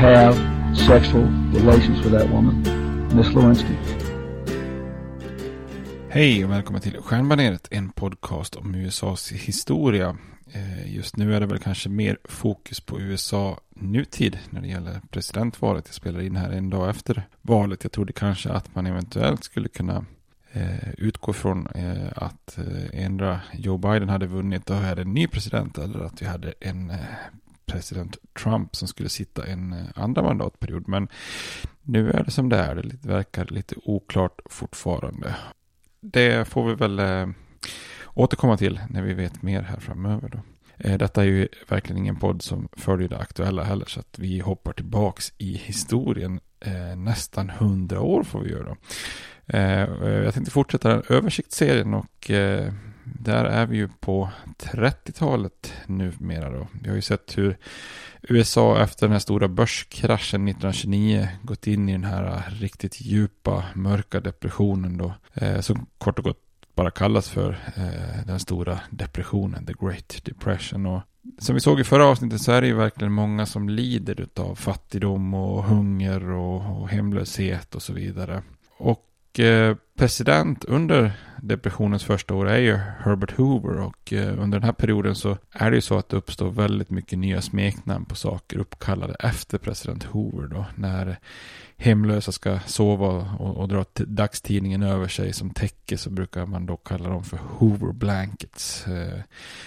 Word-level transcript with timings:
have 0.00 0.34
sexual 0.76 1.24
relations 1.54 2.04
with 2.04 2.18
that 2.18 2.30
woman, 2.30 2.62
Miss 3.16 3.34
Lewinsky. 3.34 3.74
Hej 6.08 6.44
och 6.44 6.50
välkommen 6.50 6.80
till 6.80 6.96
Stjärnbaneret, 7.00 7.68
en 7.70 7.90
podcast 7.90 8.56
om 8.56 8.74
USAs 8.74 9.32
historia. 9.32 10.16
Eh, 10.52 10.96
just 10.96 11.16
nu 11.16 11.34
är 11.34 11.40
det 11.40 11.46
väl 11.46 11.58
kanske 11.58 11.88
mer 11.88 12.18
fokus 12.24 12.80
på 12.80 13.00
USA 13.00 13.60
nutid 13.70 14.38
när 14.50 14.60
det 14.60 14.68
gäller 14.68 15.00
presidentvalet. 15.10 15.84
Jag 15.86 15.94
spelar 15.94 16.20
in 16.20 16.36
här 16.36 16.50
en 16.50 16.70
dag 16.70 16.90
efter 16.90 17.22
valet. 17.42 17.84
Jag 17.84 17.92
trodde 17.92 18.12
kanske 18.12 18.50
att 18.50 18.74
man 18.74 18.86
eventuellt 18.86 19.44
skulle 19.44 19.68
kunna 19.68 20.04
eh, 20.52 20.90
utgå 20.98 21.32
från 21.32 21.66
eh, 21.66 22.12
att 22.16 22.58
eh, 22.58 23.04
ändra 23.04 23.40
Joe 23.52 23.78
Biden 23.78 24.08
hade 24.08 24.26
vunnit 24.26 24.70
och 24.70 24.76
hade 24.76 25.02
en 25.02 25.14
ny 25.14 25.26
president 25.26 25.78
eller 25.78 26.00
att 26.00 26.22
vi 26.22 26.26
hade 26.26 26.54
en 26.60 26.90
eh, 26.90 26.96
president 27.72 28.16
Trump 28.42 28.76
som 28.76 28.88
skulle 28.88 29.08
sitta 29.08 29.46
en 29.46 29.72
eh, 29.72 29.78
andra 29.94 30.22
mandatperiod. 30.22 30.88
Men 30.88 31.08
nu 31.82 32.10
är 32.10 32.24
det 32.24 32.30
som 32.30 32.48
det 32.48 32.56
är. 32.56 32.74
Det 32.74 33.08
verkar 33.08 33.44
lite 33.44 33.74
oklart 33.84 34.40
fortfarande. 34.46 35.34
Det 36.00 36.48
får 36.48 36.68
vi 36.68 36.74
väl 36.74 36.98
eh, 36.98 37.28
återkomma 38.14 38.56
till 38.56 38.80
när 38.88 39.02
vi 39.02 39.14
vet 39.14 39.42
mer 39.42 39.62
här 39.62 39.80
framöver. 39.80 40.28
Då. 40.28 40.38
Eh, 40.78 40.98
detta 40.98 41.22
är 41.22 41.26
ju 41.26 41.48
verkligen 41.68 41.98
ingen 41.98 42.16
podd 42.16 42.42
som 42.42 42.68
följer 42.72 43.08
det 43.08 43.18
aktuella 43.18 43.62
heller 43.64 43.86
så 43.86 44.00
att 44.00 44.18
vi 44.18 44.40
hoppar 44.40 44.72
tillbaks 44.72 45.32
i 45.38 45.56
historien 45.56 46.40
eh, 46.60 46.96
nästan 46.96 47.50
hundra 47.50 48.00
år 48.00 48.22
får 48.22 48.40
vi 48.40 48.50
göra. 48.50 48.76
Eh, 49.46 50.10
Jag 50.24 50.34
tänkte 50.34 50.50
fortsätta 50.52 50.88
den 50.88 51.02
översiktsserien 51.08 51.94
och 51.94 52.30
eh, 52.30 52.72
där 53.18 53.44
är 53.44 53.66
vi 53.66 53.76
ju 53.76 53.88
på 54.00 54.30
30-talet 54.58 55.72
numera 55.86 56.50
då. 56.50 56.66
Vi 56.82 56.88
har 56.88 56.96
ju 56.96 57.02
sett 57.02 57.38
hur 57.38 57.56
USA 58.22 58.82
efter 58.82 59.06
den 59.06 59.12
här 59.12 59.18
stora 59.18 59.48
börskraschen 59.48 60.48
1929 60.48 61.28
gått 61.42 61.66
in 61.66 61.88
i 61.88 61.92
den 61.92 62.04
här 62.04 62.50
riktigt 62.50 63.00
djupa 63.00 63.64
mörka 63.74 64.20
depressionen 64.20 64.98
då. 64.98 65.14
Eh, 65.34 65.60
som 65.60 65.86
kort 65.98 66.18
och 66.18 66.24
gott 66.24 66.50
bara 66.74 66.90
kallas 66.90 67.28
för 67.28 67.50
eh, 67.76 68.26
den 68.26 68.40
stora 68.40 68.80
depressionen, 68.90 69.66
the 69.66 69.74
great 69.80 70.24
depression. 70.24 70.86
Och 70.86 71.02
som 71.38 71.54
vi 71.54 71.60
såg 71.60 71.80
i 71.80 71.84
förra 71.84 72.06
avsnittet 72.06 72.42
så 72.42 72.52
är 72.52 72.60
det 72.60 72.66
ju 72.66 72.74
verkligen 72.74 73.12
många 73.12 73.46
som 73.46 73.68
lider 73.68 74.28
av 74.36 74.54
fattigdom 74.54 75.34
och 75.34 75.64
hunger 75.64 76.30
och, 76.30 76.80
och 76.80 76.88
hemlöshet 76.88 77.74
och 77.74 77.82
så 77.82 77.92
vidare. 77.92 78.42
Och 78.78 79.40
eh, 79.40 79.76
president 79.96 80.64
under 80.64 81.12
depressionens 81.42 82.04
första 82.04 82.34
år 82.34 82.48
är 82.48 82.58
ju 82.58 82.76
Herbert 82.76 83.36
Hoover 83.36 83.80
och 83.80 84.12
eh, 84.12 84.42
under 84.42 84.58
den 84.58 84.66
här 84.66 84.72
perioden 84.72 85.14
så 85.14 85.38
är 85.52 85.70
det 85.70 85.74
ju 85.76 85.80
så 85.80 85.98
att 85.98 86.08
det 86.08 86.16
uppstår 86.16 86.50
väldigt 86.50 86.90
mycket 86.90 87.18
nya 87.18 87.42
smeknamn 87.42 88.04
på 88.04 88.14
saker 88.14 88.58
uppkallade 88.58 89.14
efter 89.14 89.58
president 89.58 90.04
Hoover 90.04 90.46
då 90.46 90.66
när 90.74 91.18
hemlösa 91.80 92.32
ska 92.32 92.58
sova 92.66 93.06
och, 93.38 93.56
och 93.56 93.68
dra 93.68 93.84
dagstidningen 93.94 94.82
över 94.82 95.08
sig 95.08 95.32
som 95.32 95.50
täcke 95.50 95.98
så 95.98 96.10
brukar 96.10 96.46
man 96.46 96.66
då 96.66 96.76
kalla 96.76 97.08
dem 97.08 97.24
för 97.24 97.36
Hoover 97.36 97.92
blankets. 97.92 98.86
Eh, 98.86 99.20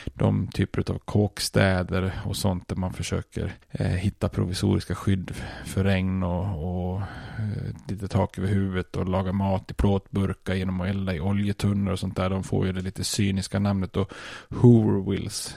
de 0.06 0.48
typer 0.48 0.92
av 0.92 0.98
kåkstäder 0.98 2.21
och 2.25 2.38
sånt 2.38 2.68
där 2.68 2.75
man 2.75 2.94
försöker 2.94 3.54
eh, 3.71 3.88
hitta 3.88 4.30
provisoriska 4.30 4.95
skydd 4.95 5.36
för 5.65 5.83
regn 5.83 6.24
och, 6.24 6.92
och 6.92 7.01
eh, 7.39 7.75
lite 7.88 8.07
tak 8.07 8.38
över 8.38 8.48
huvudet 8.48 8.95
och 8.95 9.10
laga 9.10 9.31
mat 9.31 9.71
i 9.71 9.74
plåtburkar 9.74 10.54
genom 10.54 10.81
att 10.81 10.88
elda 10.88 11.15
i 11.15 11.19
oljetunnor 11.19 11.92
och 11.92 12.00
sånt 12.00 12.15
där. 12.15 12.30
De 12.30 12.44
får 12.44 12.65
ju 12.65 12.74
det 12.74 12.81
lite 12.81 13.04
cyniska 13.04 13.60
namnet 13.60 13.94
då 13.94 14.07
Hoover 14.50 15.12
Wills. 15.12 15.56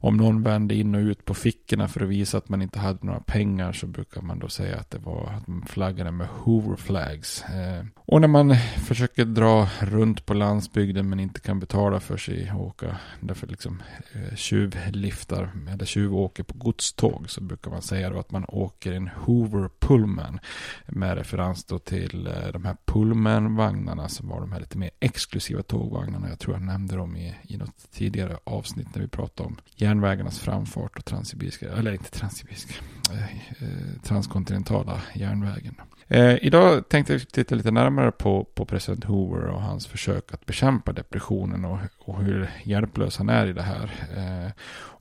Om 0.00 0.16
någon 0.16 0.42
vände 0.42 0.74
in 0.74 0.94
och 0.94 1.00
ut 1.00 1.24
på 1.24 1.34
fickorna 1.34 1.88
för 1.88 2.00
att 2.00 2.08
visa 2.08 2.38
att 2.38 2.48
man 2.48 2.62
inte 2.62 2.78
hade 2.78 3.06
några 3.06 3.20
pengar 3.20 3.72
så 3.72 3.86
brukar 3.86 4.20
man 4.20 4.38
då 4.38 4.48
säga 4.48 4.76
att 4.76 4.90
det 4.90 4.98
var 4.98 5.32
att 5.36 5.46
man 5.46 5.66
flaggade 5.66 6.10
med 6.10 6.28
Hoover 6.28 6.76
flags. 6.76 7.44
Eh, 7.44 7.84
och 7.96 8.20
när 8.20 8.28
man 8.28 8.56
försöker 8.86 9.24
dra 9.24 9.68
runt 9.80 10.26
på 10.26 10.34
landsbygden 10.34 11.08
men 11.08 11.20
inte 11.20 11.40
kan 11.40 11.60
betala 11.60 12.00
för 12.00 12.16
sig 12.16 12.52
och 12.52 12.66
åka 12.66 12.96
därför 13.20 13.46
liksom 13.46 13.82
eh, 14.12 14.36
tjuvliftar 14.36 15.50
eller 15.72 15.84
tjuvåker 15.84 16.42
på 16.42 16.58
godståg 16.58 17.30
så 17.30 17.40
brukar 17.40 17.70
man 17.70 17.82
säga 17.82 18.10
då 18.10 18.18
att 18.18 18.30
man 18.30 18.44
åker 18.48 18.92
en 18.92 19.10
Hoover 19.16 19.70
Pullman 19.78 20.40
med 20.86 21.16
referens 21.16 21.64
då 21.64 21.78
till 21.78 22.26
eh, 22.26 22.52
de 22.52 22.64
här 22.64 22.76
Pullman-vagnarna 22.84 24.08
som 24.08 24.28
var 24.28 24.40
de 24.40 24.52
här 24.52 24.60
lite 24.60 24.78
mer 24.78 24.90
exklusiva 25.00 25.62
tågvagnarna. 25.62 26.28
Jag 26.28 26.38
tror 26.38 26.54
jag 26.54 26.62
nämnde 26.62 26.96
dem 26.96 27.16
i, 27.16 27.34
i 27.42 27.56
något 27.56 27.92
tidigare 27.92 28.36
avsnitt 28.44 28.94
när 28.94 29.02
vi 29.02 29.08
pratade 29.08 29.46
om 29.46 29.56
järnvägarnas 29.86 30.38
framfart 30.38 30.98
och 30.98 31.04
transsibiriska, 31.04 31.68
eller 31.68 31.92
inte 31.92 32.10
transsibiriska, 32.10 32.74
eh, 33.12 33.22
eh 33.22 34.00
transkontinentala 34.02 35.00
järnvägen. 35.14 35.74
Eh, 36.08 36.44
idag 36.44 36.88
tänkte 36.88 37.12
jag 37.12 37.28
titta 37.28 37.54
lite 37.54 37.70
närmare 37.70 38.12
på, 38.12 38.44
på 38.44 38.64
president 38.64 39.04
Hoover 39.04 39.46
och 39.46 39.62
hans 39.62 39.86
försök 39.86 40.34
att 40.34 40.46
bekämpa 40.46 40.92
depressionen 40.92 41.64
och, 41.64 41.78
och 41.98 42.22
hur 42.22 42.50
hjälplös 42.64 43.16
han 43.18 43.28
är 43.28 43.46
i 43.46 43.52
det 43.52 43.62
här. 43.62 43.90
Eh, 44.16 44.52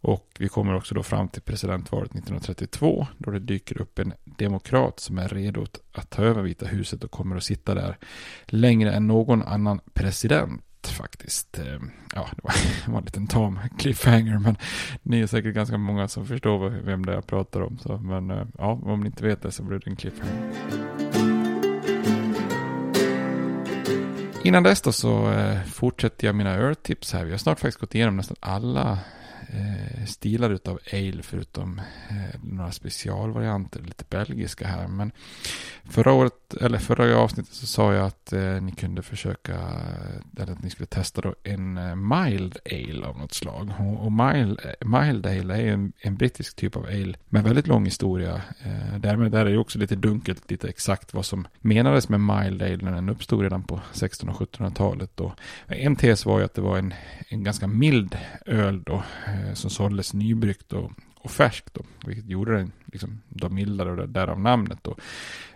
och 0.01 0.27
vi 0.39 0.47
kommer 0.47 0.75
också 0.75 0.95
då 0.95 1.03
fram 1.03 1.27
till 1.27 1.41
presidentvalet 1.41 2.11
1932 2.11 3.07
då 3.17 3.31
det 3.31 3.39
dyker 3.39 3.81
upp 3.81 3.99
en 3.99 4.13
demokrat 4.23 4.99
som 4.99 5.17
är 5.17 5.27
redo 5.27 5.65
att 5.93 6.09
ta 6.09 6.21
över 6.21 6.41
Vita 6.41 6.65
huset 6.65 7.03
och 7.03 7.11
kommer 7.11 7.35
att 7.35 7.43
sitta 7.43 7.73
där 7.73 7.97
längre 8.45 8.91
än 8.91 9.07
någon 9.07 9.43
annan 9.43 9.79
president 9.93 10.61
faktiskt. 10.91 11.59
Eh, 11.59 11.79
ja, 12.15 12.29
det 12.35 12.43
var, 12.43 12.53
det 12.85 12.91
var 12.91 12.97
en 12.97 13.05
liten 13.05 13.27
tam 13.27 13.59
cliffhanger, 13.77 14.39
men 14.39 14.57
ni 15.03 15.21
är 15.21 15.27
säkert 15.27 15.55
ganska 15.55 15.77
många 15.77 16.07
som 16.07 16.25
förstår 16.25 16.69
vem 16.69 17.05
det 17.05 17.11
är 17.11 17.15
jag 17.15 17.27
pratar 17.27 17.61
om. 17.61 17.77
Så, 17.77 17.97
men 17.97 18.31
eh, 18.31 18.45
ja, 18.57 18.79
om 18.83 18.99
ni 18.99 19.05
inte 19.05 19.23
vet 19.23 19.41
det 19.41 19.51
så 19.51 19.63
blir 19.63 19.79
det 19.79 19.89
en 19.89 19.95
cliffhanger. 19.95 20.51
Innan 24.43 24.63
dess 24.63 24.81
då 24.81 24.91
så 24.91 25.31
eh, 25.31 25.63
fortsätter 25.63 26.27
jag 26.27 26.35
mina 26.35 26.55
öltips 26.55 27.13
här. 27.13 27.25
Vi 27.25 27.31
har 27.31 27.37
snart 27.37 27.59
faktiskt 27.59 27.79
gått 27.79 27.95
igenom 27.95 28.17
nästan 28.17 28.37
alla 28.39 28.99
Eh, 29.49 30.05
stilar 30.05 30.49
utav 30.49 30.79
ale 30.93 31.23
förutom 31.23 31.79
eh, 32.09 32.39
några 32.43 32.71
specialvarianter, 32.71 33.81
lite 33.81 34.03
belgiska 34.09 34.67
här. 34.67 34.87
Men 34.87 35.11
förra 35.83 36.13
året, 36.13 36.53
eller 36.61 36.77
förra 36.77 37.17
avsnittet 37.17 37.53
så 37.53 37.65
sa 37.65 37.93
jag 37.93 38.05
att 38.05 38.33
eh, 38.33 38.61
ni 38.61 38.71
kunde 38.71 39.01
försöka, 39.01 39.59
eller 40.37 40.53
att 40.53 40.63
ni 40.63 40.69
skulle 40.69 40.87
testa 40.87 41.21
då 41.21 41.35
en 41.43 41.77
eh, 41.77 41.95
mild 41.95 42.57
ale 42.65 43.05
av 43.07 43.17
något 43.17 43.33
slag. 43.33 43.73
Och, 43.79 44.05
och 44.05 44.11
mild, 44.11 44.59
eh, 44.63 44.87
mild 44.87 45.25
ale 45.25 45.61
är 45.61 45.67
en, 45.67 45.93
en 45.99 46.15
brittisk 46.15 46.55
typ 46.55 46.75
av 46.75 46.85
ale 46.85 47.13
med 47.29 47.43
väldigt 47.43 47.67
lång 47.67 47.85
historia. 47.85 48.41
Eh, 48.63 48.99
därmed 48.99 49.31
där 49.31 49.45
är 49.45 49.51
det 49.51 49.57
också 49.57 49.79
lite 49.79 49.95
dunkelt 49.95 50.51
lite 50.51 50.69
exakt 50.69 51.13
vad 51.13 51.25
som 51.25 51.47
menades 51.61 52.09
med 52.09 52.19
mild 52.19 52.61
ale 52.61 52.77
när 52.77 52.91
den 52.91 53.09
uppstod 53.09 53.41
redan 53.41 53.63
på 53.63 53.75
1600 53.91 54.35
och 54.39 54.49
1700-talet. 54.49 55.21
En 55.67 55.95
tes 55.95 56.25
var 56.25 56.39
ju 56.39 56.45
att 56.45 56.53
det 56.53 56.61
var 56.61 56.77
en, 56.77 56.93
en 57.27 57.43
ganska 57.43 57.67
mild 57.67 58.17
öl 58.45 58.83
då 58.83 59.03
Eh, 59.35 59.53
som 59.53 59.69
såldes 59.69 60.13
nybryggt 60.13 60.73
och, 60.73 60.91
och 61.15 61.31
färskt. 61.31 61.73
Då, 61.73 61.81
vilket 62.05 62.29
gjorde 62.29 62.57
den 62.57 62.71
liksom, 62.85 63.21
då 63.29 63.49
mildare 63.49 63.91
och 63.91 64.09
därav 64.09 64.39
namnet. 64.39 64.79
Då. 64.81 64.95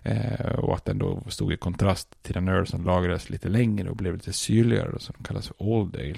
Eh, 0.03 0.51
och 0.51 0.75
att 0.75 0.85
den 0.85 0.97
då 0.97 1.23
stod 1.27 1.53
i 1.53 1.57
kontrast 1.57 2.23
till 2.23 2.33
den 2.33 2.47
öl 2.47 2.67
som 2.67 2.85
lagrades 2.85 3.29
lite 3.29 3.49
längre 3.49 3.89
och 3.89 3.95
blev 3.95 4.13
lite 4.13 4.33
syrligare. 4.33 4.89
och 4.89 5.01
som 5.01 5.15
kallas 5.23 5.47
för 5.47 5.63
Old 5.63 5.95
Ale. 5.95 6.17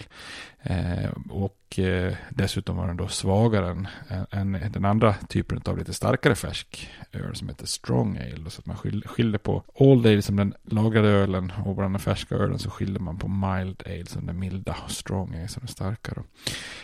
Eh, 0.63 1.11
och 1.29 1.79
eh, 1.79 2.13
dessutom 2.29 2.77
var 2.77 2.87
den 2.87 2.97
då 2.97 3.07
svagare 3.07 3.71
än, 3.71 3.87
än, 4.31 4.55
än, 4.55 4.71
den 4.71 4.85
andra 4.85 5.13
typen 5.13 5.61
av 5.65 5.77
lite 5.77 5.93
starkare 5.93 6.35
färsk 6.35 6.89
öl 7.11 7.35
som 7.35 7.49
heter 7.49 7.65
Strong 7.65 8.17
Ale. 8.17 8.49
Så 8.49 8.59
att 8.59 8.65
man 8.65 8.77
skilde, 9.05 9.37
på 9.37 9.63
Old 9.73 10.07
Ale 10.07 10.21
som 10.21 10.35
den 10.35 10.53
lagrade 10.63 11.07
ölen 11.07 11.51
och 11.65 11.75
bland 11.75 11.93
den 11.93 11.99
färska 11.99 12.35
ölen 12.35 12.59
så 12.59 12.69
skilde 12.69 12.99
man 12.99 13.17
på 13.17 13.27
Mild 13.27 13.83
Ale 13.85 14.05
som 14.05 14.25
den 14.25 14.39
milda 14.39 14.75
och 14.85 14.91
Strong 14.91 15.35
Ale 15.35 15.47
som 15.47 15.59
den 15.59 15.67
starkare. 15.67 16.23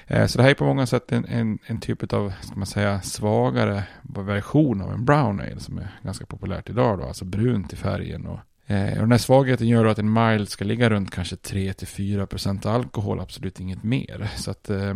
Eh, 0.08 0.26
så 0.26 0.38
det 0.38 0.44
här 0.44 0.52
är 0.52 0.56
på 0.56 0.66
många 0.66 0.86
sätt 0.86 1.12
en, 1.12 1.26
en, 1.26 1.60
en 1.66 1.80
typ 1.80 2.14
av, 2.14 2.34
ska 2.42 2.56
man 2.56 2.66
säga, 2.66 3.02
svagare 3.02 3.84
version 4.28 4.82
av 4.82 4.94
en 4.94 5.06
Brown 5.06 5.40
Ale 5.40 5.60
som 5.60 5.78
är 5.78 6.00
ganska 6.04 6.26
populärt 6.26 6.70
idag 6.70 7.00
då, 7.00 7.06
alltså 7.06 7.26
brunt 7.26 7.74
i 7.74 7.76
färgen 7.76 8.26
och 8.26 8.40
Eh, 8.70 8.94
och 8.94 9.00
den 9.00 9.12
här 9.12 9.18
svagheten 9.18 9.68
gör 9.68 9.86
att 9.86 10.00
en 10.00 10.14
mild 10.14 10.50
ska 10.50 10.66
ligga 10.66 10.90
runt 10.90 11.12
kanske 11.12 11.36
3-4% 11.36 12.68
alkohol, 12.68 13.20
absolut 13.20 13.60
inget 13.60 13.84
mer. 13.84 14.32
Så 14.36 14.52
att 14.52 14.70
eh, 14.70 14.94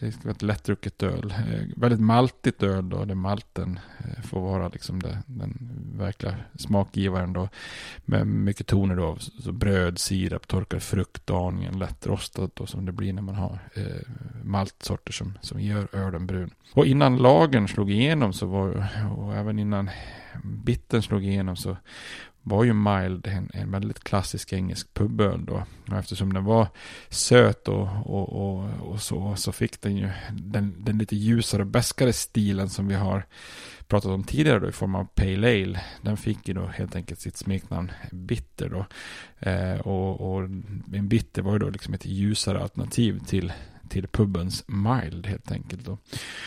det 0.00 0.12
ska 0.12 0.22
vara 0.22 0.34
ett 0.34 0.42
lättdrucket 0.42 1.02
öl. 1.02 1.34
Eh, 1.38 1.68
väldigt 1.76 2.00
maltigt 2.00 2.62
öl 2.62 2.88
då, 2.88 3.04
där 3.04 3.14
malten 3.14 3.80
eh, 3.98 4.22
får 4.22 4.40
vara 4.40 4.68
liksom 4.68 5.02
det, 5.02 5.18
den 5.26 5.70
verkliga 5.96 6.34
smakgivaren 6.54 7.32
då. 7.32 7.48
Med 8.04 8.26
mycket 8.26 8.66
toner 8.66 8.96
då, 8.96 9.16
så 9.18 9.52
bröd, 9.52 9.98
sirap, 9.98 10.48
torkad 10.48 10.82
frukt, 10.82 11.30
aningen 11.30 11.78
lättrostat 11.78 12.56
då 12.56 12.66
som 12.66 12.86
det 12.86 12.92
blir 12.92 13.12
när 13.12 13.22
man 13.22 13.34
har 13.34 13.58
eh, 13.74 14.12
maltsorter 14.44 15.12
som, 15.12 15.38
som 15.40 15.60
gör 15.60 15.88
ölen 15.92 16.26
brun. 16.26 16.50
Och 16.74 16.86
innan 16.86 17.16
lagen 17.16 17.68
slog 17.68 17.90
igenom 17.90 18.32
så 18.32 18.46
var, 18.46 18.88
och 19.16 19.36
även 19.36 19.58
innan 19.58 19.90
bitten 20.42 21.02
slog 21.02 21.24
igenom 21.24 21.56
så 21.56 21.76
var 22.48 22.64
ju 22.64 22.72
mild 22.72 23.26
en, 23.26 23.50
en 23.54 23.70
väldigt 23.70 24.04
klassisk 24.04 24.52
engelsk 24.52 24.94
puböl 24.94 25.44
då. 25.44 25.64
Och 25.90 25.98
eftersom 25.98 26.32
den 26.32 26.44
var 26.44 26.68
söt 27.08 27.68
och, 27.68 27.88
och, 28.04 28.28
och, 28.28 28.70
och, 28.80 29.00
så, 29.00 29.36
så 29.36 29.52
fick 29.52 29.80
den 29.80 29.96
ju 29.96 30.10
den, 30.32 30.74
den 30.78 30.98
lite 30.98 31.16
ljusare 31.16 31.62
och 31.62 31.68
bäskare 31.68 32.12
stilen 32.12 32.68
som 32.68 32.88
vi 32.88 32.94
har 32.94 33.26
pratat 33.86 34.10
om 34.10 34.24
tidigare 34.24 34.58
då 34.58 34.68
i 34.68 34.72
form 34.72 34.94
av 34.94 35.04
Pale 35.04 35.48
Ale. 35.48 35.80
Den 36.02 36.16
fick 36.16 36.48
ju 36.48 36.54
då 36.54 36.66
helt 36.66 36.96
enkelt 36.96 37.20
sitt 37.20 37.36
smeknamn 37.36 37.92
Bitter 38.10 38.68
då. 38.68 38.86
Eh, 39.50 39.80
och, 39.80 40.20
och 40.20 40.42
en 40.92 41.08
Bitter 41.08 41.42
var 41.42 41.52
ju 41.52 41.58
då 41.58 41.70
liksom 41.70 41.94
ett 41.94 42.06
ljusare 42.06 42.62
alternativ 42.62 43.20
till 43.26 43.52
till 43.88 44.08
pubens 44.08 44.64
Mild 44.66 45.26
helt 45.26 45.52
enkelt. 45.52 45.84
Då. 45.84 45.98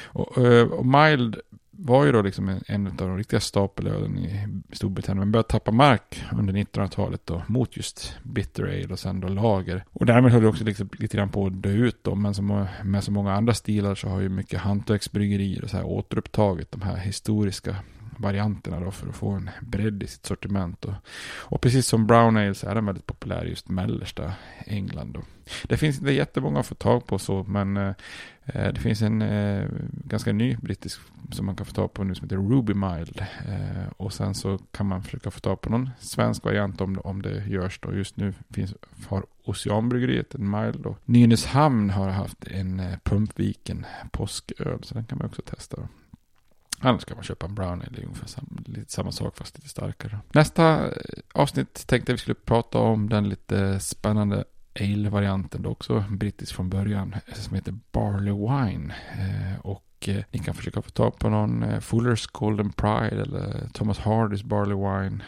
Och, 0.06 0.38
eh, 0.38 0.68
och 0.68 0.86
Mild 0.86 1.40
var 1.82 2.06
ju 2.06 2.12
då 2.12 2.22
liksom 2.22 2.50
en, 2.50 2.62
en 2.68 2.88
av 2.88 2.94
de 2.96 3.18
riktiga 3.18 3.40
stapelölen 3.40 4.18
i 4.18 4.48
Storbritannien. 4.72 5.20
Men 5.20 5.32
började 5.32 5.50
tappa 5.50 5.72
mark 5.72 6.24
under 6.32 6.54
1900-talet 6.54 7.22
då 7.26 7.44
mot 7.48 7.78
just 7.78 8.18
bitter 8.24 8.64
ale 8.64 8.88
och 8.88 9.00
sen 9.00 9.20
då 9.20 9.28
lager. 9.28 9.84
Och 9.92 10.06
därmed 10.06 10.32
höll 10.32 10.42
det 10.42 10.48
också 10.48 10.64
liksom 10.64 10.90
lite 11.00 11.18
grann 11.18 11.30
på 11.30 11.46
att 11.46 11.62
dö 11.62 11.70
ut 11.70 12.04
då. 12.04 12.16
Men 12.16 12.34
som, 12.34 12.68
med 12.84 13.04
så 13.04 13.12
många 13.12 13.34
andra 13.34 13.54
stilar 13.54 13.96
så 13.96 14.10
har 14.10 14.22
ju 14.22 14.30
mycket 14.30 14.60
hantverksbryggerier 14.60 15.64
och 15.64 15.70
så 15.70 15.78
här 15.78 15.86
återupptagit 15.86 16.72
de 16.72 16.82
här 16.82 16.98
historiska 16.98 17.76
varianterna 18.20 18.80
då 18.80 18.92
för 18.92 19.10
att 19.10 19.16
få 19.16 19.30
en 19.30 19.50
bredd 19.62 20.04
i 20.04 20.08
sitt 20.08 20.26
sortiment. 20.26 20.86
Och, 20.86 20.94
och 21.38 21.62
precis 21.62 21.88
som 21.88 22.08
Brown 22.08 22.38
Ale 22.38 22.56
så 22.56 22.68
är 22.68 22.76
den 22.76 22.86
väldigt 22.86 23.06
populär 23.06 23.46
i 23.46 23.50
just 23.50 23.70
mellersta 23.70 24.34
England. 24.66 25.14
Då. 25.14 25.22
Det 25.64 25.78
finns 25.78 26.00
inte 26.00 26.12
jättemånga 26.12 26.60
att 26.60 26.68
få 26.68 26.76
tag 26.76 27.06
på 27.08 27.20
så, 27.20 27.44
men 27.44 27.78
eh, 27.78 27.94
eh, 28.46 28.74
det 28.74 28.80
finns 28.80 29.02
en 29.02 29.22
eh, 29.22 29.68
ganska 29.92 30.34
ny 30.34 30.56
brittisk 30.56 31.00
som 31.32 31.46
man 31.46 31.56
kan 31.56 31.66
få 31.66 31.74
tag 31.74 31.94
på 31.94 32.04
nu 32.04 32.16
som 32.16 32.26
heter 32.26 32.38
Ruby 32.38 32.74
Mild. 32.74 33.26
Eh, 33.48 33.92
och 33.98 34.14
sen 34.14 34.36
så 34.36 34.58
kan 34.72 34.86
man 34.86 35.04
försöka 35.04 35.32
få 35.32 35.40
tag 35.40 35.62
på 35.62 35.70
någon 35.70 35.90
svensk 36.00 36.44
variant 36.44 36.82
om, 36.82 37.00
om 37.04 37.22
det 37.22 37.46
görs 37.48 37.80
då. 37.80 37.94
Just 37.94 38.18
nu 38.18 38.34
finns, 38.50 38.74
har 39.08 39.26
Oceanbryggeriet 39.46 40.36
en 40.36 40.50
Mild 40.50 40.86
och 40.86 40.98
Nynäshamn 41.06 41.90
har 41.90 42.10
haft 42.10 42.48
en 42.48 42.80
eh, 42.80 42.98
Pumpviken 43.04 43.86
påsköl 44.12 44.84
så 44.84 44.94
den 44.94 45.06
kan 45.06 45.18
man 45.18 45.28
också 45.28 45.42
testa. 45.42 45.78
Då. 45.78 45.88
Annars 46.82 47.06
kan 47.06 47.18
man 47.18 47.24
köpa 47.24 47.46
en 47.46 47.56
brownie, 47.56 47.88
det 47.92 48.02
är 48.02 48.06
ungefär 48.06 48.28
samma, 48.28 48.48
lite 48.66 48.92
samma 48.92 49.12
sak 49.12 49.38
fast 49.38 49.58
lite 49.58 49.70
starkare. 49.70 50.20
Nästa 50.32 50.86
eh, 50.86 50.92
avsnitt 51.34 51.88
tänkte 51.88 52.12
jag 52.12 52.16
vi 52.16 52.22
skulle 52.22 52.36
prata 52.36 52.78
om 52.78 53.10
den 53.10 53.30
lite 53.30 53.80
spännande 53.80 54.44
ale-varianten, 54.80 55.66
också 55.66 56.06
brittisk 56.10 56.56
från 56.56 56.70
början, 56.70 57.16
eh, 57.28 57.34
som 57.34 57.56
heter 57.56 57.78
Barley 57.92 58.34
Wine. 58.34 58.94
Eh, 59.12 59.60
och 59.60 59.86
ni 60.32 60.40
kan 60.40 60.54
försöka 60.54 60.82
få 60.82 60.90
tag 60.90 61.20
på 61.20 61.30
någon 61.30 61.82
Fullers 61.82 62.28
Golden 62.28 62.72
Pride 62.72 63.22
eller 63.22 63.70
Thomas 63.74 64.00
Hardys 64.00 64.44
Barley 64.44 64.76
Wine. 64.76 65.24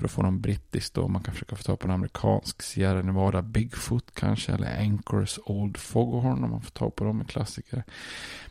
För 0.00 0.04
att 0.06 0.12
få 0.12 0.22
någon 0.22 0.40
brittisk 0.40 0.94
då. 0.94 1.08
Man 1.08 1.22
kan 1.22 1.34
försöka 1.34 1.56
få 1.56 1.62
tag 1.62 1.78
på 1.78 1.88
en 1.88 1.94
amerikansk 1.94 2.62
Sierra 2.62 3.02
Nevada 3.02 3.42
Bigfoot 3.42 4.14
kanske. 4.14 4.52
Eller 4.52 4.80
Anchors 4.80 5.38
Old 5.44 5.76
Foghorn 5.76 6.44
om 6.44 6.50
man 6.50 6.62
får 6.62 6.70
tag 6.70 6.94
på 6.94 7.04
dem, 7.04 7.20
är 7.20 7.24
klassiker. 7.24 7.84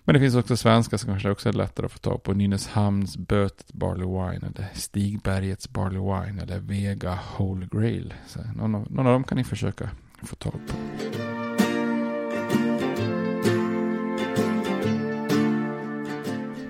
Men 0.04 0.14
det 0.14 0.20
finns 0.20 0.36
också 0.36 0.58
svenska 0.58 0.98
som 0.98 1.10
kanske 1.10 1.30
också 1.30 1.50
är 1.50 1.54
lättare 1.54 1.86
att 1.86 1.92
få 1.92 2.00
tag 2.00 2.24
på. 2.24 2.34
Nynäshamns 2.34 3.18
Bötet 3.18 3.74
Barley 3.74 4.06
Wine. 4.08 4.48
Eller 4.48 4.68
Stigbergets 4.74 5.70
Barley 5.70 6.00
Wine. 6.00 6.42
Eller 6.42 6.60
Vega 6.60 7.20
Holy 7.38 7.68
Grail. 7.72 8.14
Så 8.28 8.40
någon, 8.56 8.76
av, 8.76 8.92
någon 8.92 9.08
av 9.08 9.14
dem 9.14 9.24
kan 9.24 9.38
ni 9.38 9.44
försöka 9.44 9.90
få 10.24 10.36
tag 10.36 10.54
på. 10.54 11.39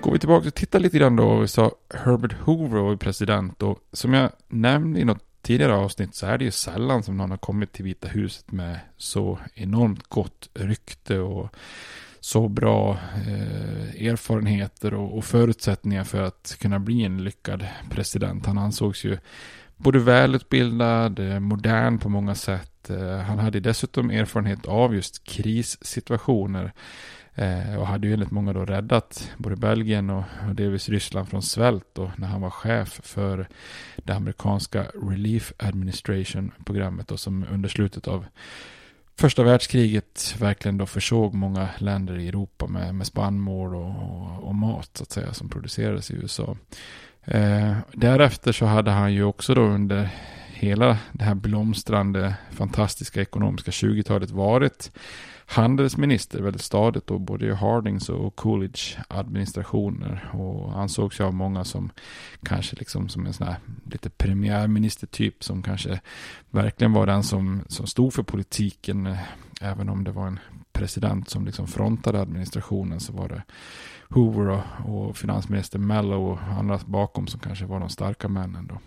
Går 0.02 0.12
vi 0.12 0.18
tillbaka 0.18 0.48
och 0.48 0.54
tittar 0.54 0.80
lite 0.80 0.98
grann 0.98 1.16
då. 1.16 1.38
Vi 1.38 1.48
sa 1.48 1.72
Herbert 1.94 2.32
Hoover 2.32 2.80
var 2.80 2.96
president 2.96 3.62
och 3.62 3.78
som 3.92 4.14
jag 4.14 4.30
nämnde 4.48 5.00
i 5.00 5.04
något 5.04 5.24
tidigare 5.42 5.74
avsnitt 5.74 6.14
så 6.14 6.26
är 6.26 6.38
det 6.38 6.44
ju 6.44 6.50
sällan 6.50 7.02
som 7.02 7.16
någon 7.16 7.30
har 7.30 7.38
kommit 7.38 7.72
till 7.72 7.84
Vita 7.84 8.08
huset 8.08 8.52
med 8.52 8.80
så 8.96 9.38
enormt 9.54 10.08
gott 10.08 10.50
rykte 10.54 11.18
och 11.18 11.54
så 12.20 12.48
bra 12.48 12.98
eh, 13.26 14.06
erfarenheter 14.08 14.94
och, 14.94 15.18
och, 15.18 15.24
förutsättningar 15.24 16.04
för 16.04 16.22
att 16.22 16.56
kunna 16.60 16.78
bli 16.78 17.04
en 17.04 17.24
lyckad 17.24 17.66
president. 17.90 18.46
Han 18.46 18.58
ansågs 18.58 19.04
ju 19.04 19.18
både 19.76 19.98
välutbildad, 19.98 21.18
eh, 21.18 21.40
modern 21.40 21.98
på 21.98 22.08
många 22.08 22.34
sätt. 22.34 22.90
Eh, 22.90 23.18
han 23.18 23.38
hade 23.38 23.60
dessutom 23.60 24.10
erfarenhet 24.10 24.66
av 24.66 24.94
just 24.94 25.24
krissituationer 25.24 26.72
Eh, 27.34 27.76
och 27.76 27.86
hade 27.86 28.06
ju 28.06 28.12
enligt 28.12 28.30
många 28.30 28.52
då 28.52 28.64
räddat 28.64 29.30
både 29.36 29.56
Belgien 29.56 30.10
och, 30.10 30.24
och 30.48 30.54
delvis 30.54 30.88
Ryssland 30.88 31.28
från 31.28 31.42
svält 31.42 31.86
då 31.92 32.10
när 32.16 32.28
han 32.28 32.40
var 32.40 32.50
chef 32.50 33.00
för 33.04 33.48
det 33.96 34.12
amerikanska 34.12 34.86
Relief 35.10 35.52
Administration-programmet 35.58 37.08
då 37.08 37.16
som 37.16 37.46
under 37.50 37.68
slutet 37.68 38.08
av 38.08 38.26
första 39.16 39.42
världskriget 39.42 40.36
verkligen 40.38 40.78
då 40.78 40.86
försåg 40.86 41.34
många 41.34 41.68
länder 41.78 42.18
i 42.18 42.28
Europa 42.28 42.66
med, 42.66 42.94
med 42.94 43.06
spannmål 43.06 43.74
och, 43.74 43.88
och, 43.88 44.48
och 44.48 44.54
mat 44.54 44.90
så 44.92 45.02
att 45.02 45.12
säga 45.12 45.32
som 45.32 45.48
producerades 45.48 46.10
i 46.10 46.14
USA. 46.14 46.56
Eh, 47.24 47.76
därefter 47.92 48.52
så 48.52 48.66
hade 48.66 48.90
han 48.90 49.14
ju 49.14 49.24
också 49.24 49.54
då 49.54 49.62
under 49.62 50.08
hela 50.54 50.98
det 51.12 51.24
här 51.24 51.34
blomstrande 51.34 52.34
fantastiska 52.50 53.20
ekonomiska 53.20 53.70
20-talet 53.70 54.30
varit 54.30 54.90
handelsminister 55.50 56.42
väldigt 56.42 56.62
stadigt 56.62 57.06
då, 57.06 57.18
både 57.18 57.46
i 57.46 57.52
Hardings 57.52 58.08
och 58.08 58.36
Coolidge 58.36 58.98
administrationer. 59.08 60.30
Och 60.32 60.78
ansågs 60.78 61.20
ju 61.20 61.24
av 61.24 61.34
många 61.34 61.64
som 61.64 61.90
kanske 62.42 62.76
liksom 62.76 63.08
som 63.08 63.26
en 63.26 63.32
sån 63.32 63.46
här 63.46 63.56
lite 63.90 64.10
premiärministertyp 64.10 65.44
som 65.44 65.62
kanske 65.62 66.00
verkligen 66.50 66.92
var 66.92 67.06
den 67.06 67.22
som, 67.22 67.62
som 67.68 67.86
stod 67.86 68.12
för 68.12 68.22
politiken. 68.22 69.16
Även 69.60 69.88
om 69.88 70.04
det 70.04 70.12
var 70.12 70.26
en 70.26 70.38
president 70.72 71.30
som 71.30 71.46
liksom 71.46 71.66
frontade 71.66 72.20
administrationen 72.20 73.00
så 73.00 73.12
var 73.12 73.28
det 73.28 73.42
Hoover 74.08 74.48
och, 74.48 74.62
och 74.84 75.16
finansminister 75.16 75.78
Mello 75.78 76.30
och 76.32 76.38
andra 76.42 76.80
bakom 76.86 77.26
som 77.26 77.40
kanske 77.40 77.64
var 77.64 77.80
de 77.80 77.88
starka 77.88 78.28
männen 78.28 78.66
då. 78.66 78.80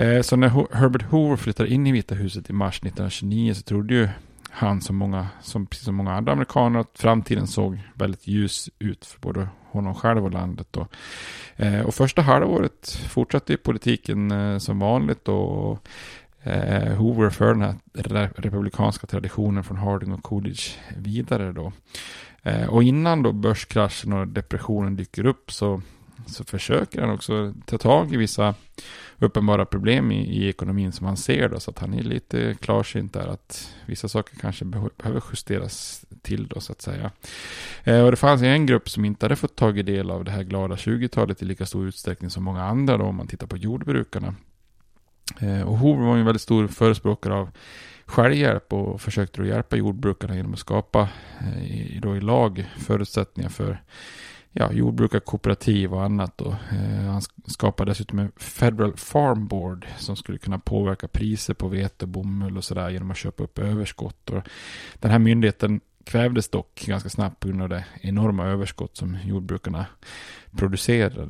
Eh, 0.00 0.22
så 0.22 0.36
när 0.36 0.76
Herbert 0.76 1.02
Hoover 1.02 1.36
flyttade 1.36 1.68
in 1.68 1.86
i 1.86 1.92
Vita 1.92 2.14
huset 2.14 2.50
i 2.50 2.52
mars 2.52 2.78
1929 2.78 3.54
så 3.54 3.62
trodde 3.62 3.94
ju 3.94 4.08
han 4.50 4.80
som 4.80 4.96
många, 4.96 5.28
som 5.42 5.66
precis 5.66 5.84
som 5.84 5.94
många 5.94 6.14
andra 6.14 6.32
amerikaner, 6.32 6.80
att 6.80 6.98
framtiden 6.98 7.46
såg 7.46 7.78
väldigt 7.94 8.26
ljus 8.26 8.70
ut 8.78 9.06
för 9.06 9.20
både 9.20 9.48
honom 9.70 9.94
själv 9.94 10.24
och 10.24 10.30
landet. 10.30 10.76
Och, 10.76 10.92
Eh, 11.60 11.80
och 11.80 11.94
första 11.94 12.22
halvåret 12.22 13.00
fortsatte 13.08 13.56
politiken 13.56 14.30
eh, 14.30 14.58
som 14.58 14.78
vanligt 14.78 15.28
och 15.28 15.88
eh, 16.42 16.94
Hoover 16.94 17.30
för 17.30 17.54
den 17.54 18.16
här 18.16 18.30
republikanska 18.36 19.06
traditionen 19.06 19.64
från 19.64 19.76
Harding 19.76 20.12
och 20.12 20.22
Coolidge 20.22 20.70
vidare 20.96 21.52
då. 21.52 21.72
Eh, 22.42 22.68
och 22.68 22.82
innan 22.82 23.22
då 23.22 23.32
börskraschen 23.32 24.12
och 24.12 24.28
depressionen 24.28 24.96
dyker 24.96 25.26
upp 25.26 25.52
så, 25.52 25.82
så 26.26 26.44
försöker 26.44 27.00
han 27.00 27.10
också 27.10 27.54
ta 27.66 27.78
tag 27.78 28.12
i 28.12 28.16
vissa 28.16 28.54
uppenbara 29.18 29.64
problem 29.64 30.12
i, 30.12 30.20
i 30.20 30.48
ekonomin 30.48 30.92
som 30.92 31.06
han 31.06 31.16
ser 31.16 31.48
då, 31.48 31.60
så 31.60 31.70
att 31.70 31.78
han 31.78 31.94
är 31.94 32.02
lite 32.02 32.56
klarsynt 32.60 33.12
där 33.12 33.26
att 33.26 33.74
vissa 33.86 34.08
saker 34.08 34.36
kanske 34.36 34.64
behöver 34.64 35.22
justeras 35.30 36.04
till 36.22 36.46
då 36.46 36.60
så 36.60 36.72
att 36.72 36.82
säga. 36.82 37.10
Eh, 37.84 38.04
och 38.04 38.10
det 38.10 38.16
fanns 38.16 38.42
en 38.42 38.66
grupp 38.66 38.90
som 38.90 39.04
inte 39.04 39.24
hade 39.24 39.36
fått 39.36 39.56
tagit 39.56 39.86
del 39.86 40.10
av 40.10 40.24
det 40.24 40.30
här 40.30 40.42
glada 40.42 40.74
20-talet 40.74 41.42
i 41.42 41.44
lika 41.44 41.66
stor 41.66 41.88
utsträckning 41.88 42.30
som 42.30 42.44
många 42.44 42.64
andra 42.64 42.96
då 42.96 43.04
om 43.04 43.16
man 43.16 43.26
tittar 43.26 43.46
på 43.46 43.56
jordbrukarna. 43.56 44.34
Eh, 45.40 45.62
och 45.62 45.78
Hoover 45.78 46.06
var 46.06 46.16
en 46.16 46.24
väldigt 46.24 46.42
stor 46.42 46.68
förespråkare 46.68 47.34
av 47.34 47.50
självhjälp 48.06 48.72
och 48.72 49.00
försökte 49.00 49.40
då 49.42 49.46
hjälpa 49.46 49.76
jordbrukarna 49.76 50.36
genom 50.36 50.52
att 50.52 50.58
skapa 50.58 51.08
eh, 51.40 51.64
i, 51.64 52.00
då 52.02 52.16
i 52.16 52.20
lag 52.20 52.70
förutsättningar 52.78 53.50
för 53.50 53.82
ja, 54.52 54.72
jordbrukarkooperativ 54.72 55.94
och 55.94 56.04
annat. 56.04 56.40
Och, 56.40 56.52
eh, 56.52 57.10
han 57.10 57.22
skapade 57.46 57.90
dessutom 57.90 58.18
en 58.18 58.32
Federal 58.36 58.96
Farm 58.96 59.46
Board 59.46 59.86
som 59.98 60.16
skulle 60.16 60.38
kunna 60.38 60.58
påverka 60.58 61.08
priser 61.08 61.54
på 61.54 61.68
vete, 61.68 62.06
bomull 62.06 62.56
och 62.56 62.64
sådär 62.64 62.90
genom 62.90 63.10
att 63.10 63.16
köpa 63.16 63.42
upp 63.42 63.58
överskott. 63.58 64.30
Och 64.30 64.42
den 64.94 65.10
här 65.10 65.18
myndigheten 65.18 65.80
kvävdes 66.04 66.48
dock 66.48 66.84
ganska 66.86 67.08
snabbt 67.08 67.40
på 67.40 67.48
grund 67.48 67.62
av 67.62 67.68
det 67.68 67.84
enorma 68.00 68.46
överskott 68.46 68.96
som 68.96 69.18
jordbrukarna 69.24 69.86
producerade. 70.56 71.28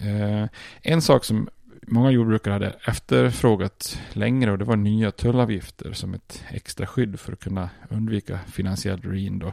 Eh, 0.00 0.48
en 0.82 1.02
sak 1.02 1.24
som 1.24 1.48
många 1.86 2.10
jordbrukare 2.10 2.52
hade 2.52 2.74
efterfrågat 2.86 3.98
längre 4.12 4.52
och 4.52 4.58
det 4.58 4.64
var 4.64 4.76
nya 4.76 5.10
tullavgifter 5.10 5.92
som 5.92 6.14
ett 6.14 6.44
extra 6.48 6.86
skydd 6.86 7.20
för 7.20 7.32
att 7.32 7.40
kunna 7.40 7.70
undvika 7.88 8.38
finansiell 8.46 9.00
ruin. 9.00 9.38
Då. 9.38 9.52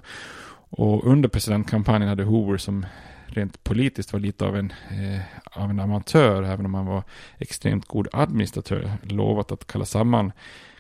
Och 0.70 1.08
under 1.08 1.30
presidentkampanjen 1.30 2.10
hade 2.10 2.24
Hoover 2.24 2.58
som 2.58 2.86
rent 3.26 3.64
politiskt 3.64 4.14
var 4.14 4.20
lite 4.20 4.46
av 4.46 4.58
en, 4.58 4.74
eh, 4.90 5.22
av 5.62 5.70
en 5.70 5.80
amatör, 5.80 6.44
även 6.44 6.66
om 6.66 6.74
han 6.74 6.86
var 6.86 7.04
extremt 7.38 7.86
god 7.86 8.08
administratör, 8.12 8.92
lovat 9.04 9.52
att 9.52 9.68
kalla 9.68 9.86
samman 9.86 10.32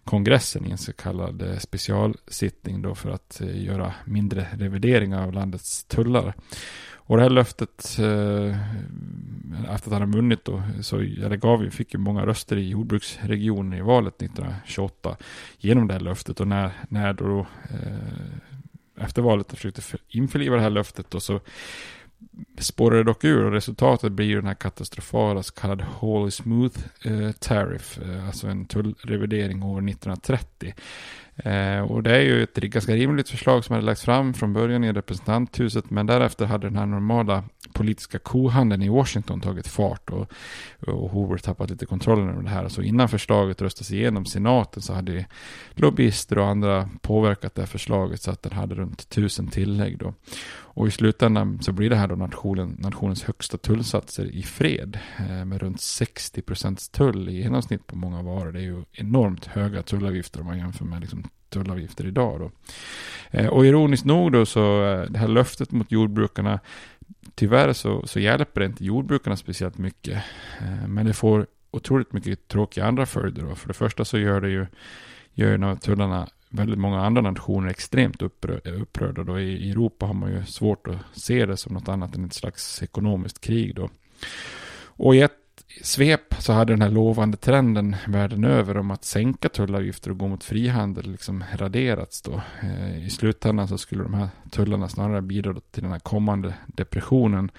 kongressen 0.03 0.65
i 0.65 0.71
en 0.71 0.77
så 0.77 0.93
kallad 0.93 1.41
eh, 1.41 1.57
specialsittning 1.57 2.81
då 2.81 2.95
för 2.95 3.09
att 3.09 3.41
eh, 3.41 3.63
göra 3.63 3.93
mindre 4.05 4.47
revideringar 4.57 5.23
av 5.23 5.33
landets 5.33 5.83
tullar. 5.83 6.33
Och 7.09 7.17
det 7.17 7.23
här 7.23 7.29
löftet, 7.29 7.97
eh, 7.99 8.57
efter 9.73 9.73
att 9.73 9.83
han 9.85 10.01
hade 10.01 10.17
vunnit 10.17 10.45
då, 10.45 10.63
så 10.81 10.99
eller 10.99 11.35
gav, 11.35 11.69
fick 11.69 11.93
ju 11.93 11.99
många 11.99 12.25
röster 12.25 12.57
i 12.57 12.69
jordbruksregionen 12.69 13.79
i 13.79 13.81
valet 13.81 14.21
1928 14.21 15.17
genom 15.57 15.87
det 15.87 15.93
här 15.93 16.01
löftet. 16.01 16.39
Och 16.39 16.47
när, 16.47 16.71
när 16.89 17.13
då 17.13 17.39
eh, 17.39 18.48
efter 18.99 19.21
valet 19.21 19.51
försökte 19.51 19.81
införliva 20.07 20.55
det 20.55 20.61
här 20.61 20.69
löftet 20.69 21.15
och 21.15 21.23
så 21.23 21.39
spårar 22.57 22.97
det 22.97 23.03
dock 23.03 23.23
ur 23.23 23.45
och 23.45 23.51
resultatet 23.51 24.11
blir 24.11 24.35
den 24.35 24.47
här 24.47 24.53
katastrofala 24.53 25.43
så 25.43 25.53
kallade 25.53 25.83
Holy 25.83 26.31
Smooth 26.31 26.79
eh, 27.03 27.31
Tariff, 27.31 27.99
eh, 27.99 28.27
alltså 28.27 28.47
en 28.47 28.65
tullrevidering 28.65 29.63
år 29.63 29.77
1930. 29.77 30.73
Eh, 31.43 31.79
och 31.79 32.03
det 32.03 32.15
är 32.15 32.21
ju 32.21 32.43
ett 32.43 32.55
ganska 32.55 32.95
rimligt 32.95 33.29
förslag 33.29 33.65
som 33.65 33.73
hade 33.73 33.85
lagts 33.85 34.03
fram 34.03 34.33
från 34.33 34.53
början 34.53 34.83
i 34.83 34.93
representanthuset 34.93 35.89
men 35.89 36.05
därefter 36.05 36.45
hade 36.45 36.67
den 36.67 36.77
här 36.77 36.85
normala 36.85 37.43
politiska 37.73 38.19
kohandeln 38.19 38.81
i 38.81 38.89
Washington 38.89 39.41
tagit 39.41 39.67
fart 39.67 40.09
och, 40.09 40.31
och 40.79 41.09
Hoover 41.09 41.37
tappat 41.37 41.69
lite 41.69 41.85
kontrollen 41.85 42.29
över 42.29 42.43
det 42.43 42.49
här. 42.49 42.69
Så 42.69 42.81
innan 42.81 43.09
förslaget 43.09 43.61
röstas 43.61 43.91
igenom 43.91 44.25
senaten 44.25 44.81
så 44.81 44.93
hade 44.93 45.25
lobbyister 45.75 46.37
och 46.37 46.47
andra 46.47 46.89
påverkat 47.01 47.55
det 47.55 47.61
här 47.61 47.67
förslaget 47.67 48.21
så 48.21 48.31
att 48.31 48.43
den 48.43 48.53
hade 48.53 48.75
runt 48.75 49.09
tusen 49.09 49.47
tillägg 49.47 49.97
då. 49.97 50.13
Och 50.79 50.87
i 50.87 50.91
slutändan 50.91 51.59
så 51.61 51.71
blir 51.71 51.89
det 51.89 51.95
här 51.95 52.07
då 52.07 52.15
nationen, 52.15 52.75
nationens 52.79 53.23
högsta 53.23 53.57
tullsatser 53.57 54.25
i 54.25 54.43
fred 54.43 54.99
eh, 55.17 55.45
med 55.45 55.61
runt 55.61 55.81
60 55.81 56.41
procents 56.41 56.89
tull 56.89 57.29
i 57.29 57.41
genomsnitt 57.41 57.87
på 57.87 57.95
många 57.95 58.21
varor. 58.21 58.51
Det 58.51 58.59
är 58.59 58.63
ju 58.63 58.83
enormt 58.91 59.45
höga 59.45 59.83
tullavgifter 59.83 60.39
om 60.39 60.45
man 60.45 60.57
jämför 60.57 60.85
med 60.85 61.01
liksom 61.01 61.23
tullavgifter 61.49 62.07
idag. 62.07 62.39
Då. 62.39 62.51
Eh, 63.31 63.47
och 63.47 63.65
ironiskt 63.65 64.05
nog 64.05 64.31
då 64.31 64.45
så 64.45 64.85
eh, 64.85 65.01
det 65.09 65.19
här 65.19 65.27
löftet 65.27 65.71
mot 65.71 65.91
jordbrukarna 65.91 66.59
tyvärr 67.35 67.73
så, 67.73 68.07
så 68.07 68.19
hjälper 68.19 68.61
det 68.61 68.65
inte 68.65 68.85
jordbrukarna 68.85 69.35
speciellt 69.35 69.77
mycket. 69.77 70.23
Men 70.87 71.05
det 71.05 71.13
får 71.13 71.47
otroligt 71.71 72.13
mycket 72.13 72.47
tråkiga 72.47 72.85
andra 72.85 73.05
följder. 73.05 73.43
Då. 73.43 73.55
För 73.55 73.67
det 73.67 73.73
första 73.73 74.05
så 74.05 74.17
gör 74.17 74.41
det 74.41 74.49
ju 74.49 74.65
gör 75.33 75.75
tullarna 75.75 76.27
väldigt 76.49 76.79
många 76.79 77.05
andra 77.05 77.21
nationer 77.21 77.69
extremt 77.69 78.21
upprörda. 78.21 79.23
Då. 79.23 79.39
I 79.39 79.71
Europa 79.71 80.05
har 80.05 80.13
man 80.13 80.31
ju 80.31 80.45
svårt 80.45 80.87
att 80.87 80.97
se 81.13 81.45
det 81.45 81.57
som 81.57 81.73
något 81.73 81.87
annat 81.87 82.15
än 82.15 82.25
ett 82.25 82.33
slags 82.33 82.83
ekonomiskt 82.83 83.41
krig. 83.41 83.75
Då. 83.75 83.89
Och 84.85 85.15
i 85.15 85.21
ett 85.21 85.38
svep 85.81 86.35
så 86.39 86.53
hade 86.53 86.73
den 86.73 86.81
här 86.81 86.89
lovande 86.89 87.37
trenden 87.37 87.95
världen 88.07 88.43
över 88.43 88.77
om 88.77 88.91
att 88.91 89.05
sänka 89.05 89.49
tullavgifter 89.49 90.11
och 90.11 90.17
gå 90.17 90.27
mot 90.27 90.43
frihandel 90.43 91.11
liksom 91.11 91.43
raderats 91.57 92.21
då. 92.21 92.41
Eh, 92.61 93.05
I 93.05 93.09
slutändan 93.09 93.67
så 93.67 93.77
skulle 93.77 94.03
de 94.03 94.13
här 94.13 94.29
tullarna 94.51 94.89
snarare 94.89 95.21
bidra 95.21 95.55
till 95.71 95.83
den 95.83 95.91
här 95.91 95.99
kommande 95.99 96.53
depressionen 96.67 97.51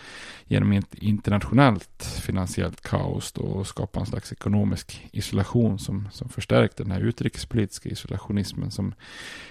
genom 0.44 0.72
ett 0.72 0.94
internationellt 0.94 2.04
finansiellt 2.22 2.80
kaos 2.80 3.32
då 3.32 3.42
och 3.42 3.66
skapa 3.66 4.00
en 4.00 4.06
slags 4.06 4.32
ekonomisk 4.32 5.08
isolation 5.12 5.78
som, 5.78 6.08
som 6.12 6.28
förstärkte 6.28 6.82
den 6.82 6.92
här 6.92 7.00
utrikespolitiska 7.00 7.88
isolationismen 7.88 8.70
som, 8.70 8.94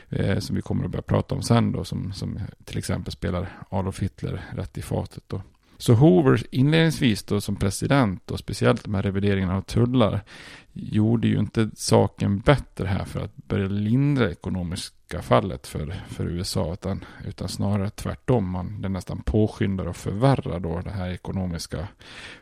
eh, 0.09 0.39
som 0.39 0.55
vi 0.55 0.61
kommer 0.61 0.85
att 0.85 0.91
börja 0.91 1.01
prata 1.01 1.35
om 1.35 1.41
sen 1.41 1.71
då 1.71 1.83
som, 1.83 2.13
som 2.13 2.39
till 2.63 2.77
exempel 2.77 3.11
spelar 3.11 3.57
Adolf 3.69 3.99
Hitler 3.99 4.45
rätt 4.55 4.77
i 4.77 4.81
fatet 4.81 5.23
då. 5.27 5.41
Så 5.81 5.93
Hoover 5.93 6.43
inledningsvis 6.51 7.23
då 7.23 7.41
som 7.41 7.55
president 7.55 8.31
och 8.31 8.39
speciellt 8.39 8.83
de 8.83 8.93
här 8.93 9.03
revideringarna 9.03 9.57
av 9.57 9.61
tullar 9.61 10.21
gjorde 10.73 11.27
ju 11.27 11.39
inte 11.39 11.69
saken 11.75 12.39
bättre 12.39 12.87
här 12.87 13.05
för 13.05 13.19
att 13.19 13.35
börja 13.35 13.67
lindra 13.67 14.31
ekonomiska 14.31 15.21
fallet 15.21 15.67
för, 15.67 16.03
för 16.09 16.25
USA 16.25 16.73
utan, 16.73 17.05
utan 17.25 17.47
snarare 17.47 17.89
tvärtom. 17.89 18.49
Man, 18.49 18.81
det 18.81 18.89
nästan 18.89 19.21
påskyndar 19.21 19.85
och 19.85 19.95
förvärrar 19.95 20.59
då 20.59 20.81
det 20.81 20.91
här 20.91 21.09
ekonomiska 21.09 21.87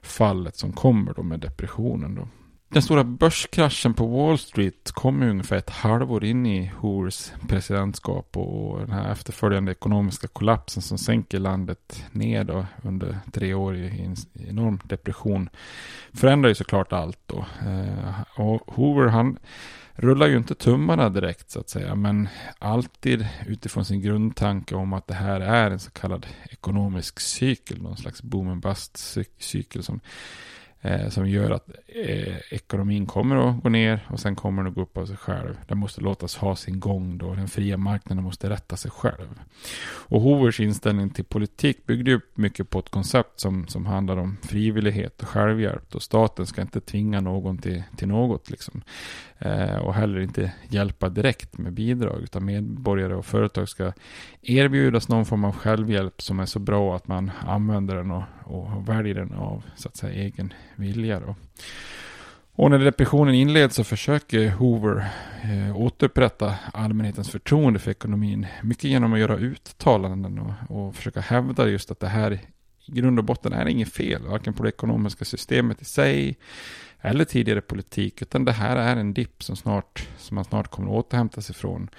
fallet 0.01 0.55
som 0.55 0.73
kommer 0.73 1.13
då 1.13 1.23
med 1.23 1.39
depressionen 1.39 2.15
då. 2.15 2.27
Den 2.69 2.81
stora 2.81 3.03
börskraschen 3.03 3.93
på 3.93 4.07
Wall 4.07 4.37
Street 4.37 4.91
kom 4.91 5.21
ju 5.21 5.29
ungefär 5.29 5.55
ett 5.57 5.69
halvår 5.69 6.25
in 6.25 6.45
i 6.45 6.71
Hoors 6.77 7.31
presidentskap 7.47 8.37
och 8.37 8.79
den 8.79 8.91
här 8.91 9.11
efterföljande 9.11 9.71
ekonomiska 9.71 10.27
kollapsen 10.27 10.81
som 10.81 10.97
sänker 10.97 11.39
landet 11.39 12.03
ner 12.11 12.43
då 12.43 12.65
under 12.83 13.17
tre 13.33 13.53
år 13.53 13.75
i 13.75 14.01
en 14.01 14.15
enorm 14.49 14.79
depression 14.83 15.49
förändrar 16.13 16.49
ju 16.49 16.55
såklart 16.55 16.93
allt 16.93 17.19
då. 17.25 17.45
Eh, 17.65 18.41
och 18.41 18.75
Hoover 18.75 19.07
han 19.07 19.37
rullar 19.95 20.27
ju 20.27 20.37
inte 20.37 20.55
tummarna 20.55 21.09
direkt 21.09 21.51
så 21.51 21.59
att 21.59 21.69
säga 21.69 21.95
men 21.95 22.29
alltid 22.59 23.27
utifrån 23.47 23.85
sin 23.85 24.01
grundtanke 24.01 24.75
om 24.75 24.93
att 24.93 25.07
det 25.07 25.13
här 25.13 25.41
är 25.41 25.71
en 25.71 25.79
så 25.79 25.91
kallad 25.91 26.27
ekonomisk 26.49 27.19
cykel, 27.19 27.81
någon 27.81 27.97
slags 27.97 28.21
boom 28.21 28.47
and 28.47 28.61
bust 28.61 28.97
cykel 29.39 29.83
som 29.83 29.99
Eh, 30.81 31.09
som 31.09 31.29
gör 31.29 31.51
att 31.51 31.69
eh, 31.87 32.37
ekonomin 32.51 33.05
kommer 33.05 33.49
att 33.49 33.63
gå 33.63 33.69
ner 33.69 34.07
och 34.09 34.19
sen 34.19 34.35
kommer 34.35 34.63
den 34.63 34.69
att 34.69 34.75
gå 34.75 34.81
upp 34.81 34.97
av 34.97 35.05
sig 35.05 35.17
själv. 35.17 35.57
Den 35.67 35.77
måste 35.77 36.01
låtas 36.01 36.35
ha 36.35 36.55
sin 36.55 36.79
gång 36.79 37.17
då. 37.17 37.35
Den 37.35 37.47
fria 37.47 37.77
marknaden 37.77 38.23
måste 38.23 38.49
rätta 38.49 38.77
sig 38.77 38.91
själv. 38.91 39.39
Och 39.87 40.21
Hovers 40.21 40.59
inställning 40.59 41.09
till 41.09 41.25
politik 41.25 41.85
byggde 41.85 42.11
ju 42.11 42.19
mycket 42.33 42.69
på 42.69 42.79
ett 42.79 42.89
koncept 42.89 43.39
som, 43.39 43.67
som 43.67 43.85
handlar 43.85 44.17
om 44.17 44.37
frivillighet 44.41 45.21
och 45.21 45.27
självhjälp. 45.27 45.95
Och 45.95 46.03
staten 46.03 46.45
ska 46.45 46.61
inte 46.61 46.81
tvinga 46.81 47.21
någon 47.21 47.57
till, 47.57 47.83
till 47.95 48.07
något 48.07 48.49
liksom. 48.49 48.81
Eh, 49.39 49.75
och 49.75 49.93
heller 49.93 50.19
inte 50.19 50.51
hjälpa 50.69 51.09
direkt 51.09 51.57
med 51.57 51.73
bidrag. 51.73 52.21
Utan 52.21 52.45
medborgare 52.45 53.15
och 53.15 53.25
företag 53.25 53.69
ska 53.69 53.93
erbjudas 54.41 55.09
någon 55.09 55.25
form 55.25 55.43
av 55.43 55.55
självhjälp 55.55 56.21
som 56.21 56.39
är 56.39 56.45
så 56.45 56.59
bra 56.59 56.95
att 56.95 57.07
man 57.07 57.31
använder 57.45 57.95
den 57.95 58.11
och, 58.11 58.23
och 58.43 58.89
väljer 58.89 59.15
den 59.15 59.33
av 59.33 59.63
så 59.75 59.87
att 59.87 59.97
säga 59.97 60.23
egen 60.23 60.53
vilja. 60.79 61.19
Då. 61.19 61.35
Och 62.55 62.71
när 62.71 62.79
depressionen 62.79 63.35
inleds 63.35 63.75
så 63.75 63.83
försöker 63.83 64.49
Hoover 64.49 65.09
eh, 65.43 65.77
återupprätta 65.77 66.55
allmänhetens 66.73 67.29
förtroende 67.29 67.79
för 67.79 67.91
ekonomin. 67.91 68.47
Mycket 68.63 68.83
genom 68.83 69.13
att 69.13 69.19
göra 69.19 69.37
uttalanden 69.37 70.39
och, 70.39 70.77
och 70.77 70.95
försöka 70.95 71.21
hävda 71.21 71.67
just 71.67 71.91
att 71.91 71.99
det 71.99 72.07
här 72.07 72.39
i 72.85 72.91
grund 72.91 73.19
och 73.19 73.25
botten 73.25 73.53
är 73.53 73.65
inget 73.65 73.93
fel, 73.93 74.27
varken 74.27 74.53
på 74.53 74.63
det 74.63 74.69
ekonomiska 74.69 75.25
systemet 75.25 75.81
i 75.81 75.85
sig 75.85 76.37
eller 77.01 77.25
tidigare 77.25 77.61
politik, 77.61 78.21
utan 78.21 78.45
det 78.45 78.51
här 78.51 78.75
är 78.75 78.95
en 78.95 79.13
dipp 79.13 79.43
som, 79.43 79.55
snart, 79.55 80.07
som 80.17 80.35
man 80.35 80.45
snart 80.45 80.67
kommer 80.67 80.89
att 80.89 81.05
återhämta 81.05 81.41
sig 81.41 81.55
från. 81.55 81.89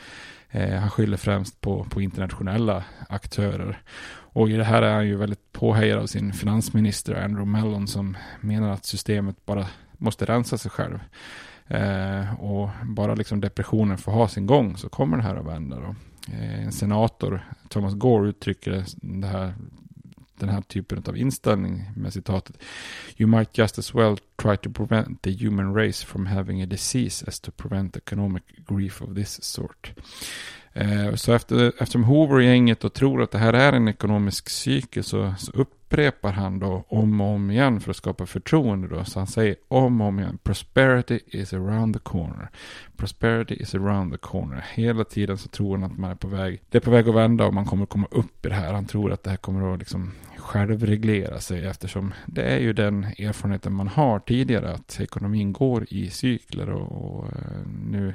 Eh, 0.51 0.75
han 0.75 0.91
skyller 0.91 1.17
främst 1.17 1.61
på, 1.61 1.85
på 1.85 2.01
internationella 2.01 2.85
aktörer. 3.09 3.83
Och 4.39 4.51
i 4.51 4.53
det 4.53 4.65
här 4.65 4.83
är 4.83 4.95
han 4.95 5.07
ju 5.07 5.17
väldigt 5.17 5.53
påhejad 5.53 5.99
av 5.99 6.07
sin 6.07 6.33
finansminister 6.33 7.15
Andrew 7.15 7.45
Mellon 7.45 7.87
som 7.89 8.17
menar 8.41 8.71
att 8.71 8.85
systemet 8.85 9.47
bara 9.47 9.67
måste 9.93 10.25
rensa 10.25 10.59
sig 10.59 10.71
själv. 10.71 10.99
Eh, 11.67 12.35
och 12.41 12.69
bara 12.85 13.15
liksom 13.15 13.41
depressionen 13.41 13.99
får 13.99 14.13
ha 14.13 14.29
sin 14.29 14.47
gång 14.47 14.77
så 14.77 14.89
kommer 14.89 15.17
det 15.17 15.23
här 15.23 15.37
att 15.37 15.47
vända. 15.47 15.77
Då. 15.77 15.95
Eh, 16.33 16.65
en 16.65 16.73
senator, 16.73 17.41
Thomas 17.69 17.95
Gore, 17.95 18.29
uttrycker 18.29 18.85
det 19.01 19.27
här 19.27 19.55
den 20.39 20.49
här 20.49 20.63
typen 20.63 21.03
av 21.07 21.17
inställning 21.17 21.85
med 21.97 22.13
citatet 22.13 22.57
You 23.17 23.31
might 23.31 23.59
just 23.59 23.79
as 23.79 23.95
well 23.95 24.19
try 24.43 24.57
to 24.57 24.71
prevent 24.71 25.23
the 25.23 25.31
human 25.31 25.75
race 25.75 26.07
from 26.07 26.27
having 26.27 26.63
a 26.63 26.67
disease 26.67 27.25
as 27.29 27.41
to 27.41 27.51
prevent 27.51 27.97
economic 27.97 28.43
grief 28.69 29.03
of 29.03 29.15
this 29.15 29.45
sort. 29.45 29.93
Eh, 30.81 31.15
så 31.15 31.33
efter, 31.33 31.73
eftersom 31.79 32.05
Hoover 32.05 32.41
gänget 32.41 32.95
tror 32.95 33.23
att 33.23 33.31
det 33.31 33.39
här 33.39 33.53
är 33.53 33.73
en 33.73 33.89
ekonomisk 33.89 34.51
cykel 34.51 35.05
så, 35.05 35.35
så 35.39 35.67
upprepar 35.89 36.33
han 36.33 36.59
då 36.59 36.85
om 36.89 37.21
och 37.21 37.27
om 37.27 37.51
igen 37.51 37.81
för 37.81 37.91
att 37.91 37.97
skapa 37.97 38.27
förtroende 38.27 38.89
då. 38.89 39.05
Så 39.05 39.21
han 39.21 39.27
säger 39.27 39.57
om 39.69 40.01
och 40.01 40.07
om 40.07 40.19
igen 40.19 40.39
prosperity 40.43 41.21
is 41.27 41.53
around 41.53 41.95
the 41.95 42.01
corner. 42.01 42.49
Prosperity 42.97 43.55
is 43.55 43.75
around 43.75 44.13
the 44.13 44.19
corner. 44.19 44.65
Hela 44.75 45.05
tiden 45.05 45.39
så 45.39 45.49
tror 45.49 45.79
han 45.79 45.91
att 45.91 45.99
man 45.99 46.11
är 46.11 46.15
på 46.15 46.29
väg, 46.29 46.63
det 46.71 46.79
är 46.79 46.83
på 46.83 46.91
väg 46.91 47.09
att 47.09 47.15
vända 47.15 47.47
och 47.47 47.55
man 47.55 47.65
kommer 47.65 47.87
komma 47.87 48.07
upp 48.11 48.47
i 48.47 48.49
det 48.49 48.55
här. 48.55 48.73
Han 48.73 48.87
tror 48.87 49.13
att 49.13 49.23
det 49.23 49.31
här 49.31 49.37
kommer 49.37 49.75
att 49.75 49.79
liksom 49.79 50.13
självreglera 50.37 51.41
sig 51.41 51.67
eftersom 51.67 52.15
det 52.27 52.43
är 52.43 52.59
ju 52.59 52.73
den 52.73 53.05
erfarenheten 53.05 53.73
man 53.73 53.89
har 53.89 54.19
tidigare 54.19 54.73
att 54.73 55.01
ekonomin 55.01 55.53
går 55.53 55.87
i 55.89 56.11
cykler 56.11 56.71
och, 56.71 57.17
och 57.17 57.27
eh, 57.27 57.67
nu 57.91 58.15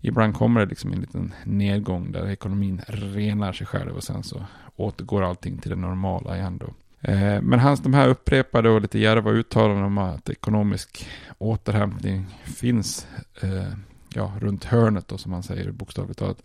ibland 0.00 0.34
kommer 0.34 0.60
det 0.60 0.66
liksom 0.66 0.92
en 0.92 1.00
liten 1.00 1.34
nedgång 1.44 2.12
där 2.12 2.30
ekonomin 2.30 2.80
renar 2.88 3.52
sig 3.52 3.66
själv 3.66 3.96
och 3.96 4.04
sen 4.04 4.22
så 4.22 4.44
återgår 4.76 5.22
allting 5.22 5.58
till 5.58 5.70
det 5.70 5.76
normala 5.76 6.36
igen 6.36 6.58
då. 6.58 6.66
Eh, 7.08 7.42
men 7.42 7.60
hans 7.60 7.80
de 7.80 7.94
här 7.94 8.08
upprepade 8.08 8.70
och 8.70 8.80
lite 8.80 8.98
djärva 8.98 9.30
uttalanden 9.30 9.84
om 9.84 9.98
att 9.98 10.28
ekonomisk 10.28 11.08
återhämtning 11.38 12.26
finns 12.44 13.06
eh, 13.40 13.72
ja, 14.14 14.32
runt 14.40 14.64
hörnet 14.64 15.08
då 15.08 15.18
som 15.18 15.30
man 15.30 15.42
säger 15.42 15.70
bokstavligt 15.70 16.18
talat. 16.18 16.42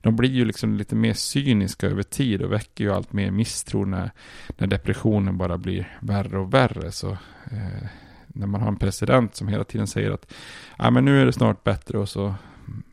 De 0.00 0.16
blir 0.16 0.30
ju 0.30 0.44
liksom 0.44 0.76
lite 0.76 0.94
mer 0.94 1.12
cyniska 1.12 1.86
över 1.86 2.02
tid 2.02 2.42
och 2.42 2.52
väcker 2.52 2.84
ju 2.84 2.92
allt 2.92 3.12
mer 3.12 3.30
misstro 3.30 3.84
när, 3.84 4.10
när 4.58 4.66
depressionen 4.66 5.38
bara 5.38 5.58
blir 5.58 5.98
värre 6.00 6.38
och 6.38 6.54
värre. 6.54 6.92
Så 6.92 7.10
eh, 7.50 7.88
när 8.26 8.46
man 8.46 8.60
har 8.60 8.68
en 8.68 8.76
president 8.76 9.36
som 9.36 9.48
hela 9.48 9.64
tiden 9.64 9.86
säger 9.86 10.10
att 10.10 10.32
ah, 10.76 10.90
men 10.90 11.04
nu 11.04 11.20
är 11.20 11.26
det 11.26 11.32
snart 11.32 11.64
bättre 11.64 11.98
och 11.98 12.08
så 12.08 12.34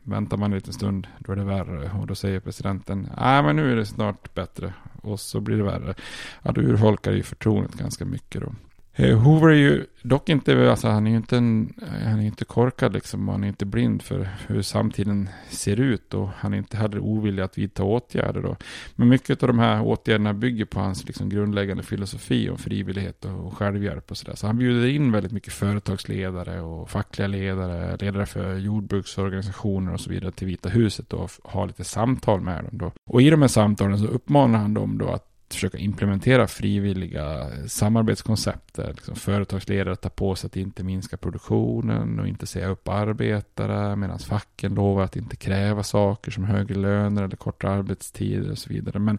väntar 0.02 0.36
man 0.36 0.50
en 0.52 0.56
liten 0.56 0.72
stund, 0.72 1.06
då 1.18 1.32
är 1.32 1.36
det 1.36 1.44
värre. 1.44 1.90
Och 2.00 2.06
då 2.06 2.14
säger 2.14 2.40
presidenten, 2.40 3.08
nej 3.16 3.42
men 3.42 3.56
nu 3.56 3.72
är 3.72 3.76
det 3.76 3.86
snart 3.86 4.34
bättre. 4.34 4.72
Och 5.02 5.20
så 5.20 5.40
blir 5.40 5.56
det 5.56 5.62
värre. 5.62 5.94
Ja, 6.42 6.52
då 6.52 6.60
urholkar 6.60 7.12
ju 7.12 7.22
förtroendet 7.22 7.74
ganska 7.74 8.04
mycket 8.04 8.40
då. 8.40 8.54
Eh, 8.94 9.18
Hoover 9.18 9.48
är 9.48 9.54
ju 9.54 9.86
dock 10.02 10.28
inte, 10.28 10.70
alltså 10.70 10.88
han 10.88 11.06
är 11.06 11.10
ju 11.10 11.16
inte, 11.16 11.36
en, 11.36 11.74
han 12.04 12.20
är 12.20 12.26
inte 12.26 12.44
korkad 12.44 12.92
liksom. 12.92 13.28
Han 13.28 13.44
är 13.44 13.48
inte 13.48 13.66
blind 13.66 14.02
för 14.02 14.28
hur 14.46 14.62
samtiden 14.62 15.28
ser 15.48 15.80
ut 15.80 16.14
och 16.14 16.28
han 16.28 16.54
är 16.54 16.58
inte 16.58 16.76
heller 16.76 16.98
ovillig 16.98 17.42
att 17.42 17.58
vidta 17.58 17.84
åtgärder. 17.84 18.40
Då. 18.40 18.56
Men 18.96 19.08
mycket 19.08 19.42
av 19.42 19.46
de 19.46 19.58
här 19.58 19.82
åtgärderna 19.82 20.34
bygger 20.34 20.64
på 20.64 20.80
hans 20.80 21.06
liksom 21.06 21.28
grundläggande 21.28 21.82
filosofi 21.82 22.50
om 22.50 22.58
frivillighet 22.58 23.24
och 23.24 23.56
självhjälp 23.56 24.10
och 24.10 24.16
sådär. 24.16 24.34
Så 24.34 24.46
han 24.46 24.58
bjuder 24.58 24.88
in 24.88 25.12
väldigt 25.12 25.32
mycket 25.32 25.52
företagsledare 25.52 26.60
och 26.60 26.90
fackliga 26.90 27.28
ledare, 27.28 27.96
ledare 27.96 28.26
för 28.26 28.54
jordbruksorganisationer 28.54 29.92
och 29.92 30.00
så 30.00 30.10
vidare 30.10 30.32
till 30.32 30.46
Vita 30.46 30.68
huset 30.68 31.12
och 31.12 31.30
har 31.44 31.66
lite 31.66 31.84
samtal 31.84 32.40
med 32.40 32.64
dem 32.64 32.78
då. 32.78 32.92
Och 33.06 33.22
i 33.22 33.30
de 33.30 33.40
här 33.40 33.48
samtalen 33.48 33.98
så 33.98 34.06
uppmanar 34.06 34.58
han 34.58 34.74
dem 34.74 34.98
då 34.98 35.08
att 35.08 35.29
försöka 35.54 35.78
implementera 35.78 36.46
frivilliga 36.46 37.50
samarbetskoncept 37.66 38.74
där 38.74 38.88
liksom 38.88 39.14
företagsledare 39.16 39.96
tar 39.96 40.10
på 40.10 40.34
sig 40.34 40.46
att 40.46 40.56
inte 40.56 40.84
minska 40.84 41.16
produktionen 41.16 42.20
och 42.20 42.28
inte 42.28 42.46
säga 42.46 42.68
upp 42.68 42.88
arbetare 42.88 43.96
medan 43.96 44.18
facken 44.18 44.74
lovar 44.74 45.02
att 45.02 45.16
inte 45.16 45.36
kräva 45.36 45.82
saker 45.82 46.30
som 46.30 46.44
högre 46.44 46.74
löner 46.74 47.22
eller 47.22 47.36
kortare 47.36 47.72
arbetstider 47.72 48.50
och 48.50 48.58
så 48.58 48.68
vidare. 48.68 48.98
Men 48.98 49.18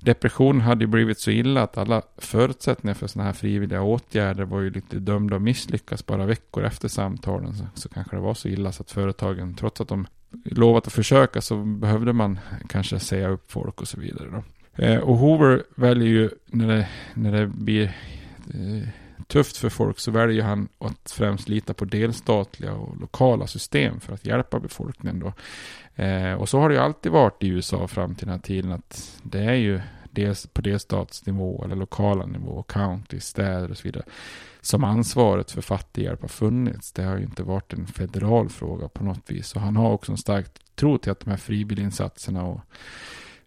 depressionen 0.00 0.60
hade 0.60 0.84
ju 0.84 0.88
blivit 0.88 1.18
så 1.18 1.30
illa 1.30 1.62
att 1.62 1.78
alla 1.78 2.02
förutsättningar 2.18 2.94
för 2.94 3.06
sådana 3.06 3.26
här 3.26 3.34
frivilliga 3.34 3.82
åtgärder 3.82 4.44
var 4.44 4.60
ju 4.60 4.70
lite 4.70 4.98
dömda 4.98 5.36
att 5.36 5.42
misslyckas 5.42 6.06
bara 6.06 6.26
veckor 6.26 6.64
efter 6.64 6.88
samtalen. 6.88 7.54
Så, 7.54 7.64
så 7.74 7.88
kanske 7.88 8.16
det 8.16 8.22
var 8.22 8.34
så 8.34 8.48
illa 8.48 8.72
så 8.72 8.82
att 8.82 8.90
företagen, 8.90 9.54
trots 9.54 9.80
att 9.80 9.88
de 9.88 10.06
lovat 10.44 10.86
att 10.86 10.92
försöka 10.92 11.40
så 11.40 11.56
behövde 11.64 12.12
man 12.12 12.38
kanske 12.68 12.98
säga 12.98 13.28
upp 13.28 13.52
folk 13.52 13.80
och 13.80 13.88
så 13.88 14.00
vidare. 14.00 14.28
Då. 14.30 14.42
Eh, 14.80 14.98
och 14.98 15.16
Hoover 15.16 15.62
väljer 15.74 16.08
ju, 16.08 16.30
när 16.46 16.68
det, 16.68 16.88
när 17.14 17.32
det 17.32 17.46
blir 17.46 17.84
eh, 18.54 18.88
tufft 19.26 19.56
för 19.56 19.68
folk, 19.68 19.98
så 19.98 20.10
väljer 20.10 20.44
han 20.44 20.68
att 20.78 21.10
främst 21.10 21.48
lita 21.48 21.74
på 21.74 21.84
delstatliga 21.84 22.72
och 22.72 23.00
lokala 23.00 23.46
system 23.46 24.00
för 24.00 24.14
att 24.14 24.26
hjälpa 24.26 24.60
befolkningen. 24.60 25.20
Då. 25.20 25.32
Eh, 26.02 26.34
och 26.34 26.48
så 26.48 26.58
har 26.60 26.68
det 26.68 26.74
ju 26.74 26.80
alltid 26.80 27.12
varit 27.12 27.42
i 27.42 27.48
USA 27.48 27.88
fram 27.88 28.14
till 28.14 28.26
den 28.26 28.34
här 28.34 28.42
tiden, 28.42 28.72
att 28.72 29.20
det 29.22 29.44
är 29.44 29.54
ju 29.54 29.80
dels 30.10 30.46
på 30.46 30.60
delstatsnivå 30.60 31.64
eller 31.64 31.76
lokala 31.76 32.26
nivå, 32.26 32.62
county, 32.62 33.20
städer 33.20 33.70
och 33.70 33.76
så 33.76 33.82
vidare, 33.82 34.04
som 34.60 34.84
ansvaret 34.84 35.50
för 35.50 35.62
fattighjälp 35.62 36.20
har 36.20 36.28
funnits. 36.28 36.92
Det 36.92 37.02
har 37.02 37.16
ju 37.16 37.24
inte 37.24 37.42
varit 37.42 37.72
en 37.72 37.86
federal 37.86 38.48
fråga 38.48 38.88
på 38.88 39.04
något 39.04 39.30
vis. 39.30 39.54
Och 39.54 39.60
han 39.60 39.76
har 39.76 39.92
också 39.92 40.12
en 40.12 40.18
stark 40.18 40.46
tro 40.74 40.98
till 40.98 41.12
att 41.12 41.20
de 41.20 41.30
här 41.30 41.36
frivilliginsatserna 41.36 42.44
och 42.44 42.60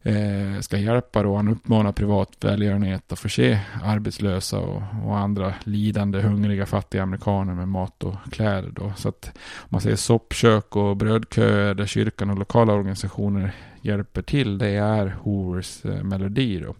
eh, 0.04 0.60
ska 0.62 0.78
hjälpa 0.78 1.24
då. 1.24 1.36
Han 1.36 1.48
uppmanar 1.48 1.92
privat 1.92 2.38
välgörenhet 2.42 3.12
att 3.12 3.20
förse 3.20 3.60
arbetslösa 3.84 4.60
och, 4.60 4.84
och, 5.06 5.18
andra 5.18 5.54
lidande, 5.64 6.22
hungriga, 6.22 6.66
fattiga 6.66 7.04
amerikaner 7.04 7.54
med 7.54 7.68
mat 7.68 8.04
och 8.04 8.16
kläder 8.32 8.72
då. 8.72 8.94
Så 8.98 9.10
att 9.10 9.32
om 9.58 9.68
man 9.70 9.82
säger 9.82 9.96
soppkök 9.96 10.76
och 10.76 10.98
brödköer 10.98 11.74
där 11.74 11.86
kyrkan 11.86 12.30
och 12.30 12.38
lokala 12.38 12.74
organisationer 12.74 13.56
hjälper 13.82 14.22
till, 14.22 14.58
det 14.58 14.70
är 14.70 15.16
Hoovers 15.22 15.86
eh, 15.86 16.04
melodi 16.04 16.60
då. 16.60 16.76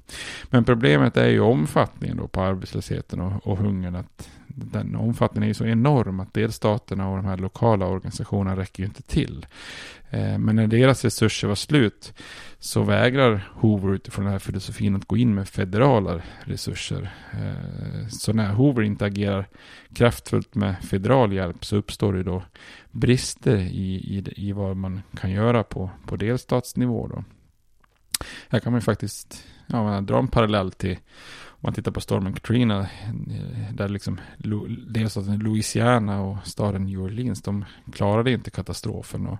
Men 0.50 0.64
problemet 0.64 1.18
är 1.18 1.30
ju 1.30 1.40
omfattningen 1.40 2.18
då 2.18 2.28
på 2.28 2.42
arbetslösheten 2.42 3.22
och, 3.22 3.48
och 3.48 3.58
hungern. 3.58 3.96
Att 3.96 4.30
den 4.56 4.96
omfattningen 4.96 5.44
är 5.44 5.48
ju 5.48 5.54
så 5.54 5.66
enorm 5.66 6.20
att 6.20 6.34
delstaterna 6.34 7.10
och 7.10 7.18
de 7.18 7.26
här 7.26 7.38
lokala 7.38 7.86
organisationerna 7.86 8.62
räcker 8.62 8.84
ju 8.84 8.88
inte 8.88 9.02
till. 9.02 9.46
Eh, 10.10 10.38
men 10.38 10.56
när 10.56 10.68
deras 10.68 11.04
resurser 11.04 11.48
var 11.48 11.56
slut 11.56 12.14
så 12.60 12.84
vägrar 12.84 13.50
Hoover 13.54 13.94
utifrån 13.94 14.26
den 14.26 14.32
här 14.32 14.40
filosofin 14.40 14.96
att 14.96 15.06
gå 15.06 15.18
in 15.18 15.36
med 15.36 15.48
federala 15.48 16.22
resurser. 16.44 17.14
Eh, 17.32 18.08
så 18.08 18.34
när 18.34 18.54
Hoover 18.54 18.82
inte 18.82 19.06
agerar 19.06 19.48
kraftfullt 19.94 20.56
med 20.56 20.76
federal 20.84 21.34
hjälp 21.34 21.66
så 21.66 21.76
uppstår 21.76 22.14
det 22.14 22.24
då 22.24 22.44
brister 22.92 23.58
i, 23.58 23.96
i, 23.96 24.24
i 24.36 24.52
vad 24.52 24.78
man 24.78 25.02
kan 25.16 25.32
göra 25.32 25.64
på, 25.64 25.90
på 26.06 26.16
delstatsnivå. 26.16 27.08
Då. 27.08 27.24
Här 28.50 28.60
kan 28.60 28.72
man 28.72 28.78
ju 28.80 28.84
faktiskt 28.84 29.44
ja, 29.68 30.02
dra 30.02 30.20
en 30.20 30.28
parallell 30.28 30.72
till 30.72 30.98
man 31.64 31.74
tittar 31.74 31.92
på 31.92 32.02
stormen 32.02 32.34
Katrina, 32.34 32.88
där 33.74 33.90
liksom 33.90 34.20
delstaten 34.88 35.40
Louisiana 35.40 36.22
och 36.22 36.48
staden 36.48 36.86
New 36.86 37.02
Orleans, 37.02 37.42
de 37.42 37.66
klarade 37.94 38.32
inte 38.32 38.52
katastrofen. 38.52 39.28
Och 39.28 39.40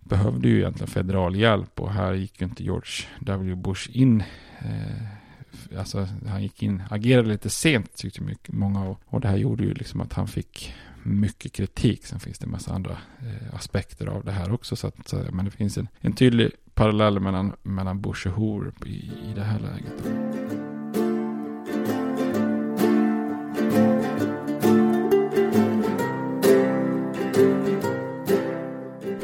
behövde 0.00 0.48
ju 0.48 0.58
egentligen 0.58 0.88
federal 0.88 1.36
hjälp 1.36 1.80
och 1.80 1.92
här 1.92 2.12
gick 2.12 2.40
ju 2.40 2.46
inte 2.46 2.64
George 2.64 3.06
W. 3.20 3.54
Bush 3.54 3.90
in. 3.92 4.24
Eh, 4.58 5.78
alltså 5.78 6.08
han 6.26 6.42
gick 6.42 6.62
in, 6.62 6.82
agerade 6.90 7.28
lite 7.28 7.50
sent 7.50 7.94
tyckte 7.94 8.22
mycket, 8.22 8.54
många 8.54 8.84
och, 8.84 9.00
och 9.06 9.20
det 9.20 9.28
här 9.28 9.36
gjorde 9.36 9.64
ju 9.64 9.74
liksom 9.74 10.00
att 10.00 10.12
han 10.12 10.28
fick 10.28 10.74
mycket 11.02 11.52
kritik. 11.52 12.06
Sen 12.06 12.20
finns 12.20 12.38
det 12.38 12.46
en 12.46 12.50
massa 12.50 12.72
andra 12.72 12.96
eh, 13.20 13.54
aspekter 13.54 14.06
av 14.06 14.24
det 14.24 14.32
här 14.32 14.52
också. 14.52 14.76
Så 14.76 14.86
att, 14.86 15.08
så, 15.08 15.24
men 15.32 15.44
det 15.44 15.50
finns 15.50 15.78
en, 15.78 15.88
en 16.00 16.12
tydlig 16.12 16.50
parallell 16.74 17.20
mellan, 17.20 17.52
mellan 17.62 18.00
Bush 18.00 18.26
och 18.26 18.32
Hoover 18.32 18.72
i, 18.86 18.90
i 18.90 19.32
det 19.34 19.44
här 19.44 19.60
läget. 19.60 20.81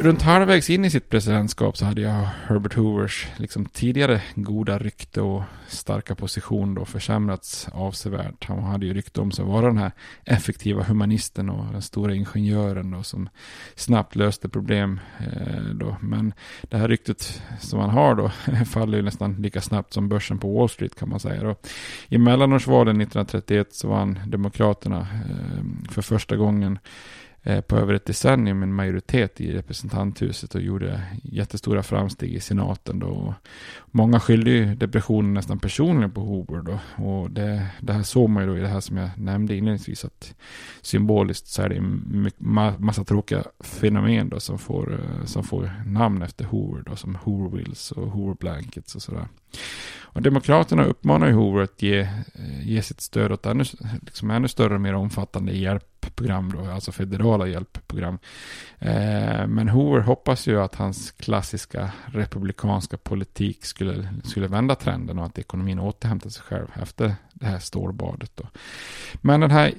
Runt 0.01 0.23
halvvägs 0.23 0.71
in 0.71 0.85
i 0.85 0.91
sitt 0.91 1.09
presidentskap 1.09 1.77
så 1.77 1.85
hade 1.85 2.01
jag 2.01 2.29
Herbert 2.47 2.75
Hoovers 2.75 3.29
liksom 3.37 3.67
tidigare 3.67 4.23
goda 4.35 4.79
rykte 4.79 5.21
och 5.21 5.43
starka 5.69 6.15
position 6.15 6.75
då 6.75 6.85
försämrats 6.85 7.69
avsevärt. 7.73 8.45
Han 8.45 8.63
hade 8.63 8.87
ju 8.87 8.95
rykte 8.95 9.21
om 9.21 9.33
sig 9.33 9.43
att 9.43 9.49
vara 9.49 9.67
den 9.67 9.79
här 9.79 9.93
effektiva 10.25 10.83
humanisten 10.83 11.51
och 11.51 11.73
den 11.73 11.83
stora 11.83 12.15
ingenjören 12.15 12.91
då 12.91 13.03
som 13.03 13.29
snabbt 13.75 14.17
löste 14.17 14.49
problem 14.49 15.01
eh, 15.19 15.63
då. 15.75 15.97
Men 16.01 16.35
det 16.63 16.77
här 16.77 16.89
ryktet 16.89 17.43
som 17.61 17.81
han 17.81 17.91
har 17.91 18.15
då 18.15 18.29
faller 18.65 18.99
ju 18.99 19.05
nästan 19.05 19.35
lika 19.35 19.61
snabbt 19.61 19.93
som 19.93 20.09
börsen 20.09 20.39
på 20.39 20.59
Wall 20.59 20.69
Street 20.69 20.99
kan 20.99 21.09
man 21.09 21.21
säga 21.21 21.43
då. 21.43 21.57
I 22.09 22.19
mellanårsvalen 22.19 23.01
1931 23.01 23.75
så 23.75 23.89
vann 23.89 24.19
Demokraterna 24.27 24.99
eh, 25.01 25.91
för 25.91 26.03
första 26.03 26.37
gången 26.37 26.79
Eh, 27.49 27.61
på 27.61 27.77
över 27.77 27.95
ett 27.95 28.05
decennium 28.05 28.63
en 28.63 28.75
majoritet 28.75 29.41
i 29.41 29.53
representanthuset 29.53 30.55
och 30.55 30.61
gjorde 30.61 31.03
jättestora 31.23 31.83
framsteg 31.83 32.35
i 32.35 32.41
senaten. 32.41 32.99
Då. 32.99 33.35
Många 33.87 34.21
skyllde 34.21 34.51
ju 34.51 34.75
depressionen 34.75 35.35
nästan 35.35 35.59
personligen 35.59 36.11
på 36.11 36.21
Hoover. 36.21 36.63
Då. 36.63 37.05
Och 37.05 37.31
det, 37.31 37.67
det 37.81 37.93
här 37.93 38.03
såg 38.03 38.31
man 38.31 38.43
ju 38.43 38.49
då 38.49 38.59
i 38.59 38.61
det 38.61 38.69
här 38.69 38.81
som 38.81 38.97
jag 38.97 39.11
nämnde 39.17 39.57
inledningsvis 39.57 40.05
att 40.05 40.35
symboliskt 40.81 41.47
så 41.47 41.63
är 41.63 41.69
det 41.69 41.77
en 41.77 42.31
massa 42.79 43.05
tråkiga 43.05 43.45
fenomen 43.61 44.29
då 44.29 44.41
som 44.41 44.59
får, 44.59 44.93
eh, 44.93 45.25
som 45.25 45.45
får 45.45 45.73
namn 45.87 46.23
efter 46.23 46.45
Hoover 46.45 46.83
då, 46.87 46.97
som 46.97 47.15
Hoover 47.15 47.59
Wills 47.59 47.93
och 47.93 48.11
Hoover 48.11 48.35
Blankets 48.35 48.95
och 48.95 49.03
sådär. 49.03 49.29
Och 50.19 50.23
Demokraterna 50.23 50.85
uppmanar 50.85 51.27
ju 51.27 51.33
Hoover 51.33 51.63
att 51.63 51.83
ge, 51.83 52.01
eh, 52.01 52.69
ge 52.69 52.83
sitt 52.83 53.01
stöd 53.01 53.33
åt 53.33 53.47
ännu, 53.47 53.65
liksom 54.03 54.31
ännu 54.31 54.49
större 54.49 54.75
och 54.75 54.81
mer 54.81 54.95
omfattande 54.95 55.53
hjälpprogram, 55.53 56.53
då, 56.53 56.71
alltså 56.71 56.93
federala 56.93 57.47
hjälpprogram. 57.47 58.19
Eh, 58.79 59.47
men 59.47 59.69
Hoover 59.69 60.01
hoppas 60.01 60.47
ju 60.47 60.61
att 60.61 60.75
hans 60.75 61.11
klassiska 61.11 61.91
republikanska 62.07 62.97
politik 62.97 63.65
skulle, 63.65 64.09
skulle 64.25 64.47
vända 64.47 64.75
trenden 64.75 65.19
och 65.19 65.27
att 65.27 65.39
ekonomin 65.39 65.79
återhämtar 65.79 66.31
sig 66.31 66.43
själv 66.43 66.67
efter 66.83 67.15
det 67.33 67.47
här 67.47 67.59
stålbadet. 67.59 68.33
Då. 68.35 68.49
Men 69.21 69.41
den 69.41 69.51
här 69.51 69.75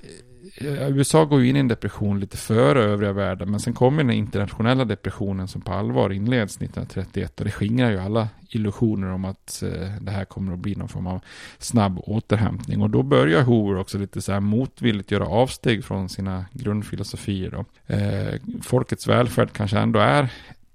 Eh, 0.61 0.89
USA 0.89 1.25
går 1.25 1.41
ju 1.41 1.49
in 1.49 1.55
i 1.55 1.59
en 1.59 1.67
depression 1.67 2.19
lite 2.19 2.37
före 2.37 2.83
övriga 2.83 3.13
världen, 3.13 3.51
men 3.51 3.59
sen 3.59 3.73
kommer 3.73 4.03
den 4.03 4.13
internationella 4.13 4.85
depressionen 4.85 5.47
som 5.47 5.61
på 5.61 5.73
allvar 5.73 6.09
inleds 6.09 6.55
1931 6.55 7.39
och 7.39 7.45
det 7.45 7.51
skingrar 7.51 7.91
ju 7.91 7.97
alla 7.97 8.27
illusioner 8.49 9.07
om 9.07 9.25
att 9.25 9.63
eh, 9.63 9.89
det 10.01 10.11
här 10.11 10.25
kommer 10.25 10.53
att 10.53 10.59
bli 10.59 10.75
någon 10.75 10.89
form 10.89 11.07
av 11.07 11.21
snabb 11.57 11.99
återhämtning. 12.03 12.81
Och 12.81 12.89
då 12.89 13.03
börjar 13.03 13.43
Hoover 13.43 13.79
också 13.79 13.97
lite 13.97 14.21
så 14.21 14.31
här 14.31 14.39
motvilligt 14.39 15.11
göra 15.11 15.27
avsteg 15.27 15.85
från 15.85 16.09
sina 16.09 16.45
grundfilosofier. 16.51 17.51
Då. 17.51 17.65
Eh, 17.95 18.33
folkets 18.61 19.07
välfärd 19.07 19.51
kanske 19.53 19.79
ändå 19.79 19.99
är 19.99 20.29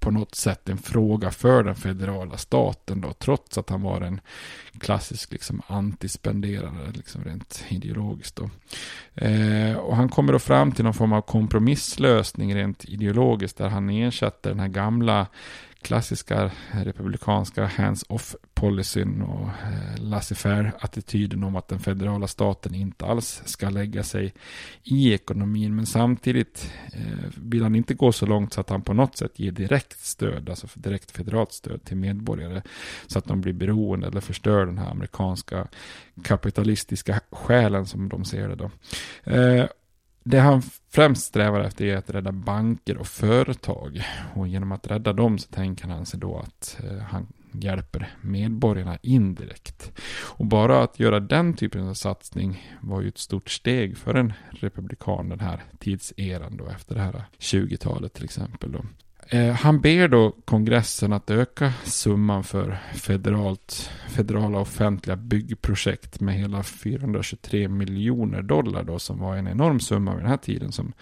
på 0.05 0.11
något 0.11 0.35
sätt 0.35 0.69
en 0.69 0.77
fråga 0.77 1.31
för 1.31 1.63
den 1.63 1.75
federala 1.75 2.37
staten 2.37 3.01
då, 3.01 3.13
trots 3.13 3.57
att 3.57 3.69
han 3.69 3.81
var 3.81 4.01
en 4.01 4.21
klassisk 4.79 5.31
liksom 5.31 5.61
antispenderare, 5.67 6.91
liksom 6.93 7.23
rent 7.23 7.65
ideologiskt 7.69 8.35
då. 8.35 8.49
Eh, 9.25 9.77
och 9.77 9.95
han 9.95 10.09
kommer 10.09 10.33
då 10.33 10.39
fram 10.39 10.71
till 10.71 10.83
någon 10.83 10.93
form 10.93 11.13
av 11.13 11.21
kompromisslösning 11.21 12.55
rent 12.55 12.85
ideologiskt, 12.85 13.57
där 13.57 13.69
han 13.69 13.89
ersätter 13.89 14.49
den 14.49 14.59
här 14.59 14.67
gamla 14.67 15.27
klassiska 15.85 16.51
republikanska 16.71 17.65
hands-off 17.65 18.35
policyn 18.53 19.21
och 19.21 19.47
eh, 19.47 20.03
laissez-faire-attityden 20.03 21.43
om 21.43 21.55
att 21.55 21.67
den 21.67 21.79
federala 21.79 22.27
staten 22.27 22.75
inte 22.75 23.05
alls 23.05 23.41
ska 23.45 23.69
lägga 23.69 24.03
sig 24.03 24.33
i 24.83 25.13
ekonomin. 25.13 25.75
Men 25.75 25.85
samtidigt 25.85 26.71
eh, 26.93 27.29
vill 27.37 27.63
han 27.63 27.75
inte 27.75 27.93
gå 27.93 28.11
så 28.11 28.25
långt 28.25 28.53
så 28.53 28.61
att 28.61 28.69
han 28.69 28.81
på 28.81 28.93
något 28.93 29.17
sätt 29.17 29.39
ger 29.39 29.51
direkt 29.51 29.99
stöd, 29.99 30.49
alltså 30.49 30.67
direkt 30.73 31.11
federalt 31.11 31.51
stöd 31.51 31.83
till 31.83 31.97
medborgare. 31.97 32.61
Så 33.07 33.19
att 33.19 33.25
de 33.25 33.41
blir 33.41 33.53
beroende 33.53 34.07
eller 34.07 34.21
förstör 34.21 34.65
den 34.65 34.77
här 34.77 34.91
amerikanska 34.91 35.67
kapitalistiska 36.23 37.19
själen 37.31 37.85
som 37.85 38.09
de 38.09 38.25
ser 38.25 38.47
det 38.47 38.55
då. 38.55 38.71
Eh, 39.31 39.65
det 40.27 40.39
han 40.39 40.61
främst 40.89 41.25
strävar 41.25 41.59
efter 41.59 41.85
är 41.85 41.97
att 41.97 42.09
rädda 42.09 42.31
banker 42.31 42.97
och 42.97 43.07
företag. 43.07 44.01
Och 44.35 44.47
genom 44.47 44.71
att 44.71 44.87
rädda 44.87 45.13
dem 45.13 45.37
så 45.37 45.49
tänker 45.51 45.87
han 45.87 46.05
sig 46.05 46.19
då 46.19 46.37
att 46.37 46.77
eh, 46.83 46.97
han 46.97 47.27
hjälper 47.51 48.15
medborgarna 48.21 48.97
indirekt. 49.01 49.91
Och 50.23 50.45
bara 50.45 50.83
att 50.83 50.99
göra 50.99 51.19
den 51.19 51.53
typen 51.53 51.89
av 51.89 51.93
satsning 51.93 52.75
var 52.81 53.01
ju 53.01 53.07
ett 53.07 53.17
stort 53.17 53.49
steg 53.49 53.97
för 53.97 54.13
en 54.13 54.33
republikan 54.49 55.29
den 55.29 55.39
här 55.39 55.63
tidseran 55.79 56.57
då 56.57 56.67
efter 56.67 56.95
det 56.95 57.01
här 57.01 57.25
20-talet 57.39 58.13
till 58.13 58.23
exempel. 58.23 58.71
Då. 58.71 58.85
Eh, 59.29 59.53
han 59.53 59.81
ber 59.81 60.07
då 60.07 60.31
kongressen 60.45 61.13
att 61.13 61.29
öka 61.29 61.73
summan 61.83 62.43
för 62.43 62.77
federalt, 62.93 63.89
federala 64.09 64.59
offentliga 64.59 65.15
byggprojekt 65.15 66.19
med 66.19 66.35
hela 66.35 66.63
423 66.63 67.67
miljoner 67.67 68.41
dollar 68.41 68.83
då 68.83 68.99
som 68.99 69.19
var 69.19 69.35
en 69.35 69.47
enorm 69.47 69.79
summa 69.79 70.11
vid 70.11 70.23
den 70.23 70.29
här 70.29 70.37
tiden 70.37 70.71
som, 70.71 70.93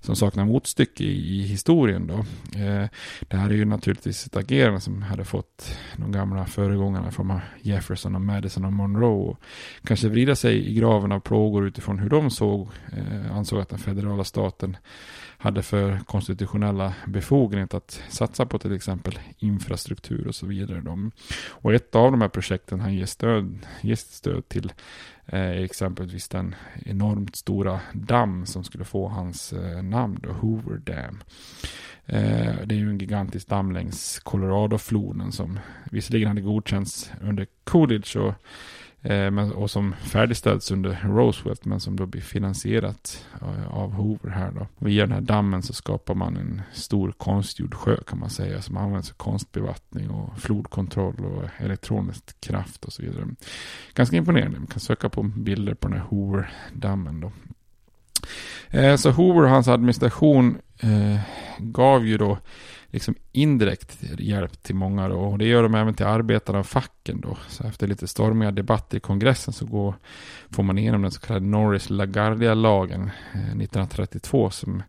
som 0.00 0.16
saknar 0.16 0.44
motstycke 0.44 1.04
i, 1.04 1.40
i 1.40 1.42
historien 1.42 2.06
då. 2.06 2.14
Eh, 2.60 2.88
det 3.20 3.36
här 3.36 3.50
är 3.50 3.54
ju 3.54 3.64
naturligtvis 3.64 4.26
ett 4.26 4.36
agerande 4.36 4.80
som 4.80 5.02
hade 5.02 5.24
fått 5.24 5.78
de 5.96 6.12
gamla 6.12 6.46
föregångarna 6.46 7.10
från 7.10 7.40
Jefferson 7.60 8.14
och 8.14 8.20
Madison 8.20 8.64
och 8.64 8.72
Monroe 8.72 9.30
och 9.30 9.38
kanske 9.84 10.08
vrida 10.08 10.36
sig 10.36 10.68
i 10.70 10.74
graven 10.74 11.12
av 11.12 11.20
plågor 11.20 11.66
utifrån 11.66 11.98
hur 11.98 12.10
de 12.10 12.30
såg, 12.30 12.68
eh, 12.92 13.36
ansåg 13.36 13.60
att 13.60 13.68
den 13.68 13.78
federala 13.78 14.24
staten 14.24 14.76
hade 15.38 15.62
för 15.62 15.98
konstitutionella 16.06 16.94
befogenhet 17.06 17.74
att 17.74 18.02
satsa 18.08 18.46
på 18.46 18.58
till 18.58 18.74
exempel 18.74 19.18
infrastruktur 19.38 20.26
och 20.26 20.34
så 20.34 20.46
vidare. 20.46 21.10
Och 21.48 21.74
ett 21.74 21.94
av 21.94 22.10
de 22.10 22.20
här 22.20 22.28
projekten 22.28 22.80
han 22.80 22.94
ger 22.94 23.06
stöd, 23.06 23.58
ger 23.80 23.96
stöd 23.96 24.48
till 24.48 24.72
Eh, 25.32 25.50
exempelvis 25.50 26.28
den 26.28 26.54
enormt 26.86 27.36
stora 27.36 27.80
damm 27.92 28.46
som 28.46 28.64
skulle 28.64 28.84
få 28.84 29.08
hans 29.08 29.52
eh, 29.52 29.82
namn, 29.82 30.18
då, 30.22 30.32
Hoover 30.32 30.76
Dam. 30.76 31.22
Eh, 32.06 32.54
det 32.64 32.74
är 32.74 32.78
ju 32.78 32.90
en 32.90 32.98
gigantisk 32.98 33.48
damm 33.48 33.72
längs 33.72 34.18
Coloradofloden 34.18 35.32
som 35.32 35.58
visserligen 35.90 36.28
hade 36.28 36.40
godkänts 36.40 37.12
under 37.20 37.46
Coolidge 37.64 38.16
och 38.16 38.34
Eh, 39.02 39.50
och 39.50 39.70
som 39.70 39.94
färdigställts 39.94 40.70
under 40.70 40.98
Roosevelt 41.04 41.64
men 41.64 41.80
som 41.80 41.96
då 41.96 42.06
blir 42.06 42.22
finansierat 42.22 43.26
eh, 43.42 43.74
av 43.74 43.92
Hoover 43.92 44.30
här 44.30 44.50
då. 44.50 44.66
Via 44.78 45.06
den 45.06 45.12
här 45.14 45.20
dammen 45.20 45.62
så 45.62 45.72
skapar 45.72 46.14
man 46.14 46.36
en 46.36 46.62
stor 46.72 47.12
konstgjord 47.12 47.74
sjö 47.74 47.96
kan 48.06 48.18
man 48.18 48.30
säga 48.30 48.62
som 48.62 48.76
används 48.76 49.08
för 49.08 49.16
konstbevattning 49.16 50.10
och 50.10 50.38
flodkontroll 50.38 51.24
och 51.24 51.44
elektronisk 51.58 52.40
kraft 52.40 52.84
och 52.84 52.92
så 52.92 53.02
vidare. 53.02 53.26
Ganska 53.94 54.16
imponerande. 54.16 54.58
Man 54.58 54.66
kan 54.66 54.80
söka 54.80 55.08
på 55.08 55.22
bilder 55.22 55.74
på 55.74 55.88
den 55.88 55.98
här 55.98 56.06
Hoover-dammen 56.06 57.20
då. 57.20 57.32
Eh, 58.68 58.96
så 58.96 59.10
Hoover 59.10 59.42
och 59.42 59.50
hans 59.50 59.68
administration 59.68 60.58
eh, 60.78 61.20
gav 61.58 62.06
ju 62.06 62.18
då 62.18 62.38
liksom 62.90 63.14
indirekt 63.32 63.98
hjälp 64.18 64.62
till 64.62 64.74
många 64.74 65.08
då. 65.08 65.18
Och 65.18 65.38
det 65.38 65.44
gör 65.44 65.62
de 65.62 65.74
även 65.74 65.94
till 65.94 66.06
arbetarna 66.06 66.58
och 66.58 66.66
facken 66.66 67.20
då. 67.20 67.36
Så 67.48 67.64
efter 67.64 67.86
lite 67.86 68.06
stormiga 68.06 68.50
debatter 68.50 68.96
i 68.96 69.00
kongressen 69.00 69.54
så 69.54 69.66
går, 69.66 69.94
får 70.50 70.62
man 70.62 70.78
igenom 70.78 71.02
den 71.02 71.10
så 71.10 71.20
kallade 71.20 71.46
Norris-LaGuardia-lagen 71.46 73.10
1932 73.32 74.44
eh, 74.44 74.50
som 74.50 74.82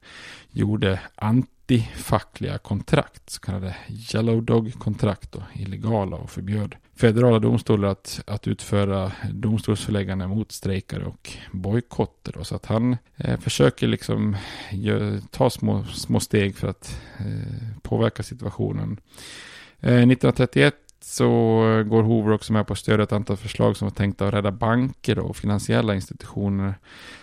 gjorde 0.52 1.00
antifackliga 1.16 2.58
kontrakt, 2.58 3.30
så 3.30 3.40
kallade 3.40 3.76
Yellow 4.14 4.44
Dog-kontrakt, 4.44 5.36
illegala 5.54 6.18
och 6.18 6.30
förbjöd 6.30 6.76
federala 7.02 7.40
domstolar 7.40 7.90
att, 7.90 8.22
att 8.28 8.48
utföra 8.48 9.12
domstolsförläggande 9.34 10.28
mot 10.28 10.52
strejkare 10.52 11.06
och 11.06 11.32
bojkotter. 11.52 12.44
Så 12.44 12.56
att 12.56 12.66
han 12.66 12.98
eh, 13.18 13.40
försöker 13.40 13.88
liksom 13.88 14.38
gör, 14.72 15.20
ta 15.32 15.50
små, 15.50 15.84
små 15.84 16.20
steg 16.20 16.56
för 16.58 16.68
att 16.68 17.02
eh, 17.18 17.82
påverka 17.82 18.24
situationen. 18.24 19.00
Eh, 19.80 19.94
1931 19.94 20.76
så 21.04 21.28
går 21.88 22.04
Hoover 22.04 22.32
också 22.32 22.54
med 22.54 22.68
på 22.68 22.74
att 22.74 22.80
stödja 22.80 23.04
ett 23.04 23.12
antal 23.12 23.38
förslag 23.38 23.78
som 23.78 23.86
var 23.86 23.96
tänkta 23.96 24.28
att 24.28 24.34
rädda 24.34 24.52
banker 24.52 25.20
och 25.20 25.36
finansiella 25.36 25.96
institutioner. 25.96 26.74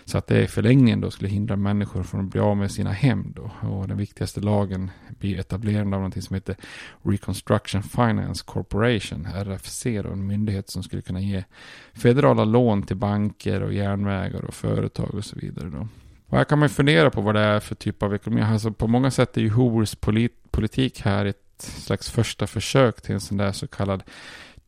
Så 0.05 0.17
att 0.17 0.27
det 0.27 0.41
i 0.41 0.47
förlängningen 0.47 1.01
då 1.01 1.11
skulle 1.11 1.29
hindra 1.29 1.55
människor 1.55 2.03
från 2.03 2.25
att 2.25 2.31
bli 2.31 2.39
av 2.39 2.57
med 2.57 2.71
sina 2.71 2.91
hem 2.91 3.33
då. 3.35 3.51
Och 3.69 3.87
den 3.87 3.97
viktigaste 3.97 4.41
lagen 4.41 4.91
blir 5.19 5.39
etablerande 5.39 5.95
av 5.95 6.01
någonting 6.01 6.21
som 6.21 6.33
heter 6.33 6.55
Reconstruction 7.03 7.83
Finance 7.83 8.43
Corporation, 8.45 9.25
RFC 9.25 9.83
då, 9.83 10.11
en 10.11 10.27
myndighet 10.27 10.69
som 10.69 10.83
skulle 10.83 11.01
kunna 11.01 11.21
ge 11.21 11.43
federala 11.93 12.45
lån 12.45 12.83
till 12.83 12.97
banker 12.97 13.63
och 13.63 13.73
järnvägar 13.73 14.45
och 14.45 14.53
företag 14.53 15.15
och 15.15 15.25
så 15.25 15.35
vidare 15.39 15.69
då. 15.69 15.87
Och 16.27 16.37
här 16.37 16.43
kan 16.43 16.59
man 16.59 16.69
fundera 16.69 17.09
på 17.09 17.21
vad 17.21 17.35
det 17.35 17.41
är 17.41 17.59
för 17.59 17.75
typ 17.75 18.03
av 18.03 18.15
ekonomi. 18.15 18.41
Alltså 18.41 18.71
på 18.71 18.87
många 18.87 19.11
sätt 19.11 19.37
är 19.37 19.41
ju 19.41 19.49
Hoovers 19.49 19.95
polit 19.95 20.51
politik 20.51 21.01
här 21.01 21.25
ett 21.25 21.48
slags 21.61 22.09
första 22.09 22.47
försök 22.47 23.01
till 23.01 23.13
en 23.13 23.21
sån 23.21 23.37
där 23.37 23.51
så 23.51 23.67
kallad 23.67 24.03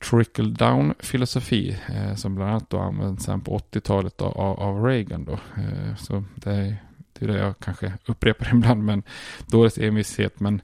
trickle 0.10 0.50
down 0.50 0.94
filosofi 1.00 1.78
eh, 1.88 2.16
som 2.16 2.36
bland 2.36 2.52
annat 2.52 2.70
då 2.70 2.80
används 2.80 3.26
sen 3.26 3.42
på 3.42 3.58
80-talet 3.58 4.22
av, 4.22 4.60
av, 4.60 4.84
Reagan 4.84 5.26
då. 5.26 5.34
Eh, 5.34 5.96
så 5.96 6.24
det 6.36 6.52
är, 6.52 6.78
det 7.14 7.26
är 7.26 7.28
det 7.28 7.38
jag 7.38 7.60
kanske 7.60 7.94
upprepar 8.06 8.50
ibland 8.54 8.84
men 8.84 9.04
dåligt 9.48 9.78
envishet 9.78 10.40
men 10.40 10.62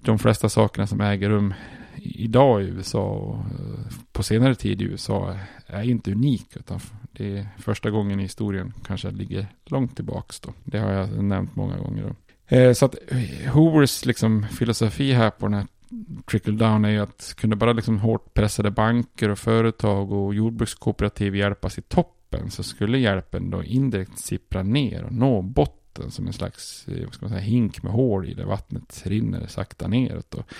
de 0.00 0.18
flesta 0.18 0.48
sakerna 0.48 0.86
som 0.86 1.00
äger 1.00 1.30
rum 1.30 1.54
idag 1.96 2.62
i 2.62 2.64
USA 2.64 3.04
och 3.04 3.38
eh, 3.38 3.86
på 4.12 4.22
senare 4.22 4.54
tid 4.54 4.82
i 4.82 4.84
USA 4.84 5.38
är 5.66 5.82
inte 5.82 6.12
unik 6.12 6.56
utan 6.56 6.80
det 7.12 7.38
är 7.38 7.48
första 7.58 7.90
gången 7.90 8.20
i 8.20 8.22
historien 8.22 8.72
kanske 8.86 9.10
ligger 9.10 9.46
långt 9.64 9.96
tillbaks 9.96 10.40
då. 10.40 10.52
Det 10.64 10.78
har 10.78 10.92
jag 10.92 11.24
nämnt 11.24 11.56
många 11.56 11.76
gånger 11.76 12.02
då. 12.02 12.14
Eh, 12.48 12.72
så 12.72 12.84
att 12.84 12.94
eh, 13.08 13.52
Hoovers 13.52 14.04
liksom 14.04 14.46
filosofi 14.48 15.12
här 15.12 15.30
på 15.30 15.46
den 15.46 15.54
här 15.54 15.66
trickle 16.26 16.52
down 16.52 16.84
är 16.84 16.88
ju 16.88 16.98
att 16.98 17.34
kunde 17.36 17.56
bara 17.56 17.72
liksom 17.72 17.98
hårt 17.98 18.34
pressade 18.34 18.70
banker 18.70 19.28
och 19.28 19.38
företag 19.38 20.12
och 20.12 20.34
jordbrukskooperativ 20.34 21.36
hjälpas 21.36 21.78
i 21.78 21.82
toppen 21.82 22.50
så 22.50 22.62
skulle 22.62 22.98
hjälpen 22.98 23.50
då 23.50 23.64
indirekt 23.64 24.18
sippra 24.18 24.62
ner 24.62 25.04
och 25.04 25.12
nå 25.12 25.42
botten 25.42 26.10
som 26.10 26.26
en 26.26 26.32
slags 26.32 26.88
eh, 26.88 27.04
vad 27.04 27.14
ska 27.14 27.26
man 27.26 27.30
säga, 27.30 27.42
hink 27.42 27.82
med 27.82 27.92
hål 27.92 28.28
i 28.28 28.34
där 28.34 28.44
vattnet 28.44 29.02
rinner 29.04 29.46
sakta 29.46 29.88
neråt. 29.88 30.34
Och, 30.34 30.52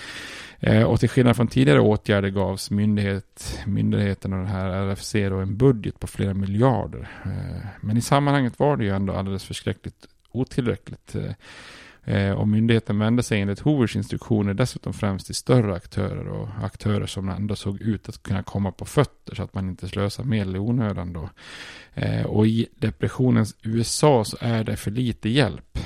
eh, 0.59 0.83
och 0.83 0.99
till 0.99 1.09
skillnad 1.09 1.35
från 1.35 1.47
tidigare 1.47 1.79
åtgärder 1.79 2.29
gavs 2.29 2.71
myndighet, 2.71 3.59
myndigheten 3.65 4.33
och 4.33 4.39
den 4.39 4.47
här 4.47 4.69
RFC 4.69 5.13
då 5.13 5.37
en 5.37 5.57
budget 5.57 5.99
på 5.99 6.07
flera 6.07 6.33
miljarder. 6.33 7.09
Eh, 7.25 7.67
men 7.81 7.97
i 7.97 8.01
sammanhanget 8.01 8.59
var 8.59 8.77
det 8.77 8.83
ju 8.83 8.95
ändå 8.95 9.13
alldeles 9.13 9.43
förskräckligt 9.43 10.07
otillräckligt. 10.39 11.15
Eh, 11.15 11.31
eh, 12.15 12.31
och 12.31 12.47
myndigheten 12.47 12.99
vände 12.99 13.23
sig 13.23 13.41
enligt 13.41 13.59
Hoovers 13.59 13.95
instruktioner 13.95 14.53
dessutom 14.53 14.93
främst 14.93 15.25
till 15.25 15.35
större 15.35 15.75
aktörer 15.75 16.27
och 16.27 16.49
aktörer 16.61 17.05
som 17.05 17.29
ändå 17.29 17.55
såg 17.55 17.81
ut 17.81 18.09
att 18.09 18.23
kunna 18.23 18.43
komma 18.43 18.71
på 18.71 18.85
fötter 18.85 19.35
så 19.35 19.43
att 19.43 19.53
man 19.53 19.69
inte 19.69 19.87
slösar 19.87 20.23
medel 20.23 20.55
i 20.55 20.59
onödan 20.59 21.13
då. 21.13 21.29
Eh, 21.93 22.25
och 22.25 22.47
i 22.47 22.67
depressionens 22.75 23.55
USA 23.61 24.25
så 24.25 24.37
är 24.39 24.63
det 24.63 24.75
för 24.75 24.91
lite 24.91 25.29
hjälp. 25.29 25.79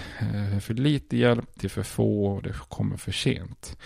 För 0.62 0.74
lite 0.74 1.18
hjälp 1.18 1.60
till 1.60 1.70
för 1.70 1.84
få 1.84 2.26
och 2.26 2.44
det 2.44 2.54
kommer 2.54 2.98
för 2.98 3.12
sent. 3.12 3.78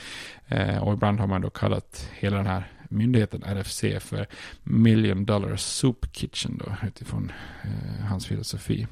och 0.82 0.93
ibland 0.93 1.19
har 1.19 1.28
man 1.28 1.41
då 1.41 1.49
kallat 1.49 2.10
hela 2.13 2.38
den 2.38 2.45
här 2.45 2.71
myndigheten 2.89 3.43
RFC 3.43 3.84
för 3.99 4.28
Million 4.63 5.26
Dollar 5.26 5.56
Soup 5.56 6.06
Kitchen 6.15 6.58
då 6.58 6.88
utifrån 6.88 7.32
hans 8.10 8.28
filosofi. 8.28 8.88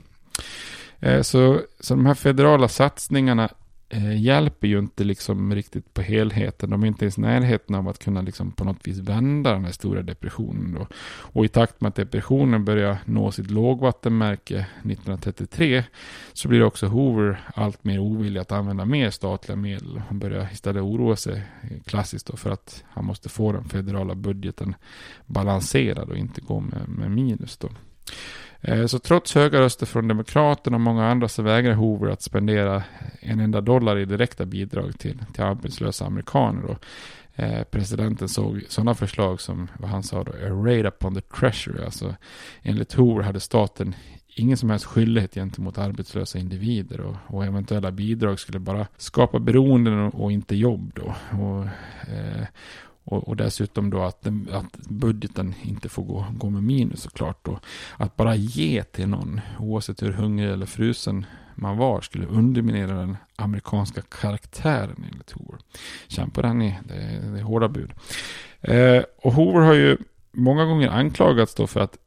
Eh, 1.02 1.22
så, 1.22 1.62
så 1.80 1.96
de 1.96 2.06
här 2.06 2.14
federala 2.14 2.68
satsningarna 2.68 3.50
eh, 3.90 4.22
hjälper 4.22 4.68
ju 4.68 4.80
inte 4.80 5.04
liksom 5.04 5.56
riktigt 5.56 5.94
på 5.94 6.02
helheten. 6.02 6.70
De 6.70 6.84
är 6.84 6.88
inte 6.88 7.06
ens 7.06 7.18
i 7.18 7.22
närheten 7.22 7.76
av 7.76 7.88
att 7.88 8.00
kunna 8.00 8.22
liksom 8.22 8.52
på 8.52 8.64
något 8.64 8.88
vis 8.88 8.98
vända 8.98 9.52
den 9.54 9.66
här 9.66 9.72
stora 9.72 10.02
depressionen. 10.02 10.74
Då. 10.74 10.88
Och 11.06 11.46
i 11.46 11.48
takt 11.48 11.82
med 11.82 11.90
att 11.90 11.96
depressionen 11.96 12.66
börjar 12.66 12.98
nå 13.06 13.32
sitt 13.32 13.52
lågvattenmärke 13.52 14.56
1933 14.60 15.84
så 16.34 16.48
blir 16.48 16.64
också 16.64 16.88
Hoover 16.88 17.42
allt 17.56 17.84
mer 17.84 18.00
ovillig 18.00 18.40
att 18.40 18.52
använda 18.52 18.86
mer 18.86 19.10
statliga 19.10 19.56
medel. 19.56 20.02
Han 20.08 20.20
börjar 20.20 20.50
istället 20.52 20.84
oroa 20.84 21.16
sig 21.16 21.44
eh, 21.62 21.82
klassiskt 21.86 22.28
då 22.28 22.38
för 22.38 22.50
att 22.50 22.84
han 22.90 23.06
måste 23.06 23.30
få 23.30 23.52
den 23.52 23.64
federala 23.64 24.16
budgeten 24.16 24.76
balanserad 25.26 26.10
och 26.10 26.18
inte 26.18 26.42
gå 26.42 26.60
med, 26.60 26.90
med 26.90 27.12
minus. 27.12 27.58
Då. 27.58 27.70
Eh, 28.62 28.86
så 28.86 29.00
trots 29.00 29.36
höga 29.36 29.60
röster 29.62 29.86
från 29.86 30.08
Demokraterna 30.08 30.78
och 30.78 30.82
många 30.82 31.08
andra 31.08 31.28
så 31.28 31.42
vägrar 31.42 31.74
Hoover 31.74 32.12
att 32.12 32.22
spendera 32.22 32.84
en 33.20 33.40
enda 33.40 33.62
dollar 33.62 33.98
i 33.98 34.06
direkta 34.06 34.46
bidrag 34.46 35.00
till, 35.00 35.24
till 35.34 35.44
arbetslösa 35.44 36.06
amerikaner. 36.06 36.64
Och, 36.66 36.86
eh, 37.36 37.64
presidenten 37.64 38.30
såg 38.30 38.64
sådana 38.70 38.96
förslag 38.96 39.42
som 39.42 39.68
vad 39.80 39.90
han 39.90 40.04
sa 40.04 40.24
då, 40.24 40.32
a 40.32 40.66
raid 40.66 40.86
upon 40.86 41.16
the 41.16 41.22
treasury. 41.22 41.84
Alltså, 41.86 42.16
enligt 42.62 42.94
Hoover 42.94 43.24
hade 43.24 43.40
staten 43.40 43.96
ingen 44.36 44.58
som 44.58 44.70
helst 44.70 44.86
skyldighet 44.86 45.34
gentemot 45.34 45.78
arbetslösa 45.78 46.40
individer 46.40 47.02
och, 47.02 47.16
och 47.28 47.46
eventuella 47.46 47.92
bidrag 47.92 48.40
skulle 48.40 48.60
bara 48.60 48.88
skapa 48.98 49.40
beroenden 49.40 50.00
och, 50.00 50.24
och 50.24 50.32
inte 50.32 50.56
jobb 50.56 50.92
då. 50.96 51.16
Och, 51.40 51.64
eh, 52.14 52.46
och, 53.04 53.28
och, 53.28 53.36
dessutom 53.36 53.90
då 53.90 54.02
att, 54.02 54.28
att 54.52 54.78
budgeten 54.90 55.54
inte 55.62 55.90
får 55.90 56.04
gå, 56.04 56.26
gå 56.38 56.50
med 56.50 56.64
minus 56.64 57.02
såklart. 57.02 57.46
Då. 57.46 57.60
Att 57.98 58.16
bara 58.16 58.36
ge 58.36 58.84
till 58.84 59.08
någon, 59.08 59.42
oavsett 59.60 60.04
hur 60.04 60.12
hungrig 60.12 60.50
eller 60.50 60.66
frusen 60.66 61.26
man 61.56 61.78
var, 61.78 62.02
skulle 62.02 62.26
underminera 62.26 62.94
den 62.94 63.18
amerikanska 63.36 64.02
karaktären 64.02 65.06
enligt 65.12 65.32
Hoover. 65.32 65.60
Känn 66.08 66.30
på 66.32 66.42
den 66.42 66.62
i, 66.62 66.80
det, 66.84 66.94
det 67.32 67.40
är 67.40 67.44
hårda 67.44 67.68
bud. 67.68 67.92
Eh, 68.62 69.04
och 69.18 69.34
Hoover 69.34 69.60
har 69.60 69.74
ju 69.74 69.98
många 70.32 70.66
gånger 70.66 70.90
anklagats 70.90 71.56
då 71.56 71.68
för 71.68 71.80
att 71.80 71.98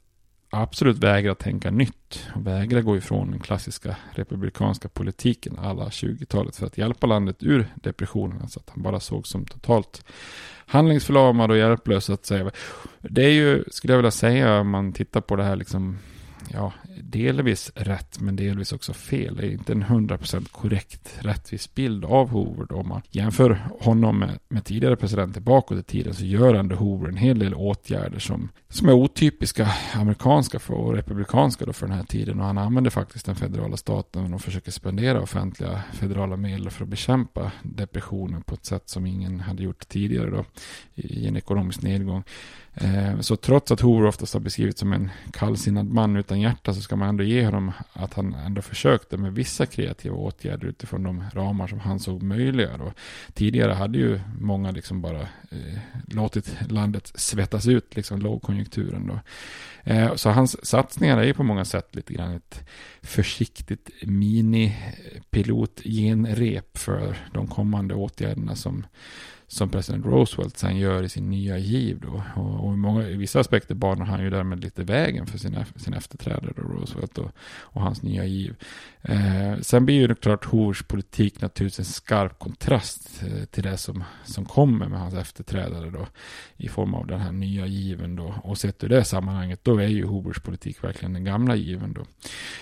absolut 0.50 0.98
vägra 0.98 1.34
tänka 1.34 1.70
nytt 1.70 2.26
och 2.34 2.46
vägra 2.46 2.80
gå 2.80 2.96
ifrån 2.96 3.30
den 3.30 3.40
klassiska 3.40 3.96
republikanska 4.10 4.88
politiken 4.88 5.58
alla 5.58 5.84
20-talet 5.84 6.56
för 6.56 6.66
att 6.66 6.78
hjälpa 6.78 7.06
landet 7.06 7.42
ur 7.42 7.66
depressionen. 7.74 8.42
Alltså 8.42 8.60
att 8.60 8.70
han 8.70 8.82
bara 8.82 9.00
såg 9.00 9.26
som 9.26 9.44
totalt 9.44 10.04
handlingsförlamad 10.66 11.50
och 11.50 11.56
hjälplös 11.56 12.10
att 12.10 12.26
säga. 12.26 12.50
Det 13.00 13.24
är 13.24 13.32
ju, 13.32 13.64
skulle 13.70 13.92
jag 13.92 13.98
vilja 13.98 14.10
säga, 14.10 14.60
om 14.60 14.70
man 14.70 14.92
tittar 14.92 15.20
på 15.20 15.36
det 15.36 15.44
här 15.44 15.56
liksom 15.56 15.98
ja, 16.48 16.72
delvis 17.02 17.72
rätt 17.74 18.20
men 18.20 18.36
delvis 18.36 18.72
också 18.72 18.92
fel. 18.92 19.36
Det 19.36 19.46
är 19.46 19.50
inte 19.50 19.72
en 19.72 19.84
100% 19.84 20.52
korrekt 20.52 21.18
rättvis 21.20 21.74
bild 21.74 22.04
av 22.04 22.28
Hoover. 22.28 22.66
Då. 22.68 22.74
Om 22.74 22.88
man 22.88 23.02
jämför 23.10 23.68
honom 23.80 24.18
med, 24.18 24.38
med 24.48 24.64
tidigare 24.64 24.96
presidenter 24.96 25.40
bakåt 25.40 25.78
i 25.78 25.82
tiden 25.82 26.14
så 26.14 26.24
gör 26.24 26.54
ändå 26.54 26.76
Hoover 26.76 27.08
en 27.08 27.16
hel 27.16 27.38
del 27.38 27.54
åtgärder 27.54 28.18
som, 28.18 28.48
som 28.74 28.88
är 28.88 28.92
otypiska 28.92 29.68
amerikanska 29.94 30.58
för, 30.58 30.74
och 30.74 30.94
republikanska 30.94 31.64
då 31.64 31.72
för 31.72 31.86
den 31.86 31.96
här 31.96 32.04
tiden. 32.04 32.40
Och 32.40 32.46
han 32.46 32.58
använder 32.58 32.90
faktiskt 32.90 33.26
den 33.26 33.36
federala 33.36 33.76
staten 33.76 34.34
och 34.34 34.40
försöker 34.40 34.70
spendera 34.70 35.20
offentliga 35.20 35.82
federala 35.92 36.36
medel 36.36 36.70
för 36.70 36.84
att 36.84 36.90
bekämpa 36.90 37.52
depressionen 37.62 38.42
på 38.42 38.54
ett 38.54 38.64
sätt 38.64 38.88
som 38.88 39.06
ingen 39.06 39.40
hade 39.40 39.62
gjort 39.62 39.88
tidigare 39.88 40.30
då 40.30 40.44
i 40.94 41.26
en 41.26 41.36
ekonomisk 41.36 41.82
nedgång. 41.82 42.24
Eh, 42.74 43.20
så 43.20 43.36
trots 43.36 43.72
att 43.72 43.80
Hoover 43.80 44.06
oftast 44.06 44.34
har 44.34 44.40
beskrivits 44.40 44.80
som 44.80 44.92
en 44.92 45.10
kallsinnad 45.32 45.86
man 45.86 46.16
utan 46.16 46.40
hjärta 46.40 46.74
så 46.74 46.80
ska 46.80 46.96
man 46.96 47.08
ändå 47.08 47.24
ge 47.24 47.44
honom 47.44 47.72
att 47.92 48.14
han 48.14 48.34
ändå 48.34 48.62
försökte 48.62 49.16
med 49.16 49.34
vissa 49.34 49.66
kreativa 49.66 50.16
åtgärder 50.16 50.68
utifrån 50.68 51.02
de 51.02 51.24
ramar 51.32 51.66
som 51.66 51.80
han 51.80 52.00
såg 52.00 52.22
möjliga. 52.22 52.76
Då. 52.78 52.92
Tidigare 53.34 53.72
hade 53.72 53.98
ju 53.98 54.20
många 54.40 54.70
liksom 54.70 55.00
bara 55.00 55.20
eh, 55.20 55.78
låtit 56.06 56.56
landet 56.70 57.12
svettas 57.14 57.66
ut, 57.66 57.96
liksom 57.96 58.20
konjunkturen. 58.64 59.06
Då. 59.06 59.20
Eh, 59.84 60.14
så 60.14 60.30
hans 60.30 60.66
satsningar 60.66 61.18
är 61.18 61.24
ju 61.24 61.34
på 61.34 61.42
många 61.42 61.64
sätt 61.64 61.94
lite 61.94 62.14
grann 62.14 62.34
ett 62.34 62.64
försiktigt 63.02 63.90
mini-pilotgenrep 64.02 66.78
för 66.78 67.16
de 67.32 67.46
kommande 67.46 67.94
åtgärderna 67.94 68.56
som 68.56 68.86
som 69.46 69.68
president 69.68 70.06
Roosevelt 70.06 70.58
sen 70.58 70.76
gör 70.76 71.02
i 71.02 71.08
sin 71.08 71.30
nya 71.30 71.58
giv 71.58 72.00
då. 72.00 72.22
Och, 72.36 72.66
och 72.66 72.74
i, 72.74 72.76
många, 72.76 73.08
i 73.08 73.16
vissa 73.16 73.40
aspekter 73.40 73.74
banar 73.74 74.04
han 74.04 74.22
ju 74.22 74.30
därmed 74.30 74.64
lite 74.64 74.82
vägen 74.82 75.26
för 75.26 75.38
sin, 75.38 75.64
sin 75.76 75.94
efterträdare 75.94 76.52
då, 76.56 76.62
Roosevelt 76.62 77.18
och, 77.18 77.30
och 77.60 77.82
hans 77.82 78.02
nya 78.02 78.24
giv. 78.24 78.56
Eh, 79.08 79.60
sen 79.60 79.84
blir 79.84 79.94
ju 79.94 80.06
det 80.06 80.14
klart 80.14 80.44
Hovers 80.44 80.82
politik 80.82 81.40
naturligtvis 81.40 81.78
en 81.78 81.92
skarp 81.92 82.38
kontrast 82.38 83.22
eh, 83.22 83.44
till 83.44 83.62
det 83.62 83.76
som, 83.76 84.04
som 84.24 84.44
kommer 84.44 84.88
med 84.88 85.00
hans 85.00 85.14
efterträdare 85.14 85.90
då 85.90 86.06
i 86.56 86.68
form 86.68 86.94
av 86.94 87.06
den 87.06 87.20
här 87.20 87.32
nya 87.32 87.66
given 87.66 88.16
då. 88.16 88.34
Och 88.42 88.58
sett 88.58 88.84
ur 88.84 88.88
det 88.88 89.04
sammanhanget 89.04 89.64
då 89.64 89.78
är 89.78 89.88
ju 89.88 90.04
Hovers 90.04 90.40
politik 90.40 90.84
verkligen 90.84 91.12
den 91.12 91.24
gamla 91.24 91.56
given 91.56 91.92
då. 91.92 92.04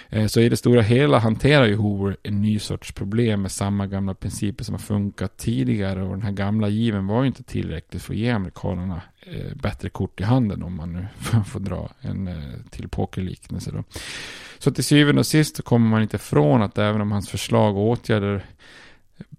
Eh, 0.08 0.26
så 0.26 0.40
i 0.40 0.48
det 0.48 0.56
stora 0.56 0.82
hela 0.82 1.18
hanterar 1.18 1.66
ju 1.66 1.76
Hover 1.76 2.16
en 2.22 2.42
ny 2.42 2.58
sorts 2.58 2.92
problem 2.92 3.42
med 3.42 3.52
samma 3.52 3.86
gamla 3.86 4.14
principer 4.14 4.64
som 4.64 4.74
har 4.74 4.80
funkat 4.80 5.36
tidigare 5.36 6.02
och 6.02 6.10
den 6.10 6.22
här 6.22 6.32
gamla 6.32 6.68
given 6.68 7.06
var 7.06 7.22
ju 7.22 7.26
inte 7.26 7.42
tillräckligt 7.42 8.02
för 8.02 8.12
att 8.12 8.18
ge 8.18 8.30
amerikanerna 8.30 9.02
Eh, 9.26 9.54
bättre 9.54 9.88
kort 9.88 10.20
i 10.20 10.24
handen 10.24 10.62
om 10.62 10.76
man 10.76 10.92
nu 10.92 11.06
får 11.46 11.60
dra 11.60 11.90
en 12.00 12.28
eh, 12.28 12.34
till 12.70 12.88
pokerliknelse 12.88 13.70
då. 13.70 13.84
Så 14.58 14.70
till 14.70 14.84
syvende 14.84 15.18
och 15.18 15.26
sist 15.26 15.64
kommer 15.64 15.88
man 15.88 16.02
inte 16.02 16.16
ifrån 16.16 16.62
att 16.62 16.78
även 16.78 17.00
om 17.00 17.12
hans 17.12 17.28
förslag 17.28 17.76
och 17.76 17.88
åtgärder 17.88 18.44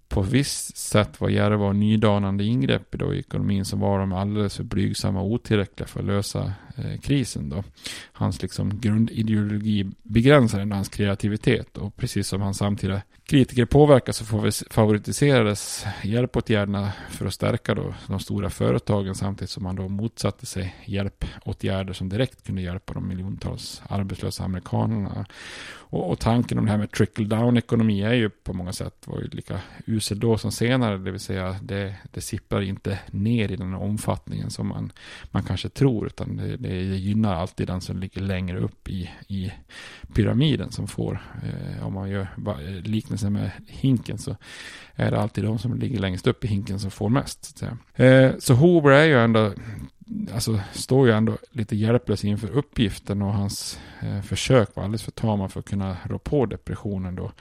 på 0.08 0.22
visst 0.22 0.76
sätt 0.76 1.20
var 1.20 1.28
djärva 1.28 1.66
och 1.66 1.76
nydanande 1.76 2.44
ingrepp 2.44 2.94
i 2.94 3.18
ekonomin 3.18 3.64
så 3.64 3.76
var 3.76 3.98
de 3.98 4.12
alldeles 4.12 4.56
för 4.56 4.64
blygsamma 4.64 5.20
och 5.20 5.30
otillräckliga 5.30 5.86
för 5.86 6.00
att 6.00 6.06
lösa 6.06 6.52
Eh, 6.76 7.00
krisen. 7.00 7.48
Då. 7.48 7.64
Hans 8.12 8.42
liksom, 8.42 8.80
grundideologi 8.80 9.90
begränsar 10.02 10.60
ändå 10.60 10.76
hans 10.76 10.88
kreativitet 10.88 11.78
och 11.78 11.96
precis 11.96 12.28
som 12.28 12.40
hans 12.40 12.58
samtida 12.58 13.02
kritiker 13.26 13.64
påverkar 13.64 14.12
så 14.12 14.24
favoritiserades 14.70 15.86
hjälpåtgärderna 16.02 16.92
för 17.10 17.26
att 17.26 17.34
stärka 17.34 17.74
då 17.74 17.94
de 18.06 18.20
stora 18.20 18.50
företagen 18.50 19.14
samtidigt 19.14 19.50
som 19.50 19.62
man 19.62 19.76
då 19.76 19.88
motsatte 19.88 20.46
sig 20.46 20.74
hjälpåtgärder 20.84 21.92
som 21.92 22.08
direkt 22.08 22.46
kunde 22.46 22.62
hjälpa 22.62 22.94
de 22.94 23.08
miljontals 23.08 23.82
arbetslösa 23.88 24.44
amerikanerna. 24.44 25.26
Och, 25.94 26.10
och 26.10 26.18
tanken 26.18 26.58
om 26.58 26.64
det 26.64 26.70
här 26.70 26.78
med 26.78 26.90
trickle 26.90 27.24
down 27.24 27.56
ekonomi 27.56 28.02
är 28.02 28.12
ju 28.12 28.30
på 28.30 28.52
många 28.52 28.72
sätt 28.72 29.06
var 29.06 29.20
ju 29.20 29.28
lika 29.28 29.60
usel 29.86 30.20
då 30.20 30.38
som 30.38 30.52
senare, 30.52 30.98
det 30.98 31.10
vill 31.10 31.20
säga 31.20 31.56
det, 31.62 31.94
det 32.12 32.20
sipprar 32.20 32.60
inte 32.60 32.98
ner 33.10 33.52
i 33.52 33.56
den 33.56 33.74
omfattningen 33.74 34.50
som 34.50 34.68
man, 34.68 34.92
man 35.30 35.42
kanske 35.42 35.68
tror, 35.68 36.06
utan 36.06 36.36
det, 36.36 36.56
det 36.68 36.96
gynnar 36.96 37.34
alltid 37.34 37.66
den 37.66 37.80
som 37.80 37.98
ligger 37.98 38.20
längre 38.20 38.58
upp 38.58 38.88
i, 38.88 39.10
i 39.28 39.52
pyramiden 40.14 40.72
som 40.72 40.86
får, 40.88 41.22
eh, 41.42 41.86
om 41.86 41.92
man 41.92 42.10
gör 42.10 42.28
liknelsen 42.82 43.32
med 43.32 43.50
hinken 43.66 44.18
så 44.18 44.36
är 44.96 45.10
det 45.10 45.20
alltid 45.20 45.44
de 45.44 45.58
som 45.58 45.78
ligger 45.78 45.98
längst 45.98 46.26
upp 46.26 46.44
i 46.44 46.48
hinken 46.48 46.80
som 46.80 46.90
får 46.90 47.08
mest. 47.08 47.58
Så, 47.58 47.66
eh, 48.02 48.32
så 48.38 48.54
Hoover 48.54 48.90
är 48.90 49.04
ju 49.04 49.20
ändå 49.20 49.52
alltså, 50.34 50.60
står 50.72 51.06
ju 51.06 51.12
ändå 51.12 51.36
lite 51.50 51.76
hjälplös 51.76 52.24
inför 52.24 52.50
uppgiften 52.50 53.22
och 53.22 53.32
hans 53.32 53.80
eh, 54.00 54.20
försök 54.22 54.76
var 54.76 54.84
alldeles 54.84 55.02
för 55.02 55.10
tama 55.10 55.48
för 55.48 55.60
att 55.60 55.66
kunna 55.66 55.96
rå 56.04 56.18
på 56.18 56.46
depressionen 56.46 57.14
då. 57.14 57.32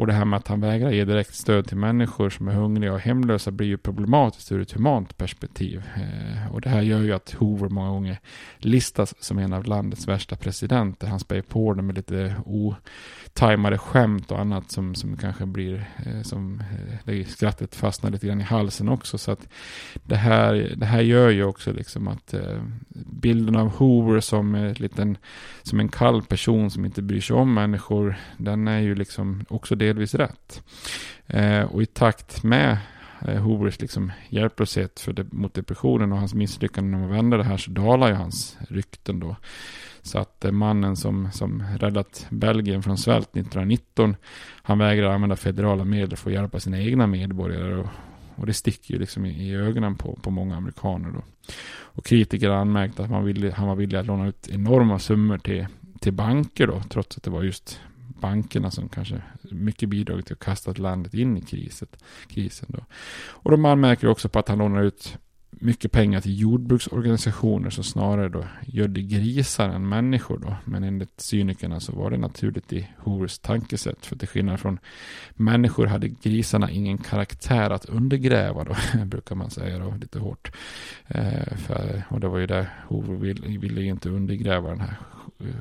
Och 0.00 0.06
det 0.06 0.12
här 0.12 0.24
med 0.24 0.36
att 0.36 0.48
han 0.48 0.60
vägrar 0.60 0.90
ge 0.90 1.04
direkt 1.04 1.34
stöd 1.34 1.68
till 1.68 1.76
människor 1.76 2.30
som 2.30 2.48
är 2.48 2.52
hungriga 2.52 2.92
och 2.92 3.00
hemlösa 3.00 3.50
blir 3.50 3.66
ju 3.66 3.76
problematiskt 3.76 4.52
ur 4.52 4.60
ett 4.60 4.72
humant 4.72 5.16
perspektiv. 5.16 5.82
Eh, 5.96 6.54
och 6.54 6.60
det 6.60 6.68
här 6.68 6.82
gör 6.82 7.00
ju 7.00 7.12
att 7.12 7.30
Hoover 7.30 7.68
många 7.68 7.88
gånger 7.90 8.18
listas 8.58 9.14
som 9.20 9.38
en 9.38 9.52
av 9.52 9.64
landets 9.64 10.08
värsta 10.08 10.36
presidenter. 10.36 11.06
Han 11.06 11.20
spär 11.20 11.42
på 11.42 11.74
det 11.74 11.82
med 11.82 11.94
lite 11.94 12.34
otajmade 12.44 13.78
skämt 13.78 14.30
och 14.30 14.40
annat 14.40 14.70
som, 14.70 14.94
som 14.94 15.16
kanske 15.16 15.46
blir, 15.46 15.90
eh, 16.06 16.22
som 16.22 16.60
eh, 16.60 16.89
det 17.04 17.24
skrattet 17.24 17.74
fastnar 17.74 18.10
lite 18.10 18.26
grann 18.26 18.40
i 18.40 18.44
halsen 18.44 18.88
också. 18.88 19.18
Så 19.18 19.32
att 19.32 19.48
det 20.04 20.16
här, 20.16 20.74
det 20.76 20.86
här 20.86 21.00
gör 21.00 21.30
ju 21.30 21.44
också 21.44 21.72
liksom 21.72 22.08
att 22.08 22.34
eh, 22.34 22.62
bilden 23.06 23.56
av 23.56 23.68
Hoover 23.68 24.20
som, 24.20 24.74
liten, 24.76 25.16
som 25.62 25.80
en 25.80 25.88
kall 25.88 26.22
person 26.22 26.70
som 26.70 26.84
inte 26.84 27.02
bryr 27.02 27.20
sig 27.20 27.36
om 27.36 27.54
människor, 27.54 28.16
den 28.36 28.68
är 28.68 28.80
ju 28.80 28.94
liksom 28.94 29.44
också 29.48 29.74
delvis 29.74 30.14
rätt. 30.14 30.62
Eh, 31.26 31.62
och 31.62 31.82
i 31.82 31.86
takt 31.86 32.42
med 32.42 32.78
eh, 33.28 33.42
Hoovers 33.42 33.80
liksom 33.80 34.12
hjälplöshet 34.28 35.00
för 35.00 35.12
de, 35.12 35.28
mot 35.30 35.54
depressionen 35.54 36.12
och 36.12 36.18
hans 36.18 36.34
misslyckande 36.34 36.96
om 36.96 37.04
att 37.04 37.10
vända 37.10 37.36
det 37.36 37.44
här 37.44 37.56
så 37.56 37.70
dalar 37.70 38.08
ju 38.08 38.14
hans 38.14 38.58
rykten 38.68 39.20
då. 39.20 39.36
Så 40.02 40.18
att 40.18 40.44
eh, 40.44 40.52
mannen 40.52 40.96
som, 40.96 41.28
som 41.32 41.62
räddat 41.78 42.26
Belgien 42.30 42.82
från 42.82 42.98
svält 42.98 43.28
1919, 43.28 44.16
han 44.62 44.78
vägrar 44.78 45.12
använda 45.12 45.36
federala 45.36 45.84
medel 45.84 46.16
för 46.16 46.30
att 46.30 46.34
hjälpa 46.34 46.60
sina 46.60 46.80
egna 46.80 47.06
medborgare. 47.06 47.76
Och, 47.76 47.86
och 48.36 48.46
det 48.46 48.54
sticker 48.54 48.94
ju 48.94 49.00
liksom 49.00 49.26
i, 49.26 49.48
i 49.48 49.54
ögonen 49.54 49.96
på, 49.96 50.18
på 50.22 50.30
många 50.30 50.56
amerikaner 50.56 51.10
då. 51.10 51.22
Och 51.70 52.06
kritiker 52.06 52.48
har 52.48 52.56
anmärkt 52.56 53.00
att 53.00 53.10
man 53.10 53.24
ville, 53.24 53.50
han 53.50 53.68
var 53.68 53.76
villig 53.76 53.98
att 53.98 54.06
låna 54.06 54.28
ut 54.28 54.48
enorma 54.48 54.98
summor 54.98 55.38
till, 55.38 55.66
till 56.00 56.12
banker 56.12 56.66
då, 56.66 56.82
trots 56.88 57.16
att 57.16 57.22
det 57.22 57.30
var 57.30 57.42
just 57.42 57.80
bankerna 58.20 58.70
som 58.70 58.88
kanske 58.88 59.22
mycket 59.42 59.88
bidragit 59.88 60.26
till 60.26 60.32
att 60.32 60.44
kasta 60.44 60.72
landet 60.72 61.14
in 61.14 61.36
i 61.36 61.40
kriset, 61.40 62.04
krisen. 62.28 62.68
Då. 62.68 62.84
Och 63.22 63.50
de 63.50 63.64
anmärker 63.64 64.08
också 64.08 64.28
på 64.28 64.38
att 64.38 64.48
han 64.48 64.58
lånar 64.58 64.82
ut 64.82 65.18
mycket 65.60 65.92
pengar 65.92 66.20
till 66.20 66.40
jordbruksorganisationer 66.40 67.70
som 67.70 67.84
snarare 67.84 68.28
då 68.28 68.44
gödde 68.66 69.02
grisar 69.02 69.68
än 69.68 69.88
människor 69.88 70.38
då. 70.38 70.56
Men 70.64 70.84
enligt 70.84 71.20
cynikerna 71.20 71.80
så 71.80 71.92
var 71.92 72.10
det 72.10 72.18
naturligt 72.18 72.72
i 72.72 72.88
Hoovers 72.98 73.38
tankesätt. 73.38 74.06
För 74.06 74.16
till 74.16 74.28
skillnad 74.28 74.60
från 74.60 74.78
människor 75.34 75.86
hade 75.86 76.08
grisarna 76.08 76.70
ingen 76.70 76.98
karaktär 76.98 77.70
att 77.70 77.84
undergräva 77.84 78.64
då, 78.64 78.76
brukar 79.04 79.34
man 79.34 79.50
säga 79.50 79.78
då, 79.78 79.94
lite 80.00 80.18
hårt. 80.18 80.52
Eh, 81.06 81.56
för, 81.56 82.02
och 82.08 82.20
det 82.20 82.28
var 82.28 82.38
ju 82.38 82.46
det 82.46 82.66
Hoover 82.88 83.14
ville, 83.14 83.58
ville 83.58 83.82
inte 83.82 84.08
undergräva 84.08 84.68
den 84.68 84.80
här 84.80 84.96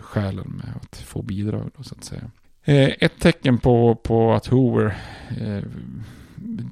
själen 0.02 0.62
med 0.64 0.76
att 0.82 0.98
få 0.98 1.22
bidrag 1.22 1.72
då 1.78 1.84
så 1.84 1.96
att 1.96 2.04
säga. 2.04 2.32
Eh, 2.64 2.90
ett 3.00 3.20
tecken 3.20 3.58
på, 3.58 3.96
på 3.96 4.34
att 4.34 4.48
Hoover 4.48 4.98
eh, 5.42 5.64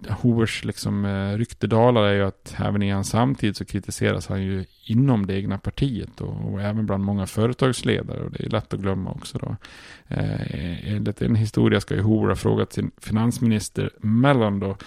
Hovers 0.09 0.65
liksom, 0.65 1.05
eh, 1.05 1.37
rykte 1.37 1.67
dalar 1.67 2.03
är 2.03 2.13
ju 2.13 2.23
att 2.23 2.55
även 2.59 2.81
i 2.83 2.89
hans 2.89 3.09
samtid 3.09 3.55
så 3.55 3.65
kritiseras 3.65 4.27
han 4.27 4.43
ju 4.43 4.65
inom 4.85 5.27
det 5.27 5.33
egna 5.33 5.57
partiet 5.57 6.21
och, 6.21 6.53
och 6.53 6.61
även 6.61 6.85
bland 6.85 7.03
många 7.03 7.27
företagsledare 7.27 8.19
och 8.19 8.31
det 8.31 8.45
är 8.45 8.49
lätt 8.49 8.73
att 8.73 8.79
glömma 8.79 9.11
också 9.11 9.37
då. 9.37 9.55
Eh, 10.07 10.93
enligt 10.93 11.21
en 11.21 11.35
historia 11.35 11.81
ska 11.81 11.95
ju 11.95 12.01
Hover 12.01 12.27
ha 12.27 12.35
frågat 12.35 12.73
sin 12.73 12.91
finansminister 12.97 13.89
Mellon 13.99 14.59
då 14.59 14.77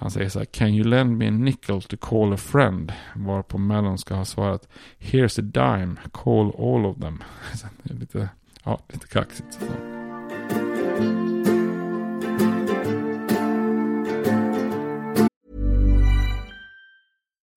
han 0.00 0.10
säger 0.10 0.28
så 0.28 0.38
här, 0.38 0.46
can 0.46 0.68
you 0.68 0.84
lend 0.84 1.18
me 1.18 1.28
a 1.28 1.30
nickel 1.30 1.82
to 1.82 1.96
call 1.96 2.32
a 2.32 2.36
friend? 2.36 2.92
Varpå 3.14 3.58
Mellon 3.58 3.98
ska 3.98 4.14
ha 4.14 4.24
svarat, 4.24 4.68
here's 4.98 5.40
a 5.40 5.42
dime, 5.42 5.96
call 6.12 6.52
all 6.58 6.86
of 6.86 7.00
them. 7.00 7.22
lite, 7.82 8.28
ja, 8.64 8.80
lite 8.88 9.06
kaxigt. 9.06 9.52
Så. 9.52 11.29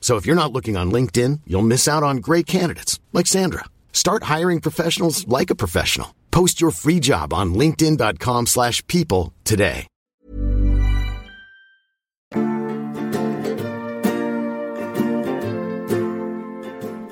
So 0.00 0.16
if 0.16 0.24
you're 0.24 0.42
not 0.42 0.52
looking 0.52 0.78
on 0.78 0.90
LinkedIn, 0.90 1.40
you'll 1.46 1.70
miss 1.74 1.86
out 1.86 2.02
on 2.02 2.24
great 2.28 2.46
candidates 2.46 2.98
like 3.12 3.26
Sandra. 3.26 3.64
Start 3.92 4.22
hiring 4.22 4.60
professionals 4.62 5.28
like 5.28 5.50
a 5.50 5.54
professional. 5.54 6.14
Post 6.30 6.62
your 6.62 6.70
free 6.70 7.00
job 7.00 7.34
on 7.34 7.52
linkedin.com/people 7.52 9.34
today. 9.44 9.86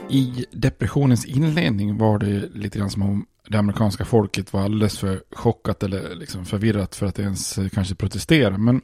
I 0.09 0.45
depressionens 0.53 1.25
inledning 1.25 1.99
var 1.99 2.19
det 2.19 2.51
lite 2.55 2.79
grann 2.79 2.91
som 2.91 3.03
om 3.03 3.27
det 3.49 3.59
amerikanska 3.59 4.05
folket 4.05 4.53
var 4.53 4.61
alldeles 4.61 4.99
för 4.99 5.23
chockat 5.31 5.83
eller 5.83 6.15
liksom 6.15 6.45
förvirrat 6.45 6.97
för 6.97 7.07
att 7.07 7.19
ens 7.19 7.59
eh, 7.59 7.69
kanske 7.69 7.95
protestera. 7.95 8.59
Men 8.59 8.81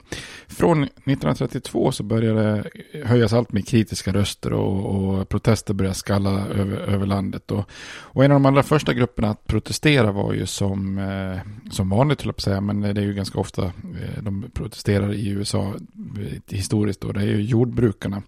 från 0.47 0.83
1932 0.83 1.93
så 1.93 2.03
började 2.03 2.43
det 2.43 2.65
höjas 3.05 3.33
allt 3.33 3.53
mer 3.53 3.63
kritiska 3.63 4.13
röster 4.13 4.53
och, 4.53 4.85
och 4.87 5.29
protester 5.29 5.75
började 5.75 5.95
skalla 5.95 6.47
över, 6.47 6.77
över 6.77 7.07
landet. 7.07 7.51
Och, 7.51 7.71
och, 7.93 8.25
en 8.25 8.31
av 8.31 8.35
de 8.35 8.47
allra 8.47 8.63
första 8.63 8.95
grupperna 8.95 9.31
att 9.31 9.47
protestera 9.47 10.13
var 10.13 10.33
ju 10.33 10.47
som, 10.47 10.99
eh, 10.99 11.71
som 11.71 11.89
vanligt, 11.89 12.19
till 12.19 12.31
att 12.31 12.41
säga, 12.41 12.61
men 12.61 12.81
det 12.81 12.89
är 12.89 13.05
ju 13.05 13.15
ganska 13.15 13.41
ofta 13.41 13.65
eh, 13.65 14.23
de 14.23 14.51
protesterar 14.55 15.15
i 15.15 15.29
USA 15.29 15.75
eh, 16.19 16.57
historiskt 16.57 17.05
och 17.05 17.15
det 17.15 17.21
är 17.21 17.27
ju 17.27 17.43
jordbrukarna. 17.43 18.23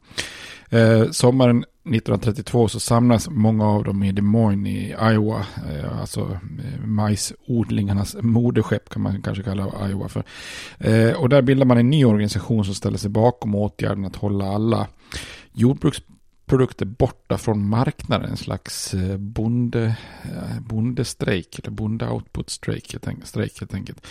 Eh, 0.74 1.10
sommaren 1.10 1.64
1932 1.84 2.68
så 2.68 2.80
samlas 2.80 3.30
många 3.30 3.66
av 3.66 3.84
dem 3.84 4.02
i 4.02 4.12
Des 4.12 4.24
Moines 4.24 4.68
i 4.68 4.94
Iowa. 5.12 5.46
Eh, 5.70 6.00
alltså 6.00 6.20
eh, 6.20 6.86
majsodlingarnas 6.86 8.16
moderskepp 8.20 8.88
kan 8.88 9.02
man 9.02 9.22
kanske 9.22 9.42
kalla 9.42 9.88
Iowa 9.88 10.08
för. 10.08 10.24
Eh, 10.78 11.12
och 11.12 11.28
där 11.28 11.42
bildar 11.42 11.66
man 11.66 11.78
en 11.78 11.90
ny 11.90 12.04
organisation 12.04 12.64
som 12.64 12.74
ställer 12.74 12.98
sig 12.98 13.10
bakom 13.10 13.54
åtgärden 13.54 14.04
att 14.04 14.16
hålla 14.16 14.44
alla 14.44 14.86
jordbruks 15.52 16.02
produkter 16.46 16.86
borta 16.86 17.38
från 17.38 17.68
marknaden. 17.68 18.30
En 18.30 18.36
slags 18.36 18.94
eh, 18.94 19.16
bonde, 19.16 19.96
eh, 20.24 20.60
bondestrejk 20.60 21.58
eller 21.58 21.70
bonde-output-strejk 21.70 22.92
helt, 22.92 23.60
helt 23.60 23.74
enkelt. 23.74 24.06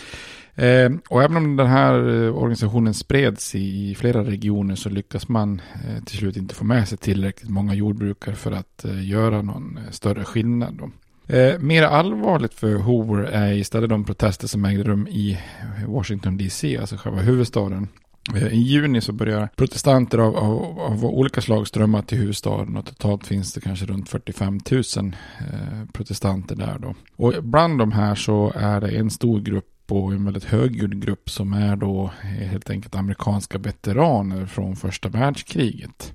Eh, 0.54 0.90
och 1.10 1.22
även 1.22 1.36
om 1.36 1.56
den 1.56 1.66
här 1.66 2.24
eh, 2.24 2.36
organisationen 2.36 2.94
spreds 2.94 3.54
i 3.54 3.94
flera 3.94 4.24
regioner 4.24 4.74
så 4.74 4.88
lyckas 4.88 5.28
man 5.28 5.62
till 6.04 6.18
slut 6.18 6.36
inte 6.36 6.54
få 6.54 6.64
med 6.64 6.88
sig 6.88 6.98
tillräckligt 6.98 7.50
många 7.50 7.74
jordbrukare 7.74 8.34
för 8.34 8.52
att 8.52 8.84
göra 9.02 9.42
någon 9.42 9.80
större 9.90 10.24
skillnad. 10.24 10.74
Då. 10.74 10.90
Eh, 11.26 11.58
mer 11.58 11.82
allvarligt 11.82 12.54
för 12.54 12.74
Hoover 12.74 13.22
är 13.22 13.52
istället 13.52 13.90
de 13.90 14.04
protester 14.04 14.48
som 14.48 14.64
ägde 14.64 14.82
rum 14.82 15.06
i 15.06 15.38
Washington 15.86 16.36
DC, 16.36 16.78
alltså 16.78 16.96
själva 16.96 17.20
huvudstaden. 17.20 17.88
Eh, 18.34 18.46
I 18.46 18.58
juni 18.58 19.00
så 19.00 19.12
börjar 19.12 19.48
protestanter 19.56 20.18
av, 20.18 20.36
av, 20.36 20.80
av, 20.80 21.04
olika 21.04 21.40
slag 21.40 21.68
strömma 21.68 22.02
till 22.02 22.18
huvudstaden 22.18 22.76
och 22.76 22.86
totalt 22.86 23.26
finns 23.26 23.52
det 23.52 23.60
kanske 23.60 23.86
runt 23.86 24.08
45 24.08 24.60
000 24.70 24.82
eh, 25.38 25.88
protestanter 25.92 26.56
där 26.56 26.78
då. 26.78 26.94
Och 27.16 27.44
bland 27.44 27.78
de 27.78 27.92
här 27.92 28.14
så 28.14 28.52
är 28.56 28.80
det 28.80 28.90
en 28.90 29.10
stor 29.10 29.40
grupp 29.40 29.70
och 29.88 30.12
en 30.12 30.24
väldigt 30.24 30.44
högljudd 30.44 31.02
grupp 31.02 31.30
som 31.30 31.52
är 31.52 31.76
då 31.76 32.10
eh, 32.22 32.28
helt 32.28 32.70
enkelt 32.70 32.94
amerikanska 32.94 33.58
veteraner 33.58 34.46
från 34.46 34.76
första 34.76 35.08
världskriget. 35.08 36.12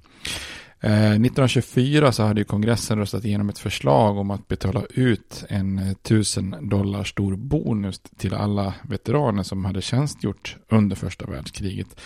Eh, 0.82 0.92
1924 0.92 2.12
så 2.12 2.24
hade 2.24 2.42
ju 2.42 2.46
kongressen 2.46 2.98
röstat 2.98 3.26
igenom 3.26 3.50
ett 3.50 3.58
förslag 3.58 4.18
om 4.18 4.32
att 4.32 4.48
betala 4.48 4.84
ut 4.90 5.46
en 5.50 5.80
eh, 5.80 5.94
tusen 5.94 6.70
dollar 6.70 7.04
stor 7.04 7.36
bonus 7.36 8.00
till 8.18 8.34
alla 8.34 8.74
veteraner 8.82 9.44
som 9.44 9.66
hade 9.66 9.82
tjänstgjort 9.82 10.58
under 10.70 10.96
första 10.96 11.26
världskriget. 11.26 12.02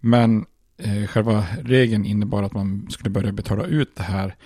Men 0.00 0.46
eh, 0.78 1.06
själva 1.06 1.46
regeln 1.62 2.04
innebar 2.04 2.42
att 2.42 2.54
man 2.54 2.86
skulle 2.90 3.10
börja 3.10 3.32
betala 3.32 3.66
ut 3.66 3.96
det 3.96 4.02
här 4.02 4.36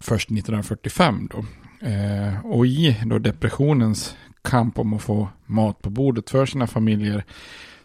först 0.00 0.30
1945 0.30 1.28
då. 1.32 1.44
Eh, 1.86 2.46
och 2.46 2.66
i 2.66 2.96
då 3.06 3.18
depressionens 3.18 4.16
kamp 4.42 4.78
om 4.78 4.94
att 4.94 5.02
få 5.02 5.28
mat 5.46 5.82
på 5.82 5.90
bordet 5.90 6.30
för 6.30 6.46
sina 6.46 6.66
familjer 6.66 7.24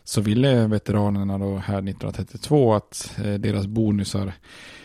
så 0.03 0.21
ville 0.21 0.67
veteranerna 0.67 1.37
då 1.37 1.57
här 1.57 1.77
1932 1.77 2.73
att 2.73 3.19
eh, 3.23 3.33
deras 3.33 3.67
bonusar 3.67 4.33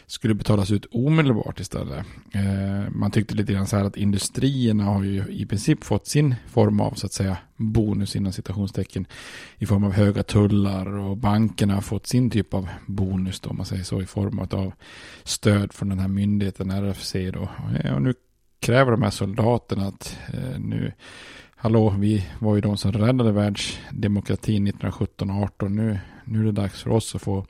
skulle 0.08 0.34
betalas 0.34 0.70
ut 0.70 0.86
omedelbart 0.90 1.60
istället. 1.60 2.06
Eh, 2.32 2.90
man 2.90 3.10
tyckte 3.10 3.34
lite 3.34 3.52
grann 3.52 3.66
så 3.66 3.76
här 3.76 3.84
att 3.84 3.96
industrierna 3.96 4.84
har 4.84 5.02
ju 5.02 5.24
i 5.28 5.46
princip 5.46 5.84
fått 5.84 6.06
sin 6.06 6.34
form 6.46 6.80
av 6.80 6.92
så 6.92 7.06
att 7.06 7.12
säga 7.12 7.36
bonus 7.56 8.16
inom 8.16 8.32
citationstecken 8.32 9.06
i 9.58 9.66
form 9.66 9.84
av 9.84 9.92
höga 9.92 10.22
tullar 10.22 10.86
och 10.86 11.16
bankerna 11.16 11.74
har 11.74 11.80
fått 11.80 12.06
sin 12.06 12.30
typ 12.30 12.54
av 12.54 12.68
bonus 12.86 13.40
då, 13.40 13.50
om 13.50 13.56
man 13.56 13.66
säger 13.66 13.84
så, 13.84 14.02
i 14.02 14.06
form 14.06 14.38
av 14.38 14.72
stöd 15.24 15.72
från 15.72 15.88
den 15.88 15.98
här 15.98 16.08
myndigheten 16.08 16.70
RFC 16.70 17.12
då. 17.12 17.48
Eh, 17.80 17.94
och 17.94 18.02
nu 18.02 18.14
kräver 18.60 18.90
de 18.90 19.02
här 19.02 19.10
soldaterna 19.10 19.86
att 19.86 20.18
eh, 20.32 20.58
nu 20.58 20.92
Hallå, 21.60 21.94
vi 21.98 22.26
var 22.38 22.54
ju 22.54 22.60
de 22.60 22.76
som 22.76 22.92
räddade 22.92 23.32
världsdemokratin 23.32 24.68
1917-18. 24.68 25.68
Nu, 25.68 25.98
nu 26.24 26.40
är 26.40 26.44
det 26.44 26.52
dags 26.52 26.82
för 26.82 26.90
oss 26.90 27.14
att 27.14 27.22
få 27.22 27.46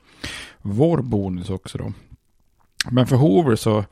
vår 0.61 1.01
bonus 1.01 1.49
också 1.49 1.77
då. 1.77 1.93
Men 2.91 3.07
för 3.07 3.15
Hoover 3.15 3.55
så, 3.55 3.85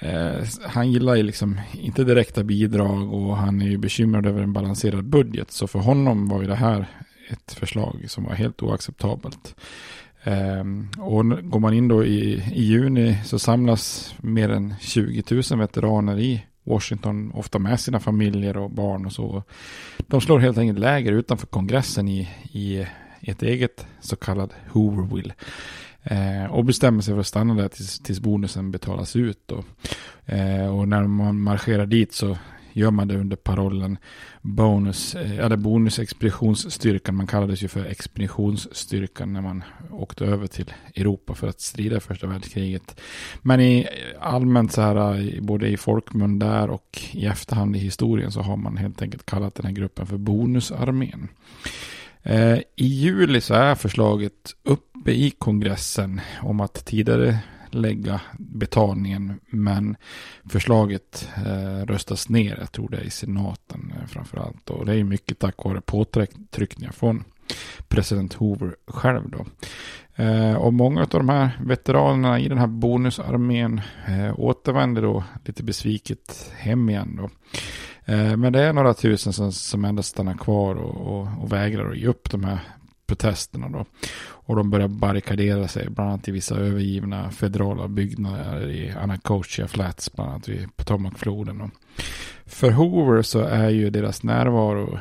eh, 0.00 0.44
han 0.62 0.92
gillar 0.92 1.14
ju 1.14 1.22
liksom 1.22 1.60
inte 1.72 2.04
direkta 2.04 2.44
bidrag 2.44 3.12
och 3.14 3.36
han 3.36 3.62
är 3.62 3.66
ju 3.66 3.78
bekymrad 3.78 4.26
över 4.26 4.42
en 4.42 4.52
balanserad 4.52 5.04
budget. 5.04 5.50
Så 5.50 5.66
för 5.66 5.78
honom 5.78 6.28
var 6.28 6.40
ju 6.40 6.48
det 6.48 6.54
här 6.54 6.86
ett 7.28 7.52
förslag 7.52 8.04
som 8.08 8.24
var 8.24 8.34
helt 8.34 8.62
oacceptabelt. 8.62 9.56
Eh, 10.22 10.64
och 10.98 11.50
går 11.50 11.58
man 11.58 11.74
in 11.74 11.88
då 11.88 12.04
i, 12.04 12.42
i 12.52 12.62
juni 12.62 13.18
så 13.24 13.38
samlas 13.38 14.14
mer 14.18 14.48
än 14.48 14.74
20 14.80 15.22
000 15.50 15.58
veteraner 15.58 16.18
i 16.18 16.44
Washington, 16.64 17.32
ofta 17.34 17.58
med 17.58 17.80
sina 17.80 18.00
familjer 18.00 18.56
och 18.56 18.70
barn 18.70 19.06
och 19.06 19.12
så. 19.12 19.42
De 19.98 20.20
slår 20.20 20.38
helt 20.38 20.58
enkelt 20.58 20.78
läger 20.78 21.12
utanför 21.12 21.46
kongressen 21.46 22.08
i, 22.08 22.28
i 22.50 22.86
ett 23.20 23.42
eget 23.42 23.86
så 24.00 24.16
kallat 24.16 24.50
Hooverville. 24.68 25.34
Eh, 26.10 26.44
och 26.50 26.64
bestämmer 26.64 27.02
sig 27.02 27.14
för 27.14 27.20
att 27.20 27.26
stanna 27.26 27.54
där 27.54 27.68
tills, 27.68 27.98
tills 27.98 28.20
bonusen 28.20 28.70
betalas 28.70 29.16
ut. 29.16 29.38
Då. 29.46 29.64
Eh, 30.26 30.76
och 30.76 30.88
när 30.88 31.06
man 31.06 31.40
marscherar 31.40 31.86
dit 31.86 32.12
så 32.12 32.38
gör 32.72 32.90
man 32.90 33.08
det 33.08 33.16
under 33.16 33.36
parollen 33.36 33.98
bonus, 34.42 35.14
eh, 35.14 35.38
eller 35.38 35.56
bonusexpeditionsstyrkan. 35.56 37.14
Man 37.14 37.26
kallades 37.26 37.62
ju 37.62 37.68
för 37.68 37.84
expeditionsstyrkan 37.84 39.32
när 39.32 39.40
man 39.40 39.64
åkte 39.90 40.24
över 40.24 40.46
till 40.46 40.72
Europa 40.96 41.34
för 41.34 41.48
att 41.48 41.60
strida 41.60 41.96
i 41.96 42.00
första 42.00 42.26
världskriget. 42.26 43.00
Men 43.42 43.60
i 43.60 43.88
allmänt 44.20 44.72
så 44.72 44.80
här, 44.80 45.40
både 45.40 45.68
i 45.68 45.76
folkmun 45.76 46.38
där 46.38 46.70
och 46.70 47.00
i 47.12 47.26
efterhand 47.26 47.76
i 47.76 47.78
historien 47.78 48.32
så 48.32 48.40
har 48.40 48.56
man 48.56 48.76
helt 48.76 49.02
enkelt 49.02 49.26
kallat 49.26 49.54
den 49.54 49.66
här 49.66 49.72
gruppen 49.72 50.06
för 50.06 50.18
bonusarmén. 50.18 51.28
Eh, 52.28 52.58
I 52.76 52.86
juli 52.86 53.40
så 53.40 53.54
är 53.54 53.74
förslaget 53.74 54.32
uppe 55.06 55.12
i 55.12 55.30
kongressen 55.30 56.20
om 56.42 56.60
att 56.60 56.84
tidigare 56.84 57.38
lägga 57.70 58.20
betalningen. 58.38 59.40
Men 59.50 59.96
förslaget 60.44 61.28
eh, 61.36 61.86
röstas 61.86 62.28
ner, 62.28 62.56
jag 62.60 62.72
tror 62.72 62.88
det 62.88 62.96
är 62.96 63.04
i 63.04 63.10
senaten 63.10 63.92
eh, 63.96 64.06
framförallt. 64.06 64.70
Och 64.70 64.86
det 64.86 64.94
är 64.94 65.04
mycket 65.04 65.38
tack 65.38 65.64
vare 65.64 65.80
påtryckningar 65.80 66.92
från 66.92 67.24
president 67.88 68.34
Hoover 68.34 68.76
själv 68.86 69.30
då. 69.30 69.46
Eh, 70.22 70.54
och 70.54 70.72
många 70.72 71.00
av 71.00 71.08
de 71.08 71.28
här 71.28 71.60
veteranerna 71.64 72.40
i 72.40 72.48
den 72.48 72.58
här 72.58 72.66
bonusarmén 72.66 73.80
eh, 74.08 74.40
återvänder 74.40 75.02
då 75.02 75.24
lite 75.44 75.62
besviket 75.62 76.52
hem 76.56 76.90
igen 76.90 77.16
då. 77.16 77.30
Eh, 78.12 78.36
men 78.36 78.52
det 78.52 78.62
är 78.62 78.72
några 78.72 78.94
tusen 78.94 79.32
som, 79.32 79.52
som 79.52 79.84
ändå 79.84 80.02
stannar 80.02 80.34
kvar 80.34 80.74
och, 80.74 80.94
och, 80.94 81.28
och 81.42 81.52
vägrar 81.52 81.90
att 81.90 81.98
ge 81.98 82.06
upp 82.06 82.30
de 82.30 82.44
här 82.44 82.60
protesterna 83.06 83.68
då. 83.68 83.84
Och 84.28 84.56
de 84.56 84.70
börjar 84.70 84.88
barrikadera 84.88 85.68
sig, 85.68 85.90
bland 85.90 86.10
annat 86.10 86.28
i 86.28 86.32
vissa 86.32 86.56
övergivna 86.56 87.30
federala 87.30 87.88
byggnader 87.88 88.70
i 88.70 88.90
Anacochia 88.90 89.68
Flats, 89.68 90.12
bland 90.12 90.30
annat 90.30 90.48
vid 90.48 90.76
Potomacfloden. 90.76 91.70
För 92.46 92.70
Hoover 92.70 93.22
så 93.22 93.40
är 93.40 93.70
ju 93.70 93.90
deras 93.90 94.22
närvaro 94.22 94.98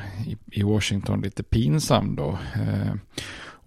i, 0.51 0.63
Washington 0.63 1.21
lite 1.21 1.43
pinsam 1.43 2.15
då. 2.15 2.39
Eh, 2.55 2.93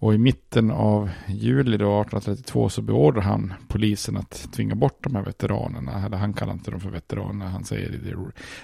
och 0.01 0.13
i 0.13 0.17
mitten 0.17 0.71
av 0.71 1.09
juli 1.27 1.77
då 1.77 2.01
1832 2.01 2.69
så 2.69 2.81
beordrar 2.81 3.21
han 3.21 3.53
polisen 3.67 4.17
att 4.17 4.47
tvinga 4.51 4.75
bort 4.75 5.03
de 5.03 5.15
här 5.15 5.23
veteranerna. 5.23 6.05
Eller 6.05 6.17
han 6.17 6.33
kallar 6.33 6.53
inte 6.53 6.71
dem 6.71 6.79
för 6.79 6.89
veteraner, 6.89 7.45
han 7.45 7.63
säger 7.63 7.89
det 7.89 8.15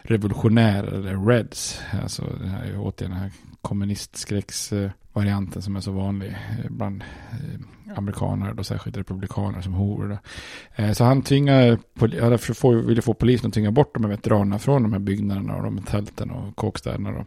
revolutionärer 0.02 0.92
eller 0.92 1.26
reds. 1.26 1.80
Alltså 2.04 2.24
det 2.42 2.48
här, 2.48 2.76
återigen 2.78 3.12
den 3.12 3.20
här 3.20 3.32
eh, 4.74 4.92
varianten 5.16 5.62
som 5.62 5.76
är 5.76 5.80
så 5.80 5.92
vanlig 5.92 6.28
eh, 6.30 6.70
bland 6.70 7.02
eh, 7.32 7.98
amerikaner, 7.98 8.54
då 8.54 8.64
särskilt 8.64 8.98
republikaner 8.98 9.62
som 9.62 9.74
horor. 9.74 10.18
Eh, 10.76 10.92
så 10.92 11.04
han 11.04 11.22
tvingar, 11.22 11.80
ville 12.88 13.02
få 13.02 13.14
polisen 13.14 13.48
att 13.48 13.54
tvinga 13.54 13.72
bort 13.72 13.94
de 13.94 14.04
här 14.04 14.12
veteranerna 14.12 14.60
från 14.60 14.84
de 14.84 14.94
här 14.94 15.00
byggnaderna 15.00 15.56
och 15.56 15.64
de 15.64 15.78
här 15.78 15.86
tälten 15.86 16.32
och 16.32 16.56
kåkstäderna. 16.56 17.12
Då. 17.12 17.26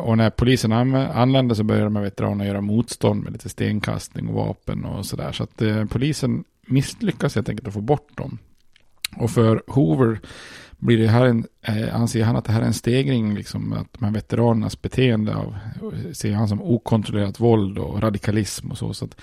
Och 0.00 0.18
när 0.18 0.30
polisen 0.30 0.72
anländer 0.72 1.54
så 1.54 1.64
börjar 1.64 1.84
de 1.84 1.96
här 1.96 2.02
veteranerna 2.02 2.46
göra 2.46 2.60
motstånd 2.60 3.24
med 3.24 3.32
lite 3.32 3.48
stenkastning 3.48 4.28
och 4.28 4.34
vapen 4.34 4.84
och 4.84 5.06
sådär. 5.06 5.32
Så 5.32 5.42
att 5.42 5.62
polisen 5.90 6.44
misslyckas 6.66 7.34
helt 7.34 7.48
enkelt 7.48 7.68
att 7.68 7.74
få 7.74 7.80
bort 7.80 8.16
dem. 8.16 8.38
Och 9.16 9.30
för 9.30 9.62
Hoover 9.66 10.20
blir 10.78 10.98
det 10.98 11.08
här 11.08 11.26
en, 11.26 11.46
eh, 11.62 11.96
anser 11.96 12.24
han 12.24 12.36
att 12.36 12.44
det 12.44 12.52
här 12.52 12.62
är 12.62 12.66
en 12.66 12.74
stegring, 12.74 13.34
liksom, 13.34 13.72
att 13.72 13.92
de 13.92 14.04
här 14.04 14.12
veteranernas 14.12 14.82
beteende 14.82 15.34
av, 15.34 15.56
ser 16.12 16.32
han 16.32 16.48
som 16.48 16.62
okontrollerat 16.62 17.40
våld 17.40 17.78
och 17.78 18.02
radikalism 18.02 18.70
och 18.70 18.78
så. 18.78 18.94
så 18.94 19.04
att 19.04 19.16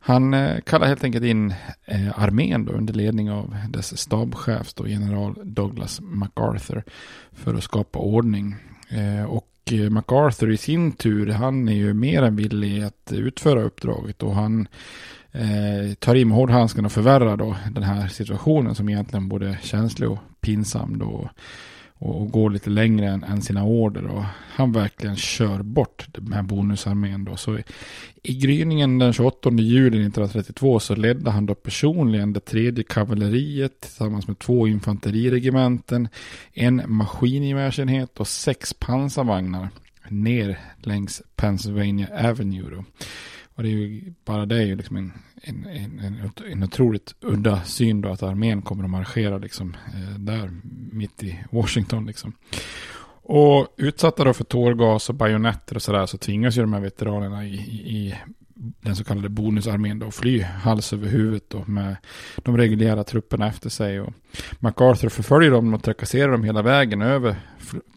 han 0.00 0.34
eh, 0.34 0.60
kallar 0.60 0.86
helt 0.86 1.04
enkelt 1.04 1.24
in 1.24 1.54
eh, 1.84 2.22
armén 2.22 2.64
då, 2.64 2.72
under 2.72 2.94
ledning 2.94 3.30
av 3.30 3.56
dess 3.68 3.98
stabschef, 3.98 4.74
då, 4.74 4.88
general 4.88 5.34
Douglas 5.44 6.00
MacArthur, 6.00 6.84
för 7.32 7.54
att 7.54 7.62
skapa 7.62 7.98
ordning. 7.98 8.56
Eh, 8.88 9.24
och 9.24 9.48
eh, 9.72 9.90
MacArthur 9.90 10.50
i 10.50 10.56
sin 10.56 10.92
tur, 10.92 11.28
han 11.28 11.68
är 11.68 11.74
ju 11.74 11.94
mer 11.94 12.22
än 12.22 12.36
villig 12.36 12.82
att 12.82 13.12
utföra 13.12 13.62
uppdraget 13.62 14.22
och 14.22 14.34
han 14.34 14.68
eh, 15.38 15.94
tar 15.94 16.14
i 16.14 16.24
med 16.24 16.36
hårdhandsken 16.36 16.84
och 16.84 16.92
förvärrar 16.92 17.36
då 17.36 17.56
den 17.70 17.82
här 17.82 18.08
situationen 18.08 18.74
som 18.74 18.88
egentligen 18.88 19.28
både 19.28 19.58
känslig 19.62 20.10
och 20.10 20.18
pinsam 20.40 20.98
då 20.98 21.30
och 22.00 22.30
går 22.30 22.50
lite 22.50 22.70
längre 22.70 23.06
än, 23.06 23.24
än, 23.24 23.42
sina 23.42 23.64
order. 23.64 24.06
Och 24.06 24.24
han 24.54 24.72
verkligen 24.72 25.16
kör 25.16 25.62
bort 25.62 26.06
den 26.12 26.32
här 26.32 26.42
bonusarmén. 26.42 27.24
Då. 27.24 27.36
Så 27.36 27.58
I 28.22 28.34
gryningen 28.34 28.98
den 28.98 29.12
28 29.12 29.50
juli 29.50 29.86
1932 29.86 30.80
så 30.80 30.94
ledde 30.94 31.30
han 31.30 31.46
då 31.46 31.54
personligen 31.54 32.32
det 32.32 32.40
tredje 32.40 32.84
kavalleriet 32.84 33.80
tillsammans 33.80 34.28
med 34.28 34.38
två 34.38 34.68
infanteriregementen, 34.68 36.08
en 36.52 36.82
maskingevärsenhet 36.86 38.20
och 38.20 38.28
sex 38.28 38.74
pansarvagnar 38.74 39.68
ner 40.08 40.58
längs 40.82 41.22
Pennsylvania 41.36 42.30
Avenue. 42.30 42.70
Då. 42.70 42.84
Och 43.58 43.64
det 43.64 43.70
är 43.70 43.72
ju, 43.72 44.12
bara 44.24 44.46
det 44.46 44.56
är 44.56 44.66
ju 44.66 44.76
liksom 44.76 44.96
en, 44.96 45.12
en, 45.42 45.66
en, 46.00 46.32
en 46.52 46.62
otroligt 46.62 47.14
udda 47.20 47.62
syn 47.62 48.00
då 48.00 48.08
att 48.08 48.22
armén 48.22 48.62
kommer 48.62 48.84
att 48.84 48.90
marschera 48.90 49.38
liksom 49.38 49.76
eh, 49.94 50.18
där 50.18 50.50
mitt 50.92 51.22
i 51.22 51.44
Washington 51.50 52.06
liksom. 52.06 52.32
Och 53.22 53.74
utsatta 53.76 54.24
då 54.24 54.32
för 54.32 54.44
tårgas 54.44 55.08
och 55.08 55.14
bajonetter 55.14 55.76
och 55.76 55.82
sådär 55.82 56.06
så 56.06 56.18
tvingas 56.18 56.56
ju 56.56 56.60
de 56.60 56.72
här 56.72 56.80
veteranerna 56.80 57.46
i, 57.46 57.54
i, 57.54 57.96
i 57.96 58.14
den 58.54 58.96
så 58.96 59.04
kallade 59.04 59.28
bonusarmén 59.28 59.98
då 59.98 60.10
fly 60.10 60.42
hals 60.42 60.92
över 60.92 61.08
huvudet 61.08 61.50
då 61.50 61.64
med 61.66 61.96
de 62.36 62.56
reguljära 62.56 63.04
trupperna 63.04 63.48
efter 63.48 63.70
sig. 63.70 64.00
Och 64.00 64.12
MacArthur 64.58 65.08
förföljer 65.08 65.50
dem 65.50 65.74
och 65.74 65.82
trakasserar 65.82 66.32
dem 66.32 66.44
hela 66.44 66.62
vägen 66.62 67.02
över 67.02 67.36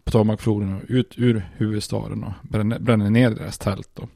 Potomacfloden 0.04 0.74
och 0.74 0.82
ut 0.88 1.14
ur 1.16 1.48
huvudstaden 1.56 2.24
och 2.24 2.32
bränner, 2.42 2.78
bränner 2.78 3.10
ner 3.10 3.30
deras 3.30 3.58
tält. 3.58 3.90
Då. 3.94 4.08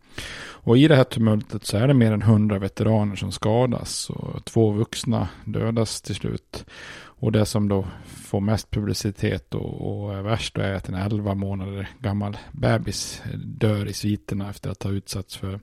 Och 0.66 0.78
i 0.78 0.88
det 0.88 0.96
här 0.96 1.04
tumultet 1.04 1.66
så 1.66 1.76
är 1.76 1.88
det 1.88 1.94
mer 1.94 2.12
än 2.12 2.22
hundra 2.22 2.58
veteraner 2.58 3.16
som 3.16 3.32
skadas 3.32 4.10
och 4.10 4.44
två 4.44 4.70
vuxna 4.70 5.28
dödas 5.44 6.00
till 6.02 6.14
slut. 6.14 6.64
Och 6.98 7.32
det 7.32 7.46
som 7.46 7.68
då 7.68 7.86
får 8.06 8.40
mest 8.40 8.70
publicitet 8.70 9.54
och, 9.54 10.04
och 10.04 10.14
är 10.14 10.22
värst 10.22 10.54
då 10.54 10.60
är 10.60 10.72
att 10.72 10.88
en 10.88 10.94
11 10.94 11.34
månader 11.34 11.88
gammal 11.98 12.36
bebis 12.52 13.22
dör 13.44 13.86
i 13.86 13.92
sviterna 13.92 14.50
efter 14.50 14.70
att 14.70 14.82
ha 14.82 14.90
utsatts 14.90 15.36
för 15.36 15.60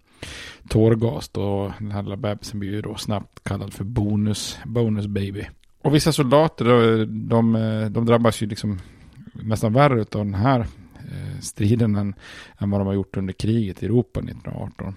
tårgas. 0.70 1.28
Och 1.28 1.72
den 1.80 1.92
här 1.92 2.04
lilla 2.04 2.18
bebisen 2.18 2.60
blir 2.60 2.72
ju 2.72 2.82
då 2.82 2.96
snabbt 2.96 3.44
kallad 3.44 3.74
för 3.74 3.84
bonus, 3.84 4.58
bonus 4.66 5.08
baby. 5.08 5.46
Och 5.82 5.96
vissa 5.96 6.12
soldater 6.12 6.66
då, 6.66 7.06
de, 7.06 7.54
de 7.92 8.06
drabbas 8.06 8.42
ju 8.42 8.48
liksom 8.48 8.80
nästan 9.34 9.74
värre 9.74 10.00
av 10.00 10.06
den 10.26 10.34
här 10.34 10.66
Eh, 11.14 11.40
striden 11.42 11.96
än, 11.96 12.16
än 12.58 12.70
vad 12.70 12.82
de 12.82 12.88
har 12.88 12.94
gjort 12.94 13.18
under 13.18 13.34
kriget 13.34 13.84
i 13.84 13.86
Europa 13.86 14.20
1918. 14.20 14.96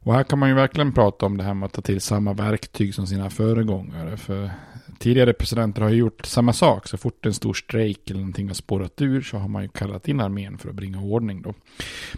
Och 0.00 0.14
här 0.14 0.24
kan 0.24 0.38
man 0.38 0.48
ju 0.48 0.54
verkligen 0.54 0.92
prata 0.92 1.26
om 1.26 1.36
det 1.36 1.44
här 1.44 1.54
med 1.54 1.66
att 1.66 1.72
ta 1.72 1.82
till 1.82 2.00
samma 2.00 2.32
verktyg 2.32 2.94
som 2.94 3.06
sina 3.06 3.30
föregångare. 3.30 4.16
För 4.16 4.50
tidigare 4.98 5.32
presidenter 5.32 5.82
har 5.82 5.90
ju 5.90 5.96
gjort 5.96 6.26
samma 6.26 6.52
sak. 6.52 6.88
Så 6.88 6.96
fort 6.96 7.26
en 7.26 7.34
stor 7.34 7.54
strejk 7.54 8.10
eller 8.10 8.20
någonting 8.20 8.46
har 8.46 8.54
spårat 8.54 9.00
ur 9.02 9.20
så 9.20 9.36
har 9.36 9.48
man 9.48 9.62
ju 9.62 9.68
kallat 9.68 10.08
in 10.08 10.20
armén 10.20 10.58
för 10.58 10.68
att 10.68 10.74
bringa 10.74 11.00
ordning 11.00 11.42
då. 11.42 11.54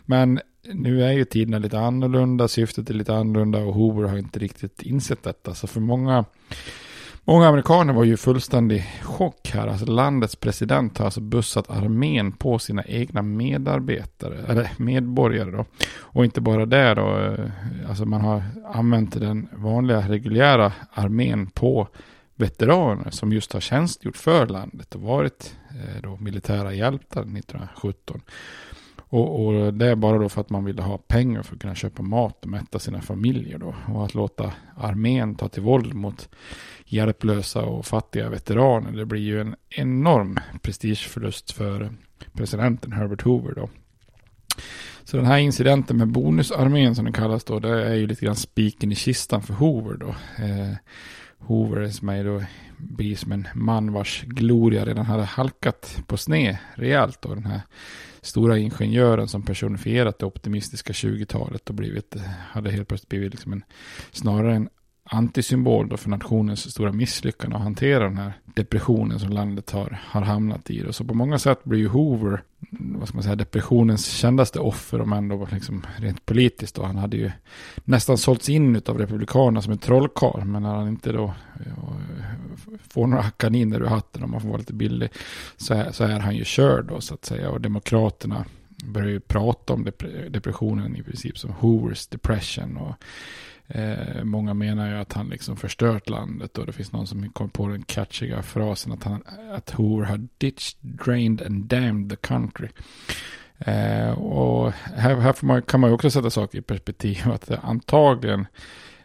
Men 0.07 0.41
nu 0.73 1.05
är 1.05 1.13
ju 1.13 1.25
tiderna 1.25 1.59
lite 1.59 1.79
annorlunda, 1.79 2.49
syftet 2.49 2.91
är 2.91 2.95
lite 2.95 3.15
annorlunda 3.15 3.59
och 3.59 3.75
Hoover 3.75 4.09
har 4.09 4.19
inte 4.19 4.39
riktigt 4.39 4.83
insett 4.83 5.23
detta. 5.23 5.55
Så 5.55 5.67
för 5.67 5.81
många 5.81 6.25
Många 7.25 7.49
amerikaner 7.49 7.93
var 7.93 8.05
ju 8.05 8.17
fullständig 8.17 8.85
chock 9.03 9.51
här. 9.55 9.67
Alltså 9.67 9.87
landets 9.87 10.37
president 10.37 10.99
har 10.99 11.05
alltså 11.05 11.21
bussat 11.21 11.71
armén 11.71 12.33
på 12.33 12.59
sina 12.59 12.85
egna 12.85 13.23
medarbetare, 13.23 14.45
eller 14.49 14.71
medborgare 14.77 15.51
då. 15.51 15.65
Och 15.99 16.25
inte 16.25 16.41
bara 16.41 16.67
det 16.67 16.95
då, 16.95 17.19
eh, 17.19 17.51
alltså 17.89 18.05
man 18.05 18.21
har 18.21 18.43
använt 18.73 19.21
den 19.21 19.49
vanliga 19.53 20.01
reguljära 20.01 20.73
armén 20.93 21.47
på 21.47 21.89
veteraner 22.35 23.11
som 23.11 23.33
just 23.33 23.53
har 23.53 23.61
tjänstgjort 23.61 24.17
för 24.17 24.47
landet 24.47 24.95
och 24.95 25.01
varit 25.01 25.57
eh, 25.71 26.03
då 26.03 26.17
militära 26.17 26.75
hjältar 26.75 27.21
1917. 27.21 28.21
Och, 29.13 29.47
och, 29.47 29.75
det 29.75 29.87
är 29.87 29.97
bara 29.97 30.19
då 30.19 30.29
för 30.29 30.41
att 30.41 30.51
man 30.51 30.65
ville 30.65 30.83
ha 30.83 30.99
pengar 30.99 31.43
för 31.43 31.55
att 31.55 31.61
kunna 31.61 31.75
köpa 31.75 32.03
mat 32.03 32.45
och 32.45 32.51
mätta 32.51 32.79
sina 32.79 33.01
familjer 33.01 33.59
då. 33.59 33.75
Och 33.95 34.05
att 34.05 34.15
låta 34.15 34.53
armén 34.77 35.35
ta 35.35 35.49
till 35.49 35.63
våld 35.63 35.95
mot 35.95 36.29
hjälplösa 36.85 37.63
och 37.63 37.87
fattiga 37.87 38.29
veteraner. 38.29 38.93
Det 38.93 39.07
blir 39.07 39.21
ju 39.21 39.41
en 39.41 39.57
enorm 39.69 40.39
prestigeförlust 40.63 41.53
för 41.53 41.93
presidenten 42.33 42.93
Herbert 42.93 43.23
Hoover 43.23 43.55
då. 43.55 43.69
Så 45.05 45.17
den 45.17 45.27
här 45.27 45.39
incidenten 45.39 45.97
med 45.97 46.09
bonusarmén 46.09 46.95
som 46.95 47.05
den 47.05 47.15
kallas 47.15 47.45
då, 47.45 47.59
det 47.59 47.87
är 47.87 47.95
ju 47.95 48.07
lite 48.07 48.25
grann 48.25 48.37
spiken 48.37 48.93
i 48.93 48.95
kistan 48.95 49.43
för 49.43 49.55
Hoover 49.55 49.97
då. 49.97 50.09
Eh, 50.45 50.75
Hoover 51.39 51.89
som 51.89 52.09
är 52.09 52.25
då 52.25 52.43
blir 52.77 53.17
som 53.17 53.33
en 53.33 53.49
man 53.55 53.93
vars 53.93 54.23
gloria 54.27 54.85
redan 54.85 55.07
hade 55.07 55.25
halkat 55.25 56.03
på 56.07 56.17
sned 56.17 56.57
rejält 56.75 57.23
då. 57.23 57.35
Den 57.35 57.47
här 57.47 57.61
stora 58.23 58.59
ingenjören 58.59 59.29
som 59.29 59.43
personifierat 59.43 60.19
det 60.19 60.27
optimistiska 60.27 60.93
20-talet 60.93 61.69
och 61.69 61.75
blivit, 61.75 62.17
hade 62.51 62.71
helt 62.71 62.89
plötsligt 62.89 63.09
blivit 63.09 63.33
liksom 63.33 63.53
en, 63.53 63.65
snarare 64.13 64.55
en 64.55 64.69
antisymbol 65.13 65.89
då 65.89 65.97
för 65.97 66.11
nationens 66.11 66.71
stora 66.71 66.93
misslyckande 66.93 67.57
att 67.57 67.63
hantera 67.63 68.05
den 68.05 68.19
här 68.19 68.33
depressionen 68.45 69.21
som 69.21 69.31
landet 69.31 69.71
har, 69.71 70.01
har 70.07 70.23
hamnat 70.23 70.71
i. 70.71 70.85
Och 70.85 70.95
så 70.95 71.05
på 71.05 71.15
många 71.15 71.39
sätt 71.39 71.65
blir 71.65 71.79
ju 71.79 71.89
Hoover, 71.89 72.43
vad 72.71 73.09
ska 73.09 73.17
man 73.17 73.23
säga, 73.23 73.37
depressionens 73.37 74.07
kändaste 74.07 74.61
offer, 74.61 75.01
om 75.01 75.13
ändå 75.13 75.49
liksom 75.53 75.87
rent 75.97 76.27
politiskt. 76.27 76.75
Då. 76.75 76.83
Han 76.83 76.97
hade 76.97 77.17
ju 77.17 77.31
nästan 77.85 78.19
sålts 78.19 78.49
in 78.49 78.83
av 78.87 78.99
republikanerna 78.99 79.63
som 79.63 79.73
en 79.73 79.79
trollkarl, 79.79 80.45
men 80.45 80.63
när 80.63 80.75
han 80.75 80.89
inte 80.89 81.13
då 81.13 81.35
eh, 81.67 81.73
får 82.89 83.07
några 83.07 83.31
kaniner 83.31 83.81
ur 83.81 83.87
hatten, 83.87 84.25
om 84.25 84.31
man 84.31 84.41
får 84.41 84.49
vara 84.49 84.59
lite 84.59 84.75
billig, 84.75 85.11
så 85.57 85.75
är, 85.75 85.93
så 85.93 86.05
är 86.05 86.19
han 86.19 86.37
ju 86.37 86.45
körd 86.45 86.85
då, 86.85 87.01
så 87.01 87.15
att 87.15 87.25
säga. 87.25 87.51
Och 87.51 87.61
demokraterna 87.61 88.45
börjar 88.85 89.09
ju 89.09 89.21
prata 89.21 89.73
om 89.73 89.85
depressionen 90.29 90.97
i 90.97 91.03
princip 91.03 91.39
som 91.39 91.51
Hoovers 91.51 92.07
depression. 92.07 92.77
och 92.77 92.95
Eh, 93.75 94.25
många 94.25 94.55
menar 94.55 94.89
ju 94.89 94.97
att 94.97 95.13
han 95.13 95.29
liksom 95.29 95.57
förstört 95.57 96.09
landet 96.09 96.59
och 96.59 96.67
det 96.67 96.73
finns 96.73 96.93
någon 96.93 97.07
som 97.07 97.31
kom 97.31 97.51
på 97.51 97.69
den 97.69 97.83
catchiga 97.83 98.43
frasen 98.43 98.93
att, 98.93 99.05
han, 99.05 99.23
att 99.53 99.71
Hoover 99.71 100.05
har 100.05 100.27
ditched, 100.39 100.79
drained 100.81 101.43
and 101.43 101.65
damned 101.65 102.11
the 102.11 102.17
country. 102.17 102.69
Eh, 103.59 104.11
och 104.11 104.73
här, 104.73 105.17
här 105.17 105.35
man, 105.41 105.63
kan 105.63 105.81
man 105.81 105.91
ju 105.91 105.95
också 105.95 106.11
sätta 106.11 106.31
saker 106.31 106.59
i 106.59 106.63
perspektiv 106.63 107.23
att 107.25 107.51
antagligen 107.51 108.47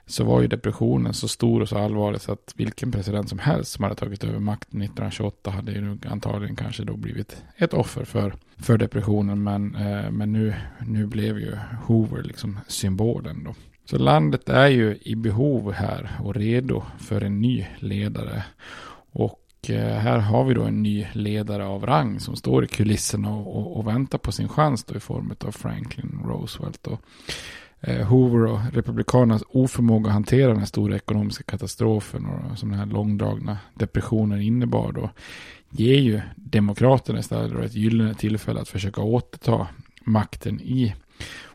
så 0.07 0.23
var 0.23 0.41
ju 0.41 0.47
depressionen 0.47 1.13
så 1.13 1.27
stor 1.27 1.61
och 1.61 1.69
så 1.69 1.77
allvarlig 1.77 2.21
så 2.21 2.31
att 2.31 2.53
vilken 2.55 2.91
president 2.91 3.29
som 3.29 3.39
helst 3.39 3.71
som 3.71 3.83
hade 3.83 3.95
tagit 3.95 4.23
över 4.23 4.39
makten 4.39 4.81
1928 4.81 5.51
hade 5.51 5.71
ju 5.71 5.97
antagligen 6.05 6.55
kanske 6.55 6.83
då 6.83 6.97
blivit 6.97 7.43
ett 7.57 7.73
offer 7.73 8.05
för, 8.05 8.35
för 8.57 8.77
depressionen. 8.77 9.43
Men, 9.43 9.75
eh, 9.75 10.11
men 10.11 10.31
nu, 10.31 10.53
nu 10.79 11.05
blev 11.05 11.39
ju 11.39 11.57
Hoover 11.85 12.23
liksom 12.23 12.59
symbolen 12.67 13.43
då. 13.43 13.55
Så 13.85 13.97
landet 13.97 14.49
är 14.49 14.67
ju 14.67 14.97
i 15.01 15.15
behov 15.15 15.71
här 15.71 16.11
och 16.23 16.35
redo 16.35 16.83
för 16.99 17.21
en 17.21 17.41
ny 17.41 17.65
ledare. 17.79 18.43
Och 19.11 19.69
eh, 19.69 19.97
här 19.97 20.17
har 20.17 20.43
vi 20.43 20.53
då 20.53 20.63
en 20.63 20.83
ny 20.83 21.07
ledare 21.13 21.65
av 21.65 21.85
rang 21.85 22.19
som 22.19 22.35
står 22.35 22.63
i 22.63 22.67
kulisserna 22.67 23.35
och, 23.35 23.55
och, 23.55 23.77
och 23.77 23.87
väntar 23.87 24.17
på 24.17 24.31
sin 24.31 24.49
chans 24.49 24.83
då 24.83 24.95
i 24.95 24.99
form 24.99 25.35
av 25.39 25.51
Franklin 25.51 26.19
Roosevelt. 26.25 26.87
Och, 26.87 27.01
Eh, 27.81 28.07
Hoover 28.07 28.45
och 28.45 28.59
Republikanernas 28.73 29.43
oförmåga 29.49 30.07
att 30.07 30.13
hantera 30.13 30.47
den 30.47 30.59
här 30.59 30.65
stora 30.65 30.95
ekonomiska 30.95 31.43
katastrofen 31.43 32.25
och 32.25 32.57
som 32.57 32.69
den 32.69 32.79
här 32.79 32.85
långdragna 32.85 33.57
depressionen 33.73 34.41
innebar 34.41 34.91
då 34.91 35.09
ger 35.69 35.99
ju 35.99 36.21
Demokraterna 36.35 37.19
istället 37.19 37.65
ett 37.65 37.75
gyllene 37.75 38.13
tillfälle 38.13 38.61
att 38.61 38.69
försöka 38.69 39.01
återta 39.01 39.67
makten 40.05 40.61
i 40.61 40.95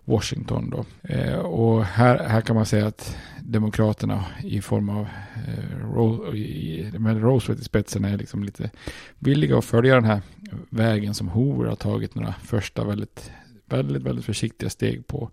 Washington 0.05 0.71
då. 0.71 0.85
Eh, 1.09 1.39
och 1.39 1.85
här, 1.85 2.19
här 2.19 2.41
kan 2.41 2.57
man 2.57 2.67
säga 2.67 2.87
att 2.87 3.17
Demokraterna 3.41 4.25
i 4.45 4.61
form 4.61 4.89
av 4.89 5.09
eh, 5.49 7.01
med 7.01 7.23
Roosevelt 7.23 7.61
i 7.61 7.65
spetsen 7.65 8.05
är 8.05 8.19
liksom 8.19 8.45
lite 8.45 8.71
villiga 9.19 9.59
att 9.59 9.65
följa 9.65 9.95
den 9.95 10.05
här 10.05 10.23
vägen 10.71 11.15
som 11.15 11.29
Hoover 11.29 11.67
har 11.67 11.77
tagit 11.77 12.15
några 12.15 12.33
första 12.33 12.85
väldigt 12.85 13.31
väldigt, 13.71 14.03
väldigt 14.03 14.25
försiktiga 14.25 14.71
steg 14.71 15.07
på. 15.07 15.31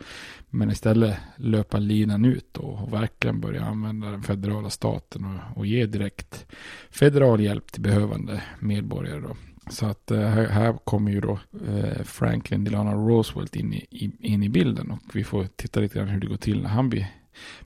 Men 0.50 0.72
istället 0.72 1.18
löpa 1.36 1.78
linan 1.78 2.26
ut 2.26 2.58
och, 2.58 2.84
och 2.84 2.94
verkligen 2.94 3.42
börja 3.42 3.66
använda 3.66 4.12
den 4.12 4.24
federala 4.24 4.70
staten 4.70 5.26
och, 5.26 5.58
och 5.58 5.66
ge 5.66 5.86
direkt 5.86 6.46
federal 6.90 7.42
hjälp 7.42 7.72
till 7.72 7.82
behövande 7.82 8.44
medborgare. 8.60 9.20
Då. 9.20 9.36
Så 9.70 9.86
att 9.86 10.12
eh, 10.12 10.20
här, 10.20 10.48
här 10.48 10.74
kommer 10.84 11.12
ju 11.12 11.22
då 11.22 11.40
eh, 11.68 12.04
Franklin 12.04 12.64
Delano 12.64 13.08
Roosevelt 13.08 13.56
in 13.56 13.74
i, 13.74 14.12
in 14.20 14.44
i 14.44 14.50
bilden 14.50 14.92
och 14.92 15.00
vi 15.14 15.24
får 15.24 15.48
titta 15.56 15.80
lite 15.80 16.00
grann 16.00 16.08
hur 16.08 16.20
det 16.20 16.28
går 16.28 16.38
till 16.38 16.62
när 16.62 16.70
han 16.70 16.90
blir 16.90 17.08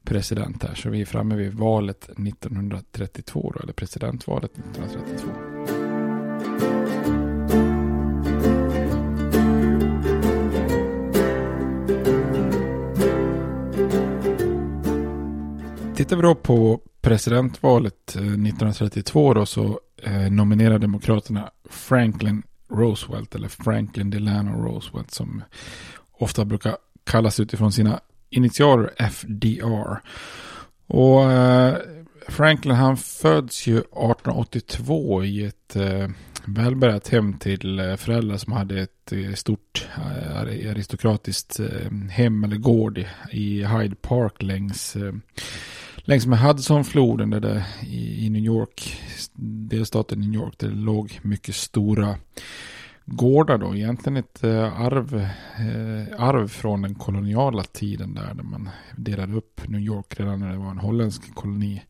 president 0.04 0.64
här. 0.64 0.76
Så 0.76 0.90
vi 0.90 1.02
är 1.02 1.06
framme 1.06 1.36
vid 1.36 1.54
valet 1.54 2.04
1932 2.04 3.54
då, 3.56 3.60
eller 3.64 3.74
presidentvalet 3.74 4.52
1932. 4.52 5.51
Tittar 16.02 16.16
vi 16.16 16.22
då 16.22 16.36
på 16.36 16.82
presidentvalet 17.02 18.16
eh, 18.16 18.22
1932 18.22 19.34
då 19.34 19.46
så 19.46 19.80
eh, 20.04 20.32
nominerar 20.32 20.80
Demokraterna 20.80 21.52
Franklin 21.70 22.44
Roosevelt 22.72 23.36
eller 23.36 23.48
Franklin 23.48 24.10
Delano 24.10 24.64
Roosevelt 24.64 25.12
som 25.12 25.44
ofta 26.12 26.46
brukar 26.46 26.78
kallas 27.04 27.40
utifrån 27.40 27.72
sina 27.72 28.00
initialer 28.30 29.10
FDR. 29.10 30.02
Och 30.88 31.32
eh, 31.32 31.78
Franklin 32.28 32.76
han 32.76 32.98
föds 32.98 33.68
ju 33.68 33.78
1882 33.78 35.24
i 35.24 35.46
ett 35.46 35.76
välbärgat 36.46 37.08
hem 37.08 37.34
till 37.34 37.96
föräldrar 37.98 38.38
som 38.38 38.54
hade 38.54 38.82
ett 38.82 39.14
stort 39.36 39.88
aristokratiskt 40.70 41.60
hem 42.10 42.44
eller 42.44 42.58
gård 42.58 43.06
i 43.32 43.64
Hyde 43.64 43.96
Park 43.96 44.42
längs 44.44 44.98
längs 46.04 46.26
med 46.26 46.40
Hudsonfloden 46.40 47.30
där 47.30 47.40
det, 47.40 47.66
i, 47.84 48.26
i 48.26 48.30
New 48.30 48.44
York, 48.44 49.02
delstaten 49.70 50.20
New 50.20 50.34
York, 50.34 50.54
där 50.58 50.68
det 50.68 50.76
låg 50.76 51.20
mycket 51.22 51.56
stora 51.56 52.16
gårdar 53.06 53.58
då. 53.58 53.76
Egentligen 53.76 54.18
ett 54.18 54.44
eh, 54.44 54.82
arv, 54.82 55.16
eh, 55.16 56.22
arv 56.24 56.48
från 56.48 56.82
den 56.82 56.96
koloniala 56.96 57.64
tiden 57.64 58.14
där, 58.14 58.34
där 58.34 58.44
man 58.44 58.70
delade 58.98 59.34
upp 59.34 59.62
New 59.68 59.82
York 59.82 60.20
redan 60.20 60.40
när 60.40 60.52
det 60.52 60.58
var 60.58 60.72
en 60.72 60.78
holländsk 60.78 61.36
koloni. 61.36 61.82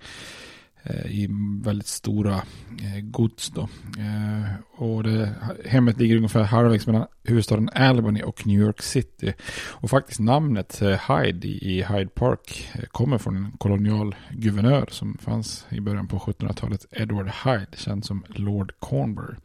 Eh, 0.84 1.06
I 1.06 1.28
väldigt 1.64 1.88
stora 1.88 2.34
eh, 2.34 3.02
gods. 3.02 3.50
Då. 3.50 3.62
Eh, 3.98 4.82
och 4.84 5.04
det, 5.04 5.30
hemmet 5.66 6.00
ligger 6.00 6.16
ungefär 6.16 6.44
halvvägs 6.44 6.88
mellan 6.88 7.08
huvudstaden 7.24 7.70
Albany 7.74 8.22
och 8.22 8.48
New 8.48 8.60
York 8.60 8.82
City. 8.82 9.34
Och 9.70 9.90
faktiskt 9.90 10.20
namnet 10.20 10.82
Hyde 10.82 11.48
i 11.48 11.86
Hyde 11.90 12.10
Park 12.10 12.70
kommer 12.92 13.18
från 13.18 13.36
en 13.36 13.52
kolonial 13.58 14.16
guvernör 14.32 14.86
som 14.90 15.18
fanns 15.22 15.66
i 15.70 15.80
början 15.80 16.08
på 16.08 16.18
1700-talet. 16.18 16.86
Edward 16.92 17.32
Hyde, 17.44 17.78
känd 17.78 18.06
som 18.06 18.24
Lord 18.28 18.74
Cornbury. 18.80 19.36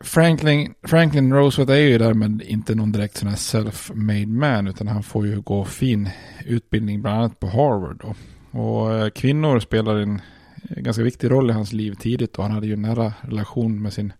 Franklin, 0.00 0.74
Franklin 0.82 1.34
Roosevelt 1.34 1.70
är 1.70 1.76
ju 1.76 1.98
därmed 1.98 2.42
inte 2.42 2.74
någon 2.74 2.92
direkt 2.92 3.16
sån 3.16 3.28
här 3.28 3.36
self-made 3.36 4.26
man 4.26 4.66
utan 4.66 4.88
han 4.88 5.02
får 5.02 5.26
ju 5.26 5.40
gå 5.40 5.64
fin 5.64 6.10
utbildning 6.46 7.02
bland 7.02 7.18
annat 7.18 7.40
på 7.40 7.46
Harvard. 7.46 8.00
Då. 8.02 8.14
Och 8.54 8.94
eh, 8.94 9.10
kvinnor 9.10 9.60
spelar 9.60 9.96
en 9.96 10.20
ganska 10.70 11.02
viktig 11.02 11.30
roll 11.30 11.50
i 11.50 11.52
hans 11.52 11.72
liv 11.72 11.94
tidigt 11.94 12.36
och 12.36 12.44
han 12.44 12.52
hade 12.52 12.66
ju 12.66 12.72
en 12.72 12.82
nära 12.82 13.12
relation 13.20 13.82
med 13.82 13.92
sin 13.92 14.12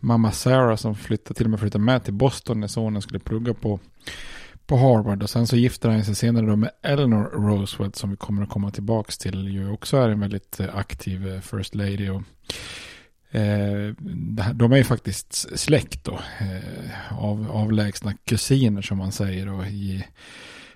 mamma 0.00 0.32
Sarah 0.32 0.76
som 0.76 0.94
flyttade 0.94 1.34
till 1.34 1.46
och 1.46 1.50
med 1.50 1.60
flyttade 1.60 1.84
med 1.84 2.04
till 2.04 2.14
Boston 2.14 2.60
när 2.60 2.68
sonen 2.68 3.02
skulle 3.02 3.18
plugga 3.18 3.54
på, 3.54 3.80
på 4.66 4.76
Harvard. 4.76 5.22
Och 5.22 5.30
sen 5.30 5.46
så 5.46 5.56
gifte 5.56 5.88
han 5.88 6.04
sig 6.04 6.14
senare 6.14 6.46
då 6.46 6.56
med 6.56 6.70
Eleanor 6.82 7.24
Roosevelt 7.24 7.96
som 7.96 8.10
vi 8.10 8.16
kommer 8.16 8.42
att 8.42 8.48
komma 8.48 8.70
tillbaka 8.70 9.12
till. 9.20 9.48
Ju 9.48 9.70
också 9.70 9.96
är 9.96 10.08
en 10.08 10.20
väldigt 10.20 10.60
eh, 10.60 10.76
aktiv 10.76 11.28
eh, 11.28 11.40
First 11.40 11.74
Lady. 11.74 12.08
Och, 12.08 12.22
eh, 13.36 13.94
de 14.54 14.72
är 14.72 14.76
ju 14.76 14.84
faktiskt 14.84 15.58
släkt 15.58 16.04
då. 16.04 16.20
Eh, 16.40 17.18
av, 17.18 17.50
avlägsna 17.50 18.14
kusiner 18.24 18.82
som 18.82 18.98
man 18.98 19.12
säger. 19.12 19.46
då 19.46 19.64
i 19.64 20.04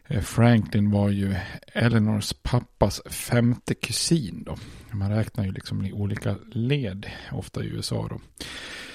Eh, 0.09 0.20
Franklin 0.20 0.90
var 0.90 1.09
ju 1.09 1.34
Eleanors 1.72 2.32
pappas 2.42 3.02
femte 3.06 3.74
kusin 3.74 4.44
då. 4.46 4.56
Man 4.90 5.11
räknar 5.11 5.44
ju 5.44 5.52
liksom 5.52 5.84
i 5.84 5.92
olika 5.92 6.36
led, 6.52 7.06
ofta 7.32 7.64
i 7.64 7.66
USA 7.66 8.09
då. 8.11 8.20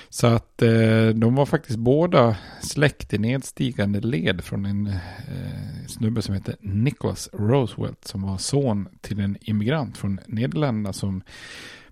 Så 0.10 0.28
att 0.28 0.62
eh, 0.62 1.08
de 1.08 1.36
var 1.36 1.46
faktiskt 1.46 1.80
båda 1.80 2.38
släkt 2.62 3.14
i 3.14 3.18
nedstigande 3.18 4.00
led 4.00 4.44
från 4.44 4.66
en 4.66 4.88
eh, 4.88 5.88
snubbe 5.88 6.22
som 6.22 6.34
heter 6.34 6.56
Nicholas 6.60 7.30
Roosevelt 7.34 8.08
som 8.08 8.22
var 8.22 8.38
son 8.38 8.90
till 9.02 9.20
en 9.20 9.38
immigrant 9.42 9.98
från 9.98 10.20
Nederländerna 10.28 10.94
som 10.94 11.22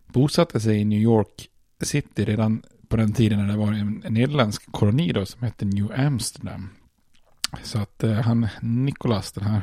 bosatte 0.08 0.60
sig 0.60 0.78
i 0.78 0.86
New 0.86 1.00
York 1.00 1.50
City 1.82 2.26
redan 2.26 2.64
på 2.88 2.98
den 2.98 3.14
tiden 3.14 3.40
när 3.40 3.48
det 3.48 3.60
var 3.60 3.74
en 3.74 4.04
nederländsk 4.10 4.72
koloni 4.72 5.12
då 5.12 5.26
som 5.26 5.44
hette 5.44 5.66
New 5.66 5.92
Amsterdam. 5.96 6.70
Så 7.64 7.80
att 7.80 8.04
eh, 8.04 8.14
han, 8.14 8.48
Nicholas, 8.62 9.32
den 9.32 9.44
här 9.44 9.62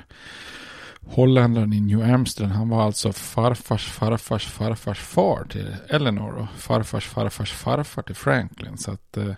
holländaren 1.11 1.73
i 1.73 1.81
New 1.81 2.03
Amsterdam, 2.03 2.51
han 2.51 2.69
var 2.69 2.83
alltså 2.83 3.13
farfars 3.13 3.87
farfars 3.87 4.47
farfars 4.47 4.99
far 4.99 5.45
till 5.45 5.77
Eleanor 5.89 6.35
och 6.35 6.61
farfars 6.61 7.07
farfars 7.07 7.53
farfar 7.53 8.03
till 8.03 8.15
Franklin. 8.15 8.79
Så, 8.79 8.91
att, 8.91 9.17
eh, 9.17 9.35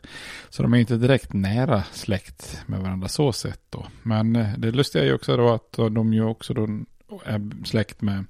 så 0.48 0.62
de 0.62 0.74
är 0.74 0.78
inte 0.78 0.96
direkt 0.96 1.32
nära 1.32 1.82
släkt 1.92 2.62
med 2.66 2.80
varandra 2.80 3.09
så 3.09 3.32
sett 3.32 3.61
då. 3.70 3.86
Men 4.03 4.36
eh, 4.36 4.48
det 4.59 4.70
lustiga 4.70 5.03
är 5.03 5.07
ju 5.07 5.14
också 5.14 5.36
då 5.36 5.48
att 5.48 5.72
de 5.72 6.12
ju 6.12 6.24
också 6.24 6.55
då 6.55 6.68
är 7.24 7.64
släkt 7.64 8.03
med 8.03 8.24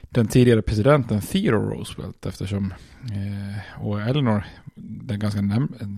den 0.00 0.28
tidigare 0.28 0.62
presidenten 0.62 1.20
Theodore 1.20 1.74
Roosevelt 1.74 2.26
eftersom 2.26 2.74
eh, 3.02 3.82
och 3.84 4.00
Eleanor 4.00 4.44
är 5.08 5.16
ganska 5.16 5.40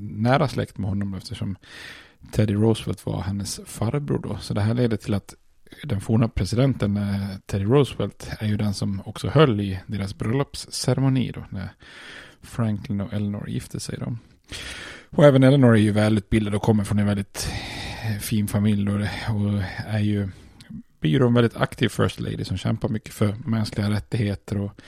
nära 0.01 0.49
släkt 0.49 0.79
med 0.79 0.89
honom 0.91 1.15
eftersom 1.15 1.57
Teddy 2.33 2.55
Roosevelt 2.55 3.07
var 3.07 3.23
hennes 3.23 3.61
farbror 3.67 4.19
då. 4.19 4.39
Så 4.41 4.55
det 4.55 4.61
här 4.61 4.75
leder 4.75 4.97
till 4.97 5.15
att 5.15 5.35
den 5.83 6.01
forna 6.01 6.29
presidenten 6.29 6.97
eh, 6.97 7.37
Teddy 7.47 7.65
Roosevelt 7.65 8.31
är 8.39 8.47
ju 8.47 8.57
den 8.57 8.75
som 8.75 9.03
också 9.05 9.29
höll 9.29 9.61
i 9.61 9.81
deras 9.87 10.19
bröllopsceremoni 10.19 11.33
då. 11.35 11.45
När 11.51 11.69
Franklin 12.43 13.01
och 13.01 13.13
Eleanor 13.13 13.49
gifte 13.49 13.81
sig 13.81 13.99
då. 13.99 14.17
Och 15.11 15.25
även 15.25 15.43
Eleanor 15.43 15.75
är 15.75 15.81
ju 15.81 15.93
välutbildad 15.93 16.55
och 16.55 16.63
kommer 16.63 16.85
från 16.85 16.99
en 16.99 17.07
väldigt 17.07 17.53
eh, 18.05 18.19
fin 18.19 18.49
familj 18.49 18.85
då, 18.85 18.93
och 19.35 19.63
är 19.87 19.99
ju 19.99 20.29
blir 21.01 21.23
en 21.23 21.35
väldigt 21.35 21.57
aktiv 21.57 21.89
first 21.89 22.21
lady 22.21 22.45
som 22.45 22.57
kämpar 22.57 22.89
mycket 22.89 23.15
för 23.15 23.37
mänskliga 23.45 23.91
rättigheter 23.91 24.59
och 24.59 24.81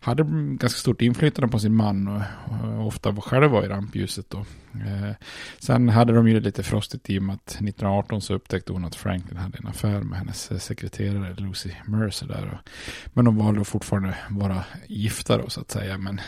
hade 0.00 0.22
ganska 0.56 0.78
stort 0.78 1.02
inflytande 1.02 1.48
på 1.48 1.58
sin 1.58 1.74
man 1.74 2.08
och, 2.08 2.22
och 2.62 2.86
ofta 2.86 3.16
själv 3.16 3.50
var 3.50 3.64
i 3.64 3.68
rampljuset 3.68 4.30
då. 4.30 4.38
Eh, 4.74 5.14
sen 5.58 5.88
hade 5.88 6.12
de 6.12 6.28
ju 6.28 6.40
lite 6.40 6.62
frostigt 6.62 7.10
i 7.10 7.18
och 7.18 7.22
med 7.22 7.34
att 7.34 7.48
1918 7.48 8.20
så 8.20 8.34
upptäckte 8.34 8.72
hon 8.72 8.84
att 8.84 8.94
Franklin 8.94 9.36
hade 9.36 9.58
en 9.58 9.66
affär 9.66 10.00
med 10.00 10.18
hennes 10.18 10.50
eh, 10.50 10.58
sekreterare 10.58 11.34
Lucy 11.34 11.70
Mercer 11.86 12.26
där. 12.26 12.50
Och, 12.52 12.70
men 13.12 13.24
de 13.24 13.36
valde 13.36 13.60
att 13.60 13.68
fortfarande 13.68 14.14
vara 14.30 14.64
gifta 14.86 15.38
då 15.38 15.48
så 15.48 15.60
att 15.60 15.70
säga. 15.70 15.98
Men 15.98 16.20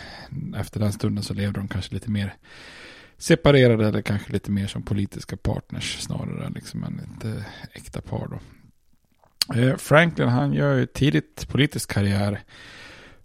efter 0.56 0.80
den 0.80 0.92
stunden 0.92 1.24
så 1.24 1.34
levde 1.34 1.60
de 1.60 1.68
kanske 1.68 1.94
lite 1.94 2.10
mer 2.10 2.34
separerade 3.18 3.88
eller 3.88 4.02
kanske 4.02 4.32
lite 4.32 4.50
mer 4.50 4.66
som 4.66 4.82
politiska 4.82 5.36
partners 5.36 5.98
snarare 6.00 6.50
liksom 6.50 6.84
än 6.84 7.00
ett 7.00 7.24
eh, 7.24 7.42
äkta 7.72 8.00
par 8.00 8.28
då. 8.28 8.38
Eh, 9.52 9.76
Franklin 9.76 10.28
han 10.28 10.52
gör 10.52 10.76
ju 10.76 10.86
tidigt 10.86 11.48
politisk 11.48 11.92
karriär. 11.92 12.40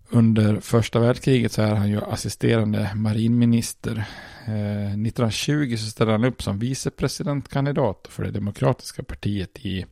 Under 0.10 0.60
första 0.60 1.00
världskriget 1.00 1.52
så 1.52 1.62
är 1.62 1.76
han 1.76 1.90
ju 1.90 2.02
assisterande 2.02 2.92
marinminister. 2.96 4.06
Eh, 4.46 4.94
1920 4.94 5.76
så 5.78 5.86
ställer 5.86 6.12
han 6.12 6.26
upp 6.26 6.42
som 6.42 6.60
vicepresidentkandidat 6.60 8.08
för 8.10 8.24
det 8.24 8.32
demokratiska 8.32 9.04
partiet 9.04 9.66
i 9.66 9.86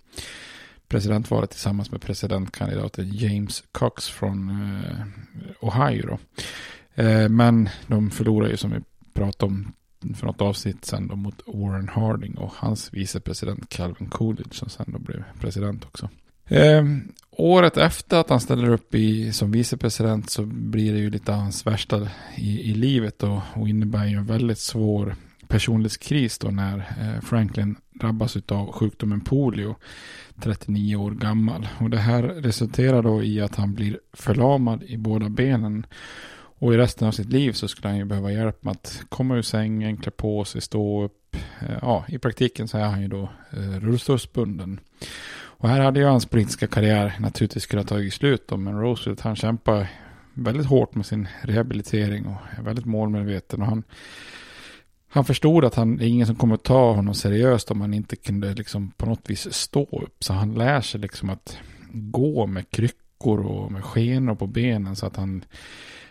presidentvalet 0.87 1.49
tillsammans 1.49 1.91
med 1.91 2.01
presidentkandidaten 2.01 3.09
James 3.13 3.63
Cox 3.71 4.09
från 4.09 4.49
eh, 4.49 5.67
Ohio. 5.67 6.07
Då. 6.07 6.19
Men 7.29 7.69
de 7.87 8.11
förlorar 8.11 8.49
ju 8.49 8.57
som 8.57 8.71
vi 8.71 8.79
pratade 9.13 9.51
om 9.51 9.73
för 10.15 10.25
något 10.25 10.41
avsnitt 10.41 10.85
sen 10.85 11.07
då 11.07 11.15
mot 11.15 11.41
Warren 11.45 11.89
Harding 11.89 12.37
och 12.37 12.51
hans 12.55 12.93
vicepresident 12.93 13.69
Calvin 13.69 14.09
Coolidge 14.09 14.53
som 14.53 14.69
sen 14.69 14.85
då 14.87 14.99
blev 14.99 15.23
president 15.39 15.85
också. 15.85 16.09
Eh, 16.47 16.85
året 17.31 17.77
efter 17.77 18.17
att 18.17 18.29
han 18.29 18.39
ställer 18.39 18.69
upp 18.69 18.95
i, 18.95 19.33
som 19.33 19.51
vicepresident 19.51 20.29
så 20.29 20.45
blir 20.45 20.93
det 20.93 20.99
ju 20.99 21.09
lite 21.09 21.33
av 21.33 21.39
hans 21.39 21.67
värsta 21.67 22.07
i, 22.35 22.71
i 22.71 22.73
livet 22.73 23.19
då 23.19 23.41
och 23.53 23.69
innebär 23.69 24.05
ju 24.05 24.17
en 24.17 24.25
väldigt 24.25 24.59
svår 24.59 25.15
personlighetskris 25.47 26.37
då 26.37 26.47
när 26.47 26.77
eh, 26.77 27.21
Franklin 27.21 27.75
drabbas 27.93 28.37
av 28.47 28.71
sjukdomen 28.71 29.21
polio 29.21 29.75
39 30.41 30.95
år 30.95 31.11
gammal. 31.11 31.67
Och 31.79 31.89
det 31.89 31.97
här 31.97 32.23
resulterar 32.23 33.03
då 33.03 33.23
i 33.23 33.41
att 33.41 33.55
han 33.55 33.73
blir 33.73 33.99
förlamad 34.13 34.83
i 34.83 34.97
båda 34.97 35.29
benen 35.29 35.85
och 36.59 36.73
i 36.73 36.77
resten 36.77 37.07
av 37.07 37.11
sitt 37.11 37.29
liv 37.29 37.51
så 37.51 37.67
skulle 37.67 37.87
han 37.87 37.97
ju 37.97 38.05
behöva 38.05 38.31
hjälp 38.31 38.63
med 38.63 38.71
att 38.71 39.03
komma 39.09 39.35
ur 39.35 39.41
sängen, 39.41 39.97
klä 39.97 40.11
på 40.11 40.45
sig, 40.45 40.61
stå 40.61 41.03
upp. 41.03 41.35
Eh, 41.59 41.77
ja, 41.81 42.05
i 42.07 42.17
praktiken 42.17 42.67
så 42.67 42.77
är 42.77 42.85
han 42.85 43.01
ju 43.01 43.07
då 43.07 43.29
eh, 43.51 43.79
rullstolsbunden. 43.79 44.79
Och 45.59 45.69
här 45.69 45.81
hade 45.81 45.99
ju 45.99 46.05
hans 46.05 46.25
politiska 46.25 46.67
karriär 46.67 47.15
naturligtvis 47.19 47.65
kunnat 47.65 47.87
ta 47.87 48.09
slut 48.11 48.47
då, 48.47 48.57
men 48.57 48.81
Roosevelt 48.81 49.21
han 49.21 49.35
kämpar 49.35 49.87
väldigt 50.33 50.67
hårt 50.67 50.95
med 50.95 51.05
sin 51.05 51.27
rehabilitering 51.41 52.25
och 52.25 52.37
är 52.57 52.61
väldigt 52.61 52.85
målmedveten. 52.85 53.61
Och 53.61 53.67
han, 53.67 53.83
han 55.09 55.25
förstod 55.25 55.65
att 55.65 55.75
han, 55.75 55.97
det 55.97 56.05
är 56.05 56.09
ingen 56.09 56.27
som 56.27 56.35
kommer 56.35 56.55
att 56.55 56.63
ta 56.63 56.93
honom 56.93 57.13
seriöst 57.13 57.71
om 57.71 57.81
han 57.81 57.93
inte 57.93 58.15
kunde 58.15 58.53
liksom 58.53 58.91
på 58.91 59.05
något 59.05 59.29
vis 59.29 59.53
stå 59.53 59.83
upp. 59.83 60.23
Så 60.23 60.33
han 60.33 60.53
lär 60.53 60.81
sig 60.81 61.01
liksom 61.01 61.29
att 61.29 61.57
gå 61.91 62.45
med 62.45 62.69
kryckor 62.69 63.45
och 63.45 63.71
med 63.71 63.83
skenor 63.83 64.35
på 64.35 64.47
benen 64.47 64.95
så 64.95 65.05
att 65.05 65.15
han 65.15 65.43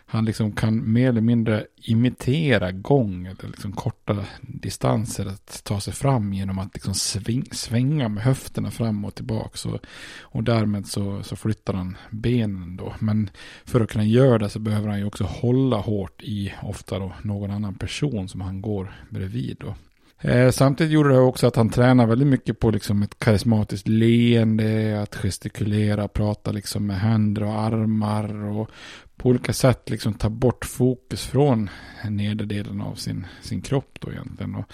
han 0.09 0.25
liksom 0.25 0.53
kan 0.53 0.93
mer 0.93 1.09
eller 1.09 1.21
mindre 1.21 1.67
imitera 1.77 2.73
gång 2.73 3.27
eller 3.27 3.47
liksom 3.47 3.73
korta 3.73 4.25
distanser 4.41 5.27
att 5.27 5.65
ta 5.65 5.81
sig 5.81 5.93
fram 5.93 6.33
genom 6.33 6.59
att 6.59 6.75
liksom 6.75 6.95
sving, 6.95 7.45
svänga 7.53 8.09
med 8.09 8.23
höfterna 8.25 8.71
fram 8.71 9.05
och 9.05 9.15
tillbaka. 9.15 9.57
Så, 9.57 9.79
och 10.21 10.45
därmed 10.45 10.87
så, 10.87 11.23
så 11.23 11.37
flyttar 11.37 11.75
han 11.75 11.97
benen 12.11 12.77
då. 12.77 12.95
Men 12.99 13.31
för 13.65 13.81
att 13.81 13.91
kunna 13.91 14.05
göra 14.05 14.39
det 14.39 14.49
så 14.49 14.59
behöver 14.59 14.89
han 14.89 14.99
ju 14.99 15.05
också 15.05 15.25
hålla 15.25 15.77
hårt 15.77 16.23
i 16.23 16.53
ofta 16.63 16.99
då 16.99 17.13
någon 17.23 17.51
annan 17.51 17.75
person 17.75 18.29
som 18.29 18.41
han 18.41 18.63
går 18.63 18.93
bredvid 19.11 19.57
då. 19.61 19.75
Eh, 20.21 20.51
samtidigt 20.51 20.93
gjorde 20.93 21.09
det 21.09 21.19
också 21.19 21.47
att 21.47 21.57
han 21.57 21.71
tränade 21.71 22.09
väldigt 22.09 22.29
mycket 22.29 22.61
på 22.61 22.71
liksom 22.71 23.03
ett 23.03 23.19
karismatiskt 23.19 23.89
leende, 23.89 25.01
att 25.03 25.17
gestikulera, 25.17 26.09
prata 26.09 26.53
liksom 26.53 26.87
med 26.87 27.01
händer 27.01 27.43
och 27.43 27.61
armar 27.61 28.45
och 28.45 28.71
på 29.17 29.29
olika 29.29 29.53
sätt 29.53 29.91
liksom 29.91 30.15
ta 30.15 30.29
bort 30.29 30.65
fokus 30.65 31.27
från 31.27 31.71
nederdelen 32.09 32.81
av 32.81 32.95
sin, 32.95 33.27
sin 33.43 33.63
kropp 33.63 33.99
då 34.01 34.13
egentligen. 34.13 34.55
Och 34.55 34.73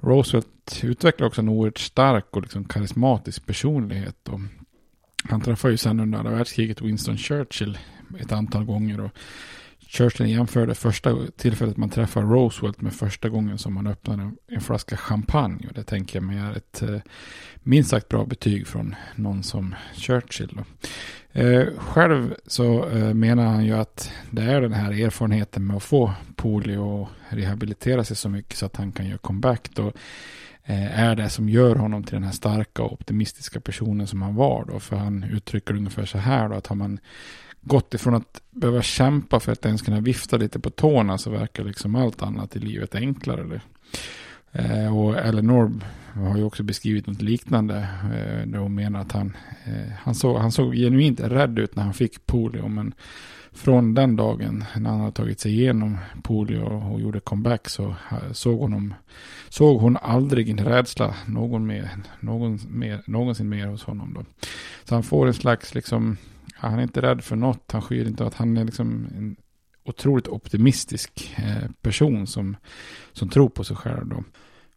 Roosevelt 0.00 0.80
utvecklade 0.82 1.28
också 1.28 1.40
en 1.40 1.48
oerhört 1.48 1.78
stark 1.78 2.26
och 2.30 2.42
liksom 2.42 2.64
karismatisk 2.64 3.46
personlighet. 3.46 4.16
Då. 4.22 4.40
han 5.24 5.40
träffade 5.40 5.72
ju 5.72 5.78
sen 5.78 6.00
under 6.00 6.18
andra 6.18 6.32
världskriget 6.32 6.82
Winston 6.82 7.16
Churchill 7.16 7.78
ett 8.20 8.32
antal 8.32 8.64
gånger. 8.64 9.00
Och 9.00 9.10
Churchill 9.90 10.26
jämförde 10.26 10.74
första 10.74 11.16
tillfället 11.36 11.76
man 11.76 11.90
träffar 11.90 12.22
Roosevelt 12.22 12.80
med 12.80 12.92
första 12.92 13.28
gången 13.28 13.58
som 13.58 13.74
man 13.74 13.86
öppnar 13.86 14.14
en, 14.14 14.36
en 14.46 14.60
flaska 14.60 14.96
champagne. 14.96 15.68
Och 15.68 15.74
det 15.74 15.82
tänker 15.82 16.16
jag 16.16 16.24
mig 16.24 16.38
är 16.38 16.56
ett 16.56 16.82
eh, 16.82 17.00
minst 17.62 17.90
sagt 17.90 18.08
bra 18.08 18.24
betyg 18.24 18.66
från 18.66 18.94
någon 19.14 19.42
som 19.42 19.74
Churchill. 19.94 20.56
Då. 20.56 20.64
Eh, 21.40 21.66
själv 21.76 22.34
så 22.46 22.88
eh, 22.88 23.14
menar 23.14 23.46
han 23.46 23.64
ju 23.64 23.72
att 23.72 24.12
det 24.30 24.42
är 24.42 24.60
den 24.60 24.72
här 24.72 25.04
erfarenheten 25.04 25.66
med 25.66 25.76
att 25.76 25.82
få 25.82 26.12
polio 26.36 26.78
och 26.78 27.08
rehabilitera 27.28 28.04
sig 28.04 28.16
så 28.16 28.28
mycket 28.28 28.56
så 28.56 28.66
att 28.66 28.76
han 28.76 28.92
kan 28.92 29.06
göra 29.06 29.18
comeback 29.18 29.70
då 29.74 29.92
eh, 30.64 31.00
är 31.00 31.16
det 31.16 31.28
som 31.28 31.48
gör 31.48 31.76
honom 31.76 32.04
till 32.04 32.14
den 32.14 32.24
här 32.24 32.32
starka 32.32 32.82
och 32.82 32.92
optimistiska 32.92 33.60
personen 33.60 34.06
som 34.06 34.22
han 34.22 34.34
var 34.34 34.64
då. 34.64 34.80
För 34.80 34.96
han 34.96 35.24
uttrycker 35.24 35.74
ungefär 35.74 36.06
så 36.06 36.18
här 36.18 36.48
då 36.48 36.54
att 36.54 36.66
har 36.66 36.76
man 36.76 36.98
gått 37.62 37.94
ifrån 37.94 38.14
att 38.14 38.42
behöva 38.50 38.82
kämpa 38.82 39.40
för 39.40 39.52
att 39.52 39.66
ens 39.66 39.82
kunna 39.82 40.00
vifta 40.00 40.36
lite 40.36 40.60
på 40.60 40.70
tårna 40.70 41.18
så 41.18 41.30
verkar 41.30 41.64
liksom 41.64 41.94
allt 41.94 42.22
annat 42.22 42.56
i 42.56 42.58
livet 42.58 42.94
enklare. 42.94 43.40
Eller? 43.40 43.60
Eh, 44.52 44.98
och 44.98 45.18
Eleanor 45.18 45.72
har 46.14 46.36
ju 46.36 46.44
också 46.44 46.62
beskrivit 46.62 47.06
något 47.06 47.22
liknande. 47.22 47.88
Eh, 48.04 48.46
där 48.46 48.58
hon 48.58 48.74
menar 48.74 49.00
att 49.00 49.12
han, 49.12 49.36
eh, 49.64 49.92
han, 49.98 50.14
såg, 50.14 50.36
han 50.36 50.52
såg 50.52 50.74
genuint 50.74 51.20
rädd 51.20 51.58
ut 51.58 51.76
när 51.76 51.82
han 51.82 51.94
fick 51.94 52.26
polio. 52.26 52.68
Men 52.68 52.94
från 53.52 53.94
den 53.94 54.16
dagen 54.16 54.64
när 54.76 54.90
han 54.90 55.00
hade 55.00 55.12
tagit 55.12 55.40
sig 55.40 55.52
igenom 55.52 55.98
polio 56.22 56.60
och 56.62 57.00
gjorde 57.00 57.20
comeback 57.20 57.68
så 57.68 57.88
eh, 57.88 58.32
såg, 58.32 58.60
honom, 58.60 58.94
såg 59.48 59.80
hon 59.80 59.96
aldrig 59.96 60.48
en 60.48 60.64
rädsla 60.64 61.14
någon 61.26 61.66
mer, 61.66 61.90
någon 62.20 62.58
mer, 62.68 63.02
någonsin 63.06 63.48
mer 63.48 63.66
hos 63.66 63.84
honom. 63.84 64.14
Då. 64.14 64.24
Så 64.84 64.94
han 64.94 65.02
får 65.02 65.26
en 65.26 65.34
slags, 65.34 65.74
liksom, 65.74 66.16
han 66.60 66.78
är 66.78 66.82
inte 66.82 67.02
rädd 67.02 67.24
för 67.24 67.36
något, 67.36 67.72
han 67.72 67.82
skyr 67.82 68.06
inte 68.06 68.26
att 68.26 68.34
han 68.34 68.56
är 68.56 68.64
liksom 68.64 69.08
en 69.16 69.36
otroligt 69.84 70.28
optimistisk 70.28 71.34
eh, 71.38 71.70
person 71.82 72.26
som, 72.26 72.56
som 73.12 73.28
tror 73.28 73.48
på 73.48 73.64
sig 73.64 73.76
själv. 73.76 74.06
Då. 74.08 74.24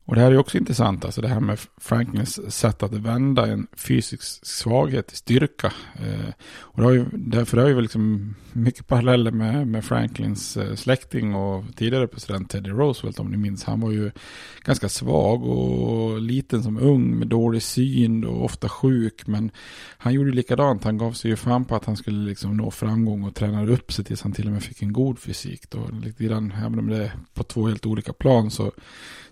Och 0.06 0.16
det 0.16 0.22
här 0.22 0.32
är 0.32 0.38
också 0.38 0.58
intressant, 0.58 1.06
alltså 1.06 1.22
det 1.22 1.28
här 1.28 1.40
med 1.40 1.60
Franklins 1.78 2.54
sätt 2.54 2.84
att 2.84 2.94
vända 2.94 3.48
en 3.48 3.68
fysisk 3.78 4.46
svaghet 4.46 5.08
till 5.08 5.18
styrka. 5.18 5.74
Eh, 5.96 6.30
och 6.60 6.82
det 6.82 6.84
har 6.84 6.92
ju, 6.92 7.06
därför 7.12 7.58
har 7.58 7.68
ju 7.68 7.82
liksom 7.82 8.36
mycket 8.54 8.88
paralleller 8.88 9.32
med, 9.32 9.68
med 9.68 9.86
Franklins 9.86 10.58
eh, 10.58 10.76
släkting 10.76 11.36
och 11.36 11.64
tidigare 11.76 12.08
president 12.08 12.50
Teddy 12.50 12.70
Roosevelt 12.70 13.20
om 13.20 13.32
ni 13.32 13.38
minns. 13.38 13.64
Han 13.64 13.80
var 13.80 13.92
ju 13.92 14.12
ganska 14.64 14.90
svag 14.90 15.44
och 15.44 16.22
liten 16.22 16.64
som 16.64 16.78
ung 16.78 17.20
med 17.20 17.28
dålig 17.28 17.64
syn 17.64 18.26
och 18.26 18.46
ofta 18.46 18.70
sjuk. 18.70 19.28
Men 19.28 19.52
han 19.98 20.14
gjorde 20.14 20.32
likadant, 20.32 20.84
han 20.84 20.98
gav 20.98 21.12
sig 21.12 21.32
ju 21.32 21.36
fram 21.36 21.66
på 21.66 21.76
att 21.76 21.86
han 21.86 21.98
skulle 21.98 22.28
liksom 22.28 22.58
nå 22.58 22.72
framgång 22.72 23.24
och 23.24 23.36
tränade 23.36 23.72
upp 23.72 23.94
sig 23.94 24.06
tills 24.06 24.22
han 24.22 24.32
till 24.32 24.46
och 24.46 24.54
med 24.54 24.64
fick 24.64 24.82
en 24.82 24.94
god 24.94 25.20
fysik. 25.20 25.70
Då. 25.70 25.90
Lite 26.04 26.24
grann, 26.24 26.54
även 26.58 26.80
om 26.80 26.88
det 26.88 27.04
är 27.04 27.12
på 27.34 27.44
två 27.44 27.68
helt 27.68 27.86
olika 27.86 28.14
plan 28.14 28.52
så 28.52 28.72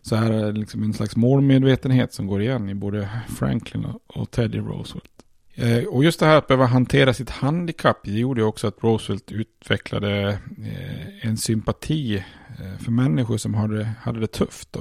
så 0.01 0.15
här 0.15 0.31
är 0.31 0.45
det 0.45 0.59
liksom 0.59 0.83
en 0.83 0.93
slags 0.93 1.15
målmedvetenhet 1.15 2.13
som 2.13 2.27
går 2.27 2.41
igen 2.41 2.69
i 2.69 2.73
både 2.73 3.09
Franklin 3.27 3.85
och 4.07 4.31
Teddy 4.31 4.57
Roosevelt. 4.57 5.11
Eh, 5.55 5.83
och 5.83 6.03
just 6.03 6.19
det 6.19 6.25
här 6.25 6.37
att 6.37 6.47
behöva 6.47 6.65
hantera 6.65 7.13
sitt 7.13 7.29
handikapp, 7.29 8.07
gjorde 8.07 8.43
också 8.43 8.67
att 8.67 8.83
Roosevelt 8.83 9.31
utvecklade 9.31 10.29
eh, 10.65 11.27
en 11.27 11.37
sympati 11.37 12.15
eh, 12.59 12.83
för 12.83 12.91
människor 12.91 13.37
som 13.37 13.53
hade, 13.53 13.89
hade 14.01 14.19
det 14.19 14.27
tufft. 14.27 14.77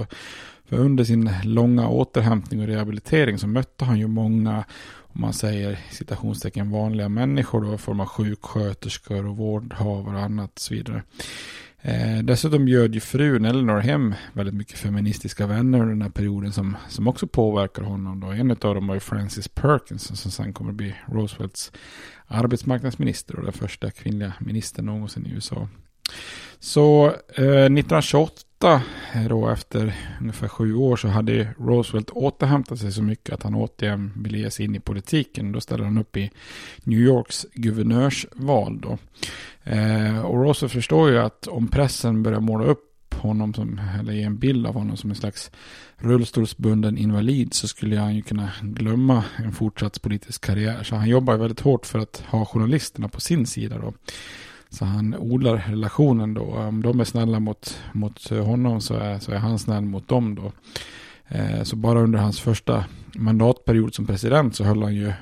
För 0.65 0.77
under 0.77 1.05
sin 1.05 1.31
långa 1.45 1.89
återhämtning 1.89 2.61
och 2.61 2.67
rehabilitering 2.67 3.39
så 3.39 3.47
mötte 3.47 3.85
han 3.85 3.99
ju 3.99 4.07
många, 4.07 4.65
om 4.97 5.21
man 5.21 5.33
säger 5.33 5.79
citationstecken 5.91 6.71
vanliga 6.71 7.09
människor 7.09 7.61
då, 7.61 7.75
i 7.75 7.79
form 7.79 8.01
av 8.01 8.07
sjuksköterskor 8.07 9.27
och 9.27 9.37
vårdhavare 9.37 10.17
och 10.17 10.23
annat 10.23 10.53
och 10.55 10.61
så 10.61 10.75
vidare. 10.75 11.03
Eh, 11.83 12.19
dessutom 12.19 12.65
bjöd 12.65 12.95
ju 12.95 13.01
frun 13.01 13.45
Eleanor 13.45 13.81
hem 13.81 14.15
väldigt 14.33 14.55
mycket 14.55 14.79
feministiska 14.79 15.47
vänner 15.47 15.79
under 15.79 15.91
den 15.91 16.03
här 16.03 16.11
perioden 16.11 16.53
som, 16.53 16.77
som 16.89 17.09
också 17.09 17.27
påverkar 17.27 17.83
honom. 17.83 18.21
Då. 18.21 18.27
En 18.27 18.51
av 18.51 18.57
dem 18.57 18.87
var 18.87 18.95
ju 18.95 19.01
Frances 19.01 19.49
Perkins 19.49 20.21
som 20.21 20.31
sen 20.31 20.53
kommer 20.53 20.71
att 20.71 20.77
bli 20.77 20.95
Roosevelts 21.07 21.73
arbetsmarknadsminister 22.27 23.37
och 23.37 23.45
den 23.45 23.53
första 23.53 23.91
kvinnliga 23.91 24.33
ministern 24.41 24.87
någonsin 24.87 25.27
i 25.27 25.31
USA. 25.31 25.69
Så 26.59 27.07
eh, 27.07 27.45
1928, 27.45 28.33
Eh, 28.65 29.29
då 29.29 29.49
efter 29.49 29.95
ungefär 30.21 30.49
sju 30.49 30.75
år, 30.75 30.97
så 30.97 31.09
hade 31.09 31.55
Roosevelt 31.59 32.11
återhämtat 32.11 32.79
sig 32.79 32.93
så 32.93 33.03
mycket 33.03 33.35
att 33.35 33.43
han 33.43 33.55
återigen 33.55 34.13
ville 34.17 34.39
ge 34.39 34.51
sig 34.51 34.65
in 34.65 34.75
i 34.75 34.81
politiken. 34.81 35.53
Då 35.53 35.61
ställde 35.61 35.85
han 35.85 35.99
upp 35.99 36.17
i 36.17 36.31
New 36.85 36.99
Yorks 36.99 37.47
guvernörsval. 37.55 38.81
Då. 38.81 38.99
Eh, 39.65 40.21
och 40.21 40.45
Roosevelt 40.45 40.73
förstår 40.73 41.11
ju 41.11 41.19
att 41.19 41.47
om 41.47 41.69
pressen 41.69 42.23
börjar 42.23 42.41
måla 42.41 42.65
upp 42.65 43.15
honom 43.15 43.55
som, 43.55 43.81
eller 44.01 44.13
ge 44.13 44.23
en 44.23 44.39
bild 44.39 44.67
av 44.67 44.75
honom 44.75 44.97
som 44.97 45.11
en 45.11 45.17
slags 45.17 45.51
rullstolsbunden 45.97 46.99
invalid 46.99 47.55
så 47.55 47.69
skulle 47.69 47.99
han 47.99 48.17
ju 48.17 48.23
kunna 48.23 48.51
glömma 48.63 49.25
en 49.37 49.53
fortsatt 49.53 50.03
politisk 50.03 50.45
karriär. 50.45 50.83
Så 50.83 50.97
han 50.97 51.09
jobbar 51.09 51.37
väldigt 51.37 51.61
hårt 51.61 51.87
för 51.87 51.99
att 51.99 52.23
ha 52.29 52.45
journalisterna 52.45 53.09
på 53.09 53.21
sin 53.21 53.47
sida 53.47 53.79
då. 53.79 53.95
Så 54.71 54.85
han 54.85 55.15
odlar 55.15 55.57
relationen 55.57 56.35
då. 56.35 56.43
Om 56.43 56.83
de 56.83 57.01
är 57.01 57.05
snälla 57.05 57.41
mot, 57.41 57.79
mot 57.93 58.31
eh, 58.31 58.45
honom 58.45 58.81
så 58.81 58.95
är, 58.95 59.19
så 59.19 59.33
är 59.33 59.39
han 59.39 59.59
snäll 59.59 59.85
mot 59.85 60.09
dem 60.09 60.35
då. 60.35 60.53
Eh, 61.29 61.63
så 61.63 61.77
bara 61.77 62.01
under 62.01 62.19
hans 62.19 62.41
första 62.41 62.85
mandatperiod 63.15 63.95
som 63.95 64.07
president 64.07 64.57
så 64.57 64.65
höll 64.65 64.83
han 64.83 64.95
ju 64.95 65.09
eh, 65.09 65.15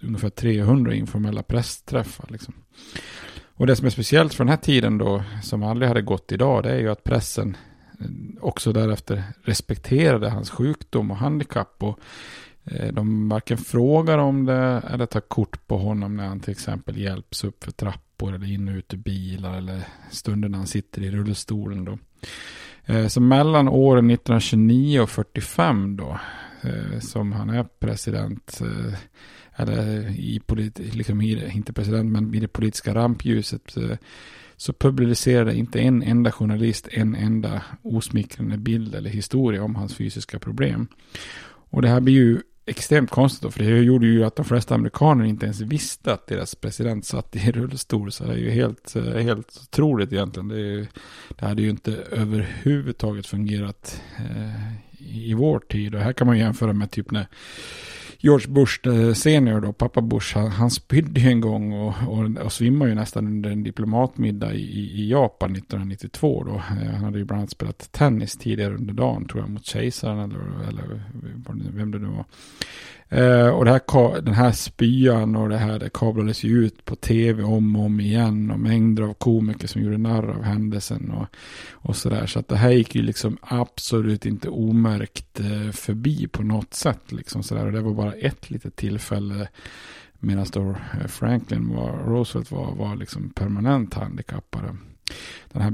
ungefär 0.00 0.30
300 0.30 0.94
informella 0.94 1.42
pressträffar. 1.42 2.26
Liksom. 2.30 2.54
Och 3.54 3.66
det 3.66 3.76
som 3.76 3.86
är 3.86 3.90
speciellt 3.90 4.34
för 4.34 4.44
den 4.44 4.50
här 4.50 4.56
tiden 4.56 4.98
då, 4.98 5.22
som 5.42 5.62
aldrig 5.62 5.88
hade 5.88 6.02
gått 6.02 6.32
idag, 6.32 6.62
det 6.62 6.70
är 6.70 6.78
ju 6.78 6.90
att 6.90 7.04
pressen 7.04 7.56
eh, 8.00 8.06
också 8.40 8.72
därefter 8.72 9.22
respekterade 9.42 10.30
hans 10.30 10.50
sjukdom 10.50 11.10
och 11.10 11.16
handikapp. 11.16 11.82
Och 11.82 11.98
eh, 12.64 12.92
de 12.92 13.28
varken 13.28 13.58
frågar 13.58 14.18
om 14.18 14.44
det 14.44 14.82
eller 14.90 15.06
tar 15.06 15.20
kort 15.20 15.66
på 15.66 15.78
honom 15.78 16.16
när 16.16 16.26
han 16.26 16.40
till 16.40 16.52
exempel 16.52 16.98
hjälps 16.98 17.44
upp 17.44 17.64
för 17.64 17.72
trappor 18.18 18.34
eller 18.34 18.52
in 18.52 18.68
och 18.68 18.74
ut 18.74 18.94
ur 18.94 18.98
bilar 18.98 19.58
eller 19.58 19.82
stunder 20.10 20.48
när 20.48 20.58
han 20.58 20.66
sitter 20.66 21.02
i 21.02 21.10
rullstolen 21.10 21.84
då. 21.84 21.98
Eh, 22.86 23.06
så 23.06 23.20
mellan 23.20 23.68
åren 23.68 24.10
1929 24.10 25.00
och 25.00 25.10
45 25.10 25.96
då, 25.96 26.18
eh, 26.62 27.00
som 27.00 27.32
han 27.32 27.50
är 27.50 27.64
president, 27.80 28.60
eh, 28.60 28.94
eller 29.56 30.10
i 30.10 30.40
polit, 30.46 30.78
liksom 30.78 31.20
inte 31.20 31.72
president, 31.72 32.12
men 32.12 32.34
i 32.34 32.40
det 32.40 32.48
politiska 32.48 32.94
rampljuset 32.94 33.76
så 34.56 34.72
publicerade 34.72 35.56
inte 35.56 35.80
en 35.80 36.02
enda 36.02 36.32
journalist 36.32 36.88
en 36.90 37.14
enda 37.14 37.62
osmickrande 37.82 38.58
bild 38.58 38.94
eller 38.94 39.10
historia 39.10 39.62
om 39.62 39.76
hans 39.76 39.94
fysiska 39.94 40.38
problem. 40.38 40.88
Och 41.70 41.82
det 41.82 41.88
här 41.88 42.00
blir 42.00 42.14
ju 42.14 42.40
extremt 42.68 43.10
konstigt 43.10 43.42
då, 43.42 43.50
för 43.50 43.64
det 43.64 43.78
gjorde 43.78 44.06
ju 44.06 44.24
att 44.24 44.36
de 44.36 44.44
flesta 44.44 44.74
amerikaner 44.74 45.24
inte 45.24 45.46
ens 45.46 45.60
visste 45.60 46.12
att 46.12 46.26
deras 46.26 46.54
president 46.54 47.06
satt 47.06 47.36
i 47.36 47.38
rullstol. 47.52 48.12
Så 48.12 48.24
det 48.24 48.32
är 48.32 48.36
ju 48.36 48.50
helt, 48.50 48.96
eh, 48.96 49.02
helt 49.02 49.60
otroligt 49.62 50.12
egentligen. 50.12 50.48
Det, 50.48 50.86
det 51.28 51.46
hade 51.46 51.62
ju 51.62 51.70
inte 51.70 51.92
överhuvudtaget 52.10 53.26
fungerat 53.26 54.02
eh, 54.16 54.72
i 54.98 55.34
vår 55.34 55.58
tid. 55.58 55.94
Och 55.94 56.00
här 56.00 56.12
kan 56.12 56.26
man 56.26 56.38
jämföra 56.38 56.72
med 56.72 56.90
typ 56.90 57.10
när 57.10 57.26
George 58.20 58.48
Bush 58.48 58.88
eh, 58.88 59.12
senior 59.12 59.60
då, 59.60 59.72
pappa 59.72 60.00
Bush, 60.00 60.38
han, 60.38 60.50
han 60.50 60.70
spydde 60.70 61.20
ju 61.20 61.28
en 61.28 61.40
gång 61.40 61.72
och, 61.72 61.94
och, 62.08 62.44
och 62.44 62.52
svimmade 62.52 62.90
ju 62.90 62.94
nästan 62.94 63.26
under 63.26 63.50
en 63.50 63.62
diplomatmiddag 63.62 64.54
i, 64.54 65.00
i 65.00 65.10
Japan 65.10 65.52
1992 65.52 66.44
då. 66.44 66.54
Eh, 66.54 66.90
han 66.90 67.04
hade 67.04 67.18
ju 67.18 67.24
bland 67.24 67.40
annat 67.40 67.50
spelat 67.50 67.92
tennis 67.92 68.36
tidigare 68.36 68.74
under 68.74 68.94
dagen 68.94 69.28
tror 69.28 69.42
jag 69.42 69.50
mot 69.50 69.66
kejsaren 69.66 70.18
eller, 70.18 70.68
eller 70.68 71.02
vem 71.72 71.90
det 71.90 71.98
nu 71.98 72.06
var. 72.06 72.24
Eh, 73.10 73.48
och 73.48 73.64
det 73.64 73.70
här, 73.70 74.20
den 74.20 74.34
här 74.34 74.52
spyan 74.52 75.36
och 75.36 75.48
det 75.48 75.56
här 75.56 75.78
det 75.78 75.90
kablades 75.92 76.44
ju 76.44 76.64
ut 76.64 76.84
på 76.84 76.96
tv 76.96 77.42
om 77.42 77.76
och 77.76 77.84
om 77.84 78.00
igen 78.00 78.50
och 78.50 78.60
mängder 78.60 79.02
av 79.02 79.14
komiker 79.14 79.68
som 79.68 79.82
gjorde 79.82 79.98
narr 79.98 80.28
av 80.30 80.42
händelsen 80.42 81.10
och, 81.10 81.26
och 81.70 81.96
sådär. 81.96 82.26
Så 82.26 82.38
att 82.38 82.48
det 82.48 82.56
här 82.56 82.70
gick 82.70 82.94
ju 82.94 83.02
liksom 83.02 83.38
absolut 83.40 84.26
inte 84.26 84.48
omärkt 84.48 85.40
eh, 85.40 85.70
förbi 85.72 86.28
på 86.28 86.42
något 86.42 86.74
sätt 86.74 87.12
liksom 87.12 87.42
sådär. 87.42 87.66
Och 87.66 87.72
det 87.72 87.80
var 87.80 87.94
bara 87.94 88.12
ett 88.12 88.50
litet 88.50 88.76
tillfälle 88.76 89.48
medan 90.18 90.46
då 90.52 90.70
eh, 90.70 91.06
Franklin 91.06 91.68
var, 91.68 91.92
Roosevelt 92.06 92.50
var, 92.50 92.74
var 92.74 92.96
liksom 92.96 93.30
permanent 93.30 93.94
handikappade. 93.94 94.76
Den 95.52 95.62
här 95.62 95.72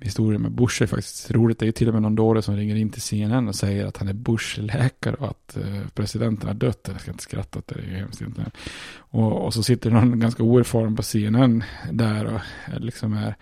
historien 0.00 0.42
med 0.42 0.52
Bush 0.52 0.82
är 0.82 0.86
faktiskt 0.86 1.30
roligt. 1.30 1.58
Det 1.58 1.64
är 1.64 1.66
ju 1.66 1.72
till 1.72 1.88
och 1.88 1.94
med 1.94 2.02
någon 2.02 2.14
dåre 2.14 2.42
som 2.42 2.56
ringer 2.56 2.76
in 2.76 2.90
till 2.90 3.02
CNN 3.02 3.48
och 3.48 3.54
säger 3.54 3.86
att 3.86 3.96
han 3.96 4.08
är 4.08 4.12
Bush-läkare 4.12 5.14
och 5.14 5.28
att 5.28 5.56
eh, 5.56 5.88
presidenten 5.94 6.48
har 6.48 6.54
dött. 6.54 6.88
Jag 6.92 7.00
ska 7.00 7.10
inte 7.10 7.22
skratta 7.22 7.58
åt 7.58 7.66
det, 7.66 7.74
det 7.74 7.80
är 7.80 7.90
ju 7.90 7.96
hemskt 7.96 8.20
inte. 8.20 8.50
Och, 8.96 9.44
och 9.44 9.54
så 9.54 9.62
sitter 9.62 9.90
någon 9.90 10.20
ganska 10.20 10.42
oerfaren 10.42 10.96
på 10.96 11.02
CNN 11.02 11.64
där 11.92 12.24
och 12.24 12.40
liksom 12.80 13.12
är 13.12 13.34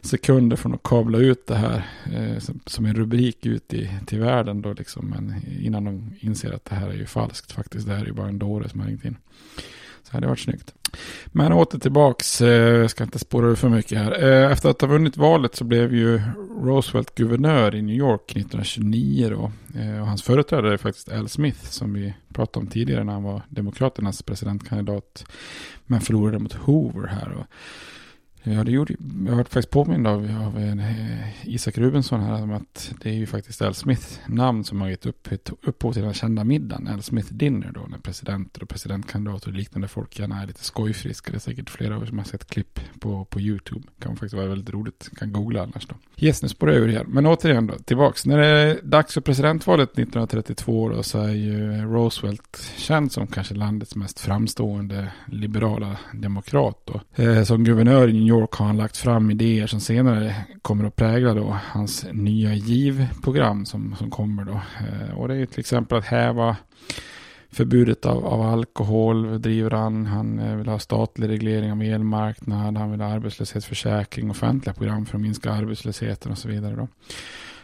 sekunder 0.00 0.56
från 0.56 0.74
att 0.74 0.82
kabla 0.82 1.18
ut 1.18 1.46
det 1.46 1.56
här 1.56 1.86
eh, 2.12 2.38
som, 2.38 2.60
som, 2.66 2.86
en 2.86 2.94
rubrik 2.94 3.46
ut 3.46 3.74
i, 3.74 3.90
till 4.06 4.20
världen 4.20 4.62
då 4.62 4.72
liksom. 4.72 5.06
Men 5.06 5.34
innan 5.60 5.84
de 5.84 6.14
inser 6.20 6.52
att 6.52 6.64
det 6.64 6.74
här 6.74 6.88
är 6.88 6.94
ju 6.94 7.06
falskt 7.06 7.52
faktiskt. 7.52 7.86
Det 7.86 7.94
här 7.94 8.02
är 8.02 8.06
ju 8.06 8.12
bara 8.12 8.28
en 8.28 8.38
dåre 8.38 8.68
som 8.68 8.80
har 8.80 8.86
ringt 8.86 9.04
in. 9.04 9.16
Så 10.06 10.12
det 10.12 10.16
hade 10.16 10.26
varit 10.26 10.40
snyggt. 10.40 10.74
Men 11.26 11.52
åter 11.52 11.78
tillbaks, 11.78 12.40
eh, 12.40 12.48
jag 12.48 12.90
ska 12.90 13.04
inte 13.04 13.18
spåra 13.18 13.46
ur 13.46 13.54
för 13.54 13.68
mycket 13.68 13.98
här. 13.98 14.24
Eh, 14.24 14.52
efter 14.52 14.68
att 14.68 14.80
ha 14.80 14.88
vunnit 14.88 15.16
valet 15.16 15.56
så 15.56 15.64
blev 15.64 15.94
ju 15.94 16.20
Roosevelt 16.62 17.14
guvernör 17.14 17.74
i 17.74 17.82
New 17.82 17.96
York 17.96 18.36
1929 18.36 19.28
då. 19.30 19.52
Eh, 19.80 20.00
och 20.00 20.06
hans 20.06 20.22
företrädare 20.22 20.72
är 20.72 20.76
faktiskt 20.76 21.12
Al 21.12 21.28
Smith 21.28 21.64
som 21.64 21.92
vi 21.92 22.14
pratade 22.34 22.64
om 22.64 22.70
tidigare 22.70 23.04
när 23.04 23.12
han 23.12 23.22
var 23.22 23.42
Demokraternas 23.48 24.22
presidentkandidat. 24.22 25.24
Men 25.86 26.00
förlorade 26.00 26.38
mot 26.38 26.52
Hoover 26.52 27.06
här. 27.06 27.32
Och 27.32 27.46
Ja, 28.48 28.64
det 28.64 28.70
gjorde 28.70 28.94
jag. 28.98 29.30
har 29.30 29.36
varit 29.36 29.48
faktiskt 29.48 29.70
påmind 29.70 30.06
av, 30.06 30.30
av 30.46 30.58
en, 30.58 30.80
eh, 30.80 31.48
Isak 31.48 31.78
Rubensson 31.78 32.20
här 32.20 32.42
om 32.42 32.52
att 32.52 32.94
det 33.02 33.08
är 33.08 33.14
ju 33.14 33.26
faktiskt 33.26 33.62
Al 33.62 33.74
Smiths 33.74 34.20
namn 34.26 34.64
som 34.64 34.80
har 34.80 34.88
gett 34.88 35.06
upp, 35.06 35.28
upphov 35.62 35.92
till 35.92 36.02
den 36.02 36.14
kända 36.14 36.44
middagen. 36.44 36.88
Al 36.88 37.02
Smith 37.02 37.32
Dinner 37.32 37.70
då, 37.74 37.80
när 37.88 37.98
presidenter 37.98 38.62
och 38.62 38.68
presidentkandidater 38.68 39.48
och 39.48 39.54
liknande 39.54 39.88
folk 39.88 40.18
gärna 40.18 40.42
är 40.42 40.46
lite 40.46 40.64
skojfriska. 40.64 41.30
Det 41.30 41.36
är 41.36 41.40
säkert 41.40 41.70
flera 41.70 41.96
av 41.96 42.02
er 42.02 42.06
som 42.06 42.18
har 42.18 42.24
sett 42.24 42.50
klipp 42.50 42.80
på, 43.00 43.24
på 43.24 43.40
YouTube. 43.40 43.86
Kan 43.98 44.16
faktiskt 44.16 44.34
vara 44.34 44.46
väldigt 44.46 44.70
roligt. 44.70 45.10
Kan 45.16 45.32
googla 45.32 45.62
annars 45.62 45.86
då. 45.86 45.94
Yes, 46.16 46.42
nu 46.42 46.48
spårar 46.48 46.72
jag 46.72 46.82
ur 46.82 46.88
igen. 46.88 47.06
Men 47.08 47.26
återigen 47.26 47.66
då, 47.66 47.74
tillbaks. 47.74 48.26
När 48.26 48.38
det 48.38 48.46
är 48.46 48.80
dags 48.82 49.14
för 49.14 49.20
presidentvalet 49.20 49.90
1932 49.90 50.88
då 50.88 51.02
så 51.02 51.18
är 51.18 51.32
ju 51.32 51.82
Roosevelt 51.82 52.72
känd 52.76 53.12
som 53.12 53.26
kanske 53.26 53.54
landets 53.54 53.96
mest 53.96 54.20
framstående 54.20 55.12
liberala 55.26 55.96
demokrat 56.12 56.82
då. 56.84 57.22
Eh, 57.22 57.42
som 57.42 57.64
guvernör 57.64 58.08
i 58.08 58.12
New 58.12 58.22
York 58.40 58.54
har 58.54 58.66
han 58.66 58.76
lagt 58.76 58.96
fram 58.96 59.30
idéer 59.30 59.66
som 59.66 59.80
senare 59.80 60.34
kommer 60.62 60.84
att 60.84 60.96
prägla 60.96 61.34
då 61.34 61.56
hans 61.62 62.06
nya 62.12 62.54
GIV-program 62.54 63.66
som, 63.66 63.94
som 63.98 64.10
kommer 64.10 64.44
då. 64.44 64.60
Eh, 64.80 65.18
och 65.18 65.28
det 65.28 65.36
är 65.36 65.46
till 65.46 65.60
exempel 65.60 65.98
att 65.98 66.04
häva 66.04 66.56
förbudet 67.50 68.06
av, 68.06 68.26
av 68.26 68.40
alkohol 68.40 69.42
driver 69.42 69.70
han. 69.70 70.06
Han 70.06 70.38
eh, 70.38 70.56
vill 70.56 70.68
ha 70.68 70.78
statlig 70.78 71.28
reglering 71.28 71.72
av 71.72 71.82
elmarknad. 71.82 72.76
Han 72.76 72.90
vill 72.90 73.00
ha 73.00 73.08
arbetslöshetsförsäkring, 73.08 74.30
offentliga 74.30 74.74
program 74.74 75.06
för 75.06 75.16
att 75.16 75.22
minska 75.22 75.52
arbetslösheten 75.52 76.32
och 76.32 76.38
så 76.38 76.48
vidare. 76.48 76.76
Då. 76.76 76.88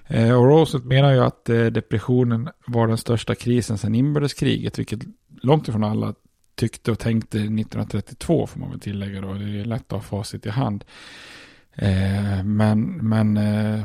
Eh, 0.06 0.38
och 0.38 0.46
Roosevelt 0.46 0.84
menar 0.84 1.12
ju 1.12 1.20
att 1.20 1.44
depressionen 1.44 2.48
var 2.66 2.86
den 2.86 2.98
största 2.98 3.34
krisen 3.34 3.78
sedan 3.78 3.94
inbördeskriget, 3.94 4.78
vilket 4.78 5.00
långt 5.42 5.68
ifrån 5.68 5.84
alla 5.84 6.14
tyckte 6.54 6.90
och 6.90 6.98
tänkte 6.98 7.38
1932 7.38 8.46
får 8.46 8.60
man 8.60 8.70
väl 8.70 8.80
tillägga 8.80 9.20
då. 9.20 9.32
Det 9.32 9.60
är 9.60 9.64
lätt 9.64 9.92
att 9.92 9.92
ha 9.92 10.18
facit 10.18 10.46
i 10.46 10.50
hand. 10.50 10.84
Eh, 11.74 12.44
men 12.44 13.08
men 13.08 13.36
eh, 13.36 13.84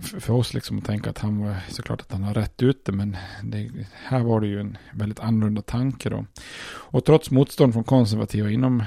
för 0.00 0.34
oss 0.34 0.54
liksom 0.54 0.78
att 0.78 0.84
tänka 0.84 1.10
att 1.10 1.18
han 1.18 1.38
var 1.38 1.56
såklart 1.68 2.00
att 2.00 2.12
han 2.12 2.22
har 2.22 2.34
rätt 2.34 2.62
ute 2.62 2.92
men 2.92 3.16
det, 3.42 3.70
här 3.94 4.20
var 4.20 4.40
det 4.40 4.46
ju 4.46 4.60
en 4.60 4.78
väldigt 4.92 5.20
annorlunda 5.20 5.62
tanke 5.62 6.10
då. 6.10 6.24
Och 6.66 7.04
trots 7.04 7.30
motstånd 7.30 7.72
från 7.72 7.84
konservativa 7.84 8.50
inom 8.50 8.82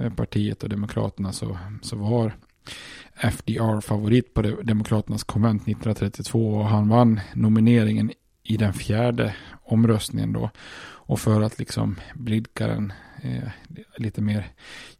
eh, 0.00 0.12
partiet 0.14 0.62
och 0.62 0.68
demokraterna 0.68 1.32
så, 1.32 1.58
så 1.82 1.96
var 1.96 2.32
FDR 3.14 3.80
favorit 3.80 4.34
på 4.34 4.42
Demokraternas 4.42 5.24
konvent 5.24 5.62
1932 5.62 6.54
och 6.54 6.66
han 6.66 6.88
vann 6.88 7.20
nomineringen 7.34 8.10
i 8.42 8.56
den 8.56 8.72
fjärde 8.72 9.34
omröstningen 9.62 10.32
då. 10.32 10.50
Och 11.06 11.20
för 11.20 11.42
att 11.42 11.58
liksom 11.58 11.96
blidka 12.14 12.66
den 12.66 12.92
eh, 13.22 13.48
lite 13.96 14.22
mer 14.22 14.46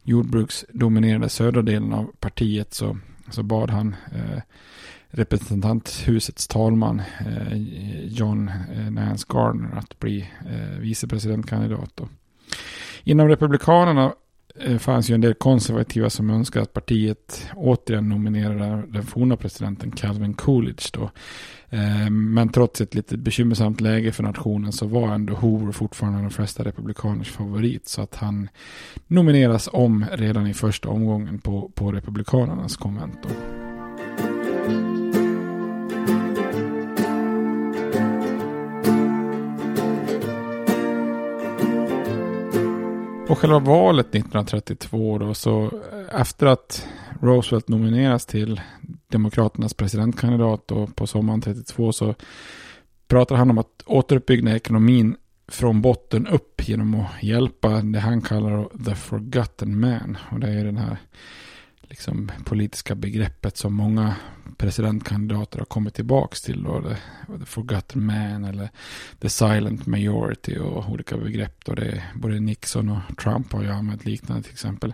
jordbruksdominerade 0.03 1.29
södra 1.29 1.61
delen 1.61 1.93
av 1.93 2.11
partiet 2.19 2.73
så, 2.73 2.97
så 3.29 3.43
bad 3.43 3.69
han 3.69 3.95
eh, 4.11 4.41
representanthusets 5.09 6.47
talman 6.47 6.99
eh, 6.99 7.57
John 8.05 8.47
eh, 8.47 8.91
Nance 8.91 9.25
Gardner 9.29 9.77
att 9.77 9.99
bli 9.99 10.29
eh, 10.51 10.79
vicepresidentkandidat. 10.79 11.91
Då. 11.95 12.07
Inom 13.03 13.27
Republikanerna 13.27 14.13
det 14.55 14.79
fanns 14.79 15.09
ju 15.09 15.15
en 15.15 15.21
del 15.21 15.33
konservativa 15.33 16.09
som 16.09 16.29
önskade 16.29 16.63
att 16.63 16.73
partiet 16.73 17.49
återigen 17.55 18.09
nominerade 18.09 18.83
den 18.87 19.03
forna 19.03 19.37
presidenten 19.37 19.91
Calvin 19.91 20.33
Coolidge 20.33 20.89
då. 20.93 21.11
Eh, 21.69 22.09
men 22.09 22.49
trots 22.49 22.81
ett 22.81 22.95
lite 22.95 23.17
bekymmersamt 23.17 23.81
läge 23.81 24.11
för 24.11 24.23
nationen 24.23 24.71
så 24.71 24.87
var 24.87 25.07
ändå 25.07 25.33
Hoover 25.33 25.71
fortfarande 25.71 26.21
de 26.21 26.29
flesta 26.29 26.63
republikaners 26.63 27.31
favorit. 27.31 27.87
Så 27.87 28.01
att 28.01 28.15
han 28.15 28.49
nomineras 29.07 29.69
om 29.73 30.05
redan 30.11 30.47
i 30.47 30.53
första 30.53 30.89
omgången 30.89 31.39
på, 31.39 31.71
på 31.75 31.91
republikanernas 31.91 32.77
konvent. 32.77 33.17
Då. 33.23 33.52
Och 43.33 43.39
själva 43.39 43.59
valet 43.59 44.05
1932 44.05 45.17
då, 45.17 45.33
så 45.33 45.63
eh, 45.63 46.21
efter 46.21 46.45
att 46.45 46.87
Roosevelt 47.21 47.67
nomineras 47.67 48.25
till 48.25 48.61
Demokraternas 49.07 49.73
presidentkandidat 49.73 50.71
och 50.71 50.95
på 50.95 51.07
sommaren 51.07 51.41
32 51.41 51.91
så 51.91 52.15
pratar 53.07 53.35
han 53.35 53.49
om 53.49 53.57
att 53.57 53.83
återuppbygga 53.85 54.55
ekonomin 54.55 55.15
från 55.47 55.81
botten 55.81 56.27
upp 56.27 56.67
genom 56.67 56.95
att 56.95 57.23
hjälpa 57.23 57.69
det 57.69 57.99
han 57.99 58.21
kallar 58.21 58.83
the 58.85 58.95
forgotten 58.95 59.79
man. 59.79 60.17
Och 60.31 60.39
det 60.39 60.47
är 60.47 60.65
den 60.65 60.77
här 60.77 60.97
liksom, 61.93 62.31
politiska 62.45 62.95
begreppet 62.95 63.57
som 63.57 63.73
många 63.73 64.15
presidentkandidater 64.57 65.59
har 65.59 65.65
kommit 65.65 65.93
tillbaka 65.93 66.35
till. 66.35 66.63
Då, 66.63 66.81
the, 66.81 66.95
the 67.39 67.45
forgotten 67.45 68.05
man 68.05 68.45
eller 68.45 68.69
the 69.19 69.29
silent 69.29 69.85
majority 69.85 70.57
och 70.57 70.89
olika 70.89 71.17
begrepp. 71.17 71.65
Då 71.65 71.73
det, 71.73 72.03
både 72.15 72.39
Nixon 72.39 72.89
och 72.89 73.17
Trump 73.17 73.53
har 73.53 73.63
ju 73.63 73.69
använt 73.69 74.05
liknande 74.05 74.43
till 74.43 74.51
exempel. 74.51 74.93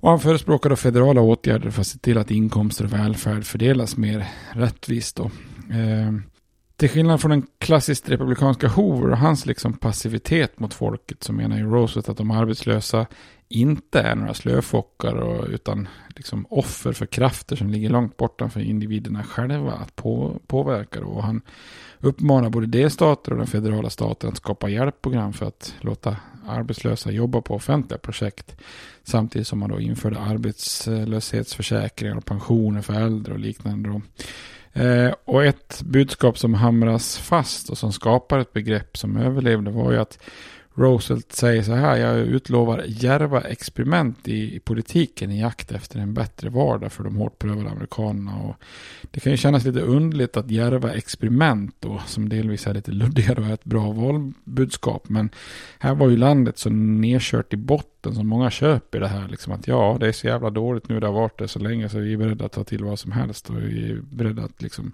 Och 0.00 0.10
han 0.10 0.20
förespråkar 0.20 0.70
då 0.70 0.76
federala 0.76 1.20
åtgärder 1.20 1.70
för 1.70 1.80
att 1.80 1.86
se 1.86 1.98
till 1.98 2.18
att 2.18 2.30
inkomster 2.30 2.84
och 2.84 2.92
välfärd 2.92 3.44
fördelas 3.44 3.96
mer 3.96 4.28
rättvist. 4.52 5.16
Då. 5.16 5.24
Eh, 5.70 6.12
till 6.82 6.90
skillnad 6.90 7.20
från 7.20 7.30
den 7.30 7.46
klassiskt 7.58 8.08
republikanska 8.08 8.68
Hoover 8.68 9.10
och 9.10 9.18
hans 9.18 9.46
liksom 9.46 9.72
passivitet 9.72 10.60
mot 10.60 10.74
folket 10.74 11.24
så 11.24 11.32
menar 11.32 11.56
ju 11.56 11.62
Roosevelt 11.62 12.08
att 12.08 12.16
de 12.16 12.30
arbetslösa 12.30 13.06
inte 13.48 14.00
är 14.00 14.14
några 14.14 14.34
slöfockar 14.34 15.14
och, 15.14 15.46
utan 15.48 15.88
liksom 16.08 16.46
offer 16.50 16.92
för 16.92 17.06
krafter 17.06 17.56
som 17.56 17.70
ligger 17.70 17.90
långt 17.90 18.16
bortanför 18.16 18.60
individerna 18.60 19.22
själva 19.22 19.72
att 19.72 19.96
på, 19.96 20.40
påverka. 20.46 21.00
Då. 21.00 21.06
Och 21.06 21.22
han 21.22 21.42
uppmanar 22.00 22.50
både 22.50 22.66
delstater 22.66 23.32
och 23.32 23.38
den 23.38 23.46
federala 23.46 23.90
staten 23.90 24.30
att 24.30 24.36
skapa 24.36 24.68
hjälpprogram 24.68 25.32
för 25.32 25.46
att 25.46 25.74
låta 25.80 26.16
arbetslösa 26.46 27.10
jobba 27.10 27.40
på 27.40 27.54
offentliga 27.54 27.98
projekt. 27.98 28.56
Samtidigt 29.04 29.48
som 29.48 29.58
man 29.58 29.70
då 29.70 29.80
införde 29.80 30.18
arbetslöshetsförsäkringar 30.18 32.16
och 32.16 32.24
pensioner 32.24 32.80
för 32.80 32.94
äldre 32.94 33.34
och 33.34 33.40
liknande. 33.40 33.88
Då. 33.88 34.00
Eh, 34.72 35.14
och 35.24 35.44
ett 35.44 35.82
budskap 35.84 36.38
som 36.38 36.54
hamras 36.54 37.18
fast 37.18 37.70
och 37.70 37.78
som 37.78 37.92
skapar 37.92 38.38
ett 38.38 38.52
begrepp 38.52 38.96
som 38.96 39.16
överlevde 39.16 39.70
var 39.70 39.92
ju 39.92 39.98
att 39.98 40.18
Roosevelt 40.74 41.32
säger 41.32 41.62
så 41.62 41.72
här, 41.72 41.96
jag 41.96 42.18
utlovar 42.18 42.84
järva 42.86 43.40
experiment 43.40 44.28
i, 44.28 44.56
i, 44.56 44.60
politiken 44.60 45.30
i 45.30 45.40
jakt 45.40 45.72
efter 45.72 45.98
en 45.98 46.14
bättre 46.14 46.50
vardag 46.50 46.92
för 46.92 47.04
de 47.04 47.16
hårt 47.16 47.38
prövade 47.38 47.70
amerikanerna. 47.70 48.36
Och 48.36 48.56
det 49.10 49.20
kan 49.20 49.32
ju 49.32 49.36
kännas 49.36 49.64
lite 49.64 49.80
underligt 49.80 50.36
att 50.36 50.50
järva 50.50 50.92
experiment 50.92 51.76
då, 51.80 52.02
som 52.06 52.28
delvis 52.28 52.66
är 52.66 52.74
lite 52.74 52.90
luddigare 52.90 53.40
och 53.40 53.46
är 53.46 53.54
ett 53.54 53.64
bra 53.64 53.92
valbudskap. 53.92 55.08
Men 55.08 55.30
här 55.78 55.94
var 55.94 56.08
ju 56.08 56.16
landet 56.16 56.58
så 56.58 56.70
nedkört 56.70 57.52
i 57.52 57.56
botten 57.56 58.14
som 58.14 58.26
många 58.26 58.50
köper 58.50 59.00
det 59.00 59.08
här. 59.08 59.28
Liksom 59.28 59.52
att 59.52 59.68
ja, 59.68 59.96
det 60.00 60.08
är 60.08 60.12
så 60.12 60.26
jävla 60.26 60.50
dåligt 60.50 60.88
nu, 60.88 61.00
det 61.00 61.06
har 61.06 61.14
varit 61.14 61.38
det 61.38 61.48
så 61.48 61.58
länge 61.58 61.88
så 61.88 61.98
vi 61.98 62.12
är 62.12 62.16
beredda 62.16 62.44
att 62.44 62.52
ta 62.52 62.64
till 62.64 62.84
vad 62.84 62.98
som 62.98 63.12
helst 63.12 63.50
och 63.50 63.56
vi 63.56 63.90
är 63.90 64.00
beredda 64.10 64.42
att 64.42 64.62
liksom 64.62 64.92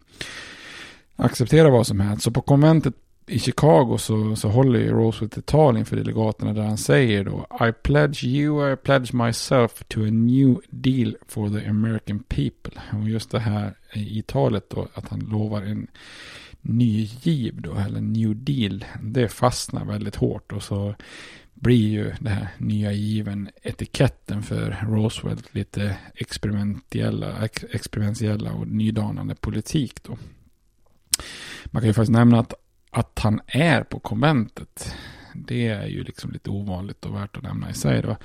acceptera 1.16 1.70
vad 1.70 1.86
som 1.86 2.00
helst. 2.00 2.22
Så 2.22 2.30
på 2.30 2.40
konventet 2.40 2.94
i 3.28 3.38
Chicago 3.38 3.98
så, 3.98 4.36
så 4.36 4.48
håller 4.48 4.80
ju 4.80 4.90
Roosevelt 4.90 5.36
ett 5.36 5.46
tal 5.46 5.76
inför 5.76 5.96
delegaterna 5.96 6.52
där 6.52 6.62
han 6.62 6.78
säger 6.78 7.24
då 7.24 7.46
I 7.68 7.72
pledge 7.82 8.24
you, 8.24 8.72
I 8.72 8.76
pledge 8.76 9.14
myself 9.14 9.82
to 9.88 10.00
a 10.00 10.10
new 10.10 10.60
deal 10.70 11.16
for 11.28 11.48
the 11.48 11.68
American 11.68 12.18
people. 12.18 12.82
Och 12.92 13.08
just 13.08 13.30
det 13.30 13.38
här 13.38 13.74
i 13.92 14.22
talet 14.22 14.70
då 14.70 14.88
att 14.94 15.08
han 15.08 15.20
lovar 15.20 15.62
en 15.62 15.86
ny 16.60 17.08
giv 17.22 17.60
då, 17.60 17.74
eller 17.74 18.00
new 18.00 18.36
deal, 18.36 18.84
det 19.02 19.28
fastnar 19.28 19.84
väldigt 19.84 20.16
hårt 20.16 20.52
och 20.52 20.62
så 20.62 20.94
blir 21.54 21.88
ju 21.88 22.12
den 22.20 22.32
här 22.32 22.48
nya 22.58 22.92
given 22.92 23.48
etiketten 23.62 24.42
för 24.42 24.86
Roosevelt 24.88 25.54
lite 25.54 25.96
experimentella, 26.14 27.48
experimentella 27.70 28.52
och 28.52 28.68
nydanande 28.68 29.34
politik 29.34 30.02
då. 30.02 30.18
Man 31.64 31.82
kan 31.82 31.88
ju 31.88 31.94
faktiskt 31.94 32.12
nämna 32.12 32.40
att 32.40 32.54
att 32.90 33.18
han 33.18 33.40
är 33.46 33.82
på 33.82 34.00
konventet. 34.00 34.94
Det 35.34 35.68
är 35.68 35.86
ju 35.86 36.04
liksom 36.04 36.30
lite 36.30 36.50
ovanligt 36.50 37.04
och 37.04 37.14
värt 37.14 37.36
att 37.36 37.42
nämna 37.42 37.70
i 37.70 37.74
sig. 37.74 38.02
Då. 38.02 38.16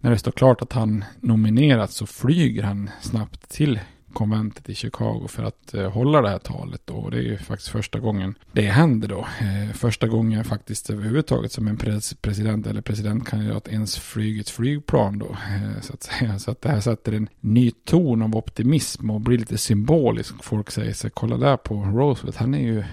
När 0.00 0.10
det 0.10 0.18
står 0.18 0.32
klart 0.32 0.62
att 0.62 0.72
han 0.72 1.04
nominerats 1.20 1.94
så 1.94 2.06
flyger 2.06 2.62
han 2.62 2.90
snabbt 3.00 3.50
till 3.50 3.80
konventet 4.12 4.68
i 4.68 4.74
Chicago 4.74 5.26
för 5.28 5.42
att 5.42 5.74
eh, 5.74 5.90
hålla 5.90 6.22
det 6.22 6.28
här 6.28 6.38
talet. 6.38 6.82
Då. 6.84 6.94
Och 6.94 7.10
det 7.10 7.16
är 7.16 7.22
ju 7.22 7.38
faktiskt 7.38 7.70
första 7.70 7.98
gången 7.98 8.34
det 8.52 8.62
händer 8.62 9.08
då. 9.08 9.18
Eh, 9.18 9.74
första 9.74 10.08
gången 10.08 10.44
faktiskt 10.44 10.90
överhuvudtaget 10.90 11.52
som 11.52 11.68
en 11.68 11.76
pres 11.76 12.14
president 12.14 12.66
eller 12.66 12.80
presidentkandidat 12.80 13.68
ens 13.68 13.98
flygit 13.98 14.50
flygplan 14.50 15.18
då. 15.18 15.26
Eh, 15.26 15.80
så 15.80 15.92
att 15.92 16.02
säga. 16.02 16.38
Så 16.38 16.50
att 16.50 16.62
det 16.62 16.68
här 16.68 16.80
sätter 16.80 17.12
en 17.12 17.28
ny 17.40 17.70
ton 17.70 18.22
av 18.22 18.36
optimism 18.36 19.10
och 19.10 19.20
blir 19.20 19.38
lite 19.38 19.58
symbolisk. 19.58 20.44
Folk 20.44 20.70
säger 20.70 20.92
sig, 20.92 21.10
kolla 21.14 21.36
där 21.36 21.56
på 21.56 21.74
Roosevelt, 21.74 22.36
han 22.36 22.54
är 22.54 22.62
ju 22.62 22.84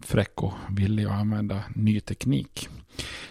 fräck 0.00 0.42
och 0.42 0.52
villig 0.70 1.04
att 1.04 1.12
använda 1.12 1.62
ny 1.74 2.00
teknik 2.00 2.68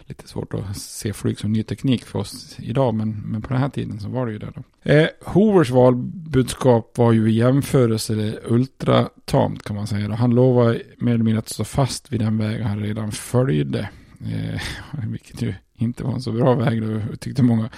lite 0.08 0.28
svårt 0.28 0.54
att 0.54 0.78
se 0.78 1.14
flyg 1.14 1.40
som 1.40 1.52
ny 1.52 1.64
teknik 1.64 2.06
för 2.06 2.20
oss 2.20 2.56
idag, 2.60 2.94
men, 2.94 3.12
men 3.26 3.42
på 3.42 3.54
den 3.54 3.62
här 3.62 3.70
tiden 3.70 4.00
så 4.00 4.10
var 4.10 4.26
det 4.26 4.32
ju 4.32 4.40
det. 4.40 4.52
Då. 4.56 4.92
Eh, 4.92 5.08
Hoovers 5.22 5.70
valbudskap 5.70 6.98
var 6.98 7.12
ju 7.12 7.30
i 7.30 7.36
jämförelse 7.36 8.40
ultratamt 8.46 9.64
kan 9.64 9.76
man 9.76 9.88
säga. 9.88 10.16
Han 10.16 10.36
lovade 10.36 10.82
mer 10.98 11.14
eller 11.14 11.24
mindre 11.24 11.40
att 11.40 11.50
stå 11.50 11.64
fast 11.64 12.12
vid 12.12 12.20
den 12.20 12.38
väg 12.38 12.62
han 12.62 12.80
redan 12.80 13.12
följde. 13.12 13.90
Eh, 14.26 14.62
vilket 15.10 15.42
ju 15.42 15.54
inte 15.78 16.04
var 16.04 16.14
en 16.14 16.22
så 16.22 16.32
bra 16.32 16.56
väg 16.56 16.82
då, 16.82 17.16
tyckte 17.20 17.44
många. 17.44 17.70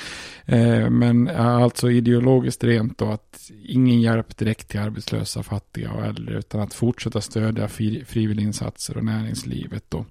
Eh, 0.46 0.90
men 0.90 1.28
eh, 1.28 1.56
alltså 1.56 1.92
ideologiskt 1.92 2.64
rent 2.64 2.98
då 2.98 3.06
att 3.06 3.52
ingen 3.64 4.02
hjälp 4.02 4.38
direkt 4.38 4.68
till 4.68 4.80
arbetslösa, 4.80 5.44
fattiga 5.44 5.92
och 5.92 6.06
äldre 6.06 6.38
utan 6.38 6.62
att 6.62 6.74
fortsätta 6.74 7.22
stödja 7.22 7.68
fri, 7.68 8.04
frivilliginsatser 8.08 8.98
och 8.98 9.06
näringslivet 9.06 9.84
då. 9.90 10.06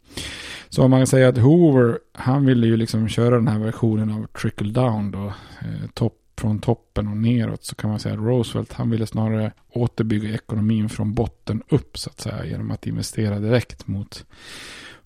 Så 0.68 0.84
om 0.84 0.91
man 0.91 1.07
säger 1.07 1.28
att 1.28 1.39
Hoover, 1.39 1.99
han 2.12 2.47
ville 2.47 2.66
ju 2.66 2.76
liksom 2.76 3.09
köra 3.09 3.34
den 3.34 3.49
här 3.49 3.59
versionen 3.59 4.11
av 4.11 4.26
trickle 4.26 4.72
down 4.72 5.11
då, 5.11 5.26
eh, 5.61 5.91
topp 5.95 6.14
från 6.39 6.59
toppen 6.59 7.09
och 7.09 7.16
neråt 7.16 7.64
så 7.64 7.74
kan 7.74 7.91
man 7.91 7.99
säga 7.99 8.14
att 8.14 8.20
Roosevelt 8.20 8.72
han 8.72 8.91
ville 8.91 9.07
snarare 9.07 9.53
återbygga 9.68 10.34
ekonomin 10.34 10.89
från 10.89 11.14
botten 11.14 11.62
upp 11.68 11.99
så 11.99 12.11
att 12.11 12.20
säga 12.20 12.47
genom 12.47 12.70
att 12.70 12.86
investera 12.86 13.39
direkt 13.39 13.86
mot 13.86 14.24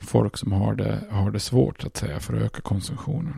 folk 0.03 0.37
som 0.37 0.53
har 0.53 0.75
det, 0.75 0.99
har 1.11 1.31
det 1.31 1.41
svårt 1.41 1.85
att 1.85 1.97
säga 1.97 2.21
för 2.21 2.37
att 2.37 2.43
öka 2.43 2.61
konsumtionen. 2.61 3.37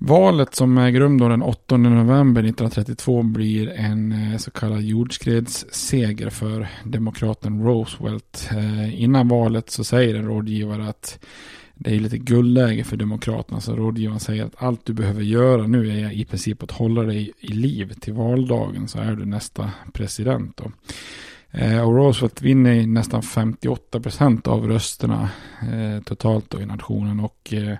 Valet 0.00 0.54
som 0.54 0.78
äger 0.78 1.00
rum 1.00 1.18
då 1.18 1.28
den 1.28 1.42
8 1.42 1.76
november 1.76 2.40
1932 2.40 3.22
blir 3.22 3.68
en 3.68 4.12
eh, 4.12 4.38
så 4.38 4.50
kallad 4.50 4.82
jordskredsseger 4.82 6.30
för 6.30 6.68
demokraten 6.84 7.62
Roosevelt. 7.62 8.48
Eh, 8.52 9.02
innan 9.02 9.28
valet 9.28 9.70
så 9.70 9.84
säger 9.84 10.14
en 10.14 10.26
rådgivare 10.26 10.88
att 10.88 11.18
det 11.74 11.94
är 11.94 12.00
lite 12.00 12.18
guldläge 12.18 12.84
för 12.84 12.96
demokraterna. 12.96 13.60
Så 13.60 13.76
rådgivaren 13.76 14.20
säger 14.20 14.44
att 14.44 14.62
allt 14.62 14.86
du 14.86 14.92
behöver 14.92 15.22
göra 15.22 15.66
nu 15.66 15.90
är 15.90 16.12
i 16.12 16.24
princip 16.24 16.62
att 16.62 16.70
hålla 16.70 17.02
dig 17.02 17.32
i 17.40 17.52
liv 17.52 17.92
till 18.00 18.12
valdagen 18.12 18.88
så 18.88 18.98
är 18.98 19.12
du 19.12 19.24
nästa 19.24 19.70
president. 19.92 20.56
Då. 20.56 20.70
Eh, 21.50 21.80
och 21.80 21.96
Roosevelt 21.96 22.42
vinner 22.42 22.86
nästan 22.86 23.22
58 23.22 24.00
procent 24.00 24.46
av 24.46 24.68
rösterna 24.68 25.30
eh, 25.62 26.02
totalt 26.02 26.50
då 26.50 26.60
i 26.60 26.66
nationen. 26.66 27.20
Och 27.20 27.52
eh, 27.52 27.76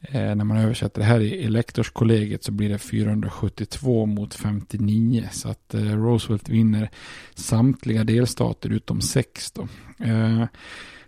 eh, 0.00 0.34
när 0.34 0.44
man 0.44 0.56
översätter 0.56 1.00
det 1.00 1.06
här 1.06 1.20
i 1.20 1.44
elektorskollegiet 1.44 2.44
så 2.44 2.52
blir 2.52 2.68
det 2.68 2.78
472 2.78 4.06
mot 4.06 4.34
59. 4.34 5.28
Så 5.32 5.48
att 5.48 5.74
eh, 5.74 5.80
Roosevelt 5.80 6.48
vinner 6.48 6.90
samtliga 7.34 8.04
delstater 8.04 8.70
utom 8.70 9.00
sex 9.00 9.52
då. 9.52 9.68
Eh, 10.04 10.46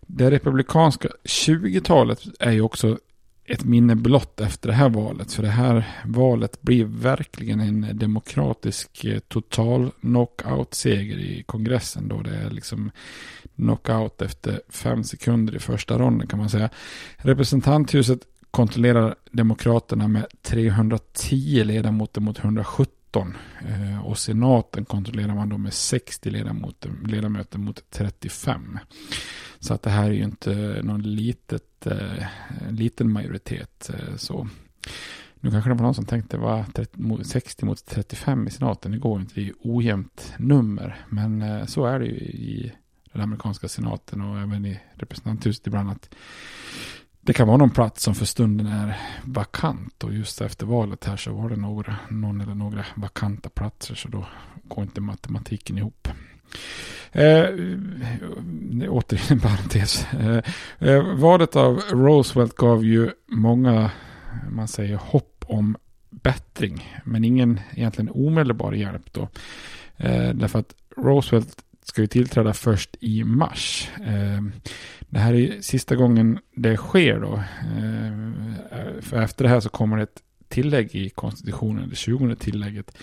det 0.07 0.30
republikanska 0.30 1.09
20-talet 1.24 2.20
är 2.40 2.52
ju 2.52 2.61
också 2.61 2.98
ett 3.49 3.64
minne 3.64 3.94
blott 3.94 4.40
efter 4.40 4.68
det 4.68 4.74
här 4.74 4.88
valet. 4.88 5.32
För 5.32 5.42
det 5.42 5.49
här 5.49 5.84
valet 6.05 6.62
blir 6.62 6.84
verkligen 6.84 7.61
en 7.61 7.99
demokratisk 7.99 9.05
eh, 9.05 9.18
total 9.18 9.90
knockout-seger 10.01 11.18
i 11.18 11.42
kongressen. 11.47 12.09
Då 12.09 12.22
det 12.22 12.36
är 12.36 12.51
liksom 12.51 12.90
knockout 13.57 14.22
efter 14.22 14.61
fem 14.68 15.05
sekunder 15.05 15.57
i 15.57 15.59
första 15.59 15.99
ronden 15.99 16.28
kan 16.28 16.38
man 16.38 16.51
säga. 16.51 16.70
Representanthuset 17.16 18.20
kontrollerar 18.51 19.14
Demokraterna 19.32 20.09
med 20.09 20.26
310 20.42 21.64
ledamöter 21.64 22.20
mot 22.20 22.38
170 22.38 22.95
19. 23.17 23.37
Eh, 23.69 24.07
och 24.07 24.19
senaten 24.19 24.85
kontrollerar 24.85 25.35
man 25.35 25.49
då 25.49 25.59
med 25.59 25.73
60 25.73 26.31
ledamöter, 26.31 26.93
ledamöter 27.07 27.59
mot 27.59 27.91
35. 27.91 28.79
Så 29.59 29.75
att 29.75 29.83
det 29.83 29.91
här 29.91 30.05
är 30.05 30.12
ju 30.12 30.25
inte 30.25 30.81
någon 30.83 31.03
litet, 31.03 31.87
eh, 31.87 32.27
liten 32.71 33.12
majoritet. 33.12 33.91
Eh, 33.95 34.17
så. 34.17 34.49
Nu 35.41 35.51
kanske 35.51 35.71
det 35.71 35.75
var 35.75 35.83
någon 35.83 35.95
som 35.95 36.07
tänkte 36.07 36.39
va, 36.39 36.67
60 37.25 37.64
mot 37.64 37.87
35 37.87 38.47
i 38.47 38.51
senaten, 38.51 38.93
det 38.93 38.99
går 38.99 39.21
inte, 39.21 39.35
det 39.35 39.41
är 39.41 39.45
ju 39.45 39.55
ojämnt 39.61 40.35
nummer. 40.39 41.05
Men 41.09 41.67
så 41.67 41.87
är 41.87 41.99
det 41.99 42.07
ju 42.07 42.17
i 42.17 42.73
den 43.12 43.23
amerikanska 43.23 43.69
senaten 43.69 44.21
och 44.21 44.39
även 44.39 44.67
i 44.67 44.81
representanthuset 44.95 45.67
ibland 45.67 45.91
att 45.91 46.14
det 47.27 47.33
kan 47.33 47.47
vara 47.47 47.57
någon 47.57 47.70
plats 47.70 48.03
som 48.03 48.14
för 48.14 48.24
stunden 48.24 48.66
är 48.66 48.97
vakant 49.24 50.05
och 50.05 50.14
just 50.14 50.41
efter 50.41 50.66
valet 50.66 51.05
här 51.05 51.16
så 51.16 51.33
var 51.33 51.49
det 51.49 51.57
några, 51.57 51.97
någon 52.11 52.41
eller 52.41 52.55
några 52.55 52.85
vakanta 52.95 53.49
platser 53.49 53.95
så 53.95 54.09
då 54.09 54.27
går 54.62 54.85
inte 54.85 55.01
matematiken 55.01 55.79
ihop. 55.79 56.09
Eh, 57.12 57.24
eh 57.24 57.49
återigen 58.89 59.27
en 59.29 59.41
parentes. 59.41 60.07
Eh, 60.12 60.43
eh, 60.79 61.03
valet 61.16 61.57
av 61.57 61.81
Roosevelt 61.91 62.57
gav 62.57 62.85
ju 62.85 63.11
många, 63.27 63.91
man 64.51 64.68
säger 64.68 64.97
hopp 64.97 65.45
om 65.47 65.77
bättring. 66.11 67.01
Men 67.05 67.24
ingen 67.24 67.61
egentligen 67.72 68.11
omedelbar 68.11 68.72
hjälp 68.72 69.12
då. 69.12 69.29
Eh, 69.97 70.35
därför 70.35 70.59
att 70.59 70.74
Roosevelt 70.97 71.64
ska 71.89 72.01
ju 72.01 72.07
tillträda 72.07 72.53
först 72.53 72.97
i 73.01 73.24
mars. 73.24 73.89
Eh, 74.01 74.43
det 75.01 75.18
här 75.18 75.34
är 75.34 75.61
sista 75.61 75.97
gången 75.97 76.39
det 76.57 76.76
sker 76.76 77.20
då. 77.20 77.34
Eh, 77.34 79.01
för 79.01 79.22
efter 79.22 79.45
det 79.45 79.51
här 79.51 79.61
så 79.61 79.68
kommer 79.68 79.97
det 79.97 80.03
ett 80.03 80.22
tillägg 80.49 80.95
i 80.95 81.11
konstitutionen, 81.11 81.89
det 81.89 81.97
20 81.97 82.37
tillägget. 82.37 82.99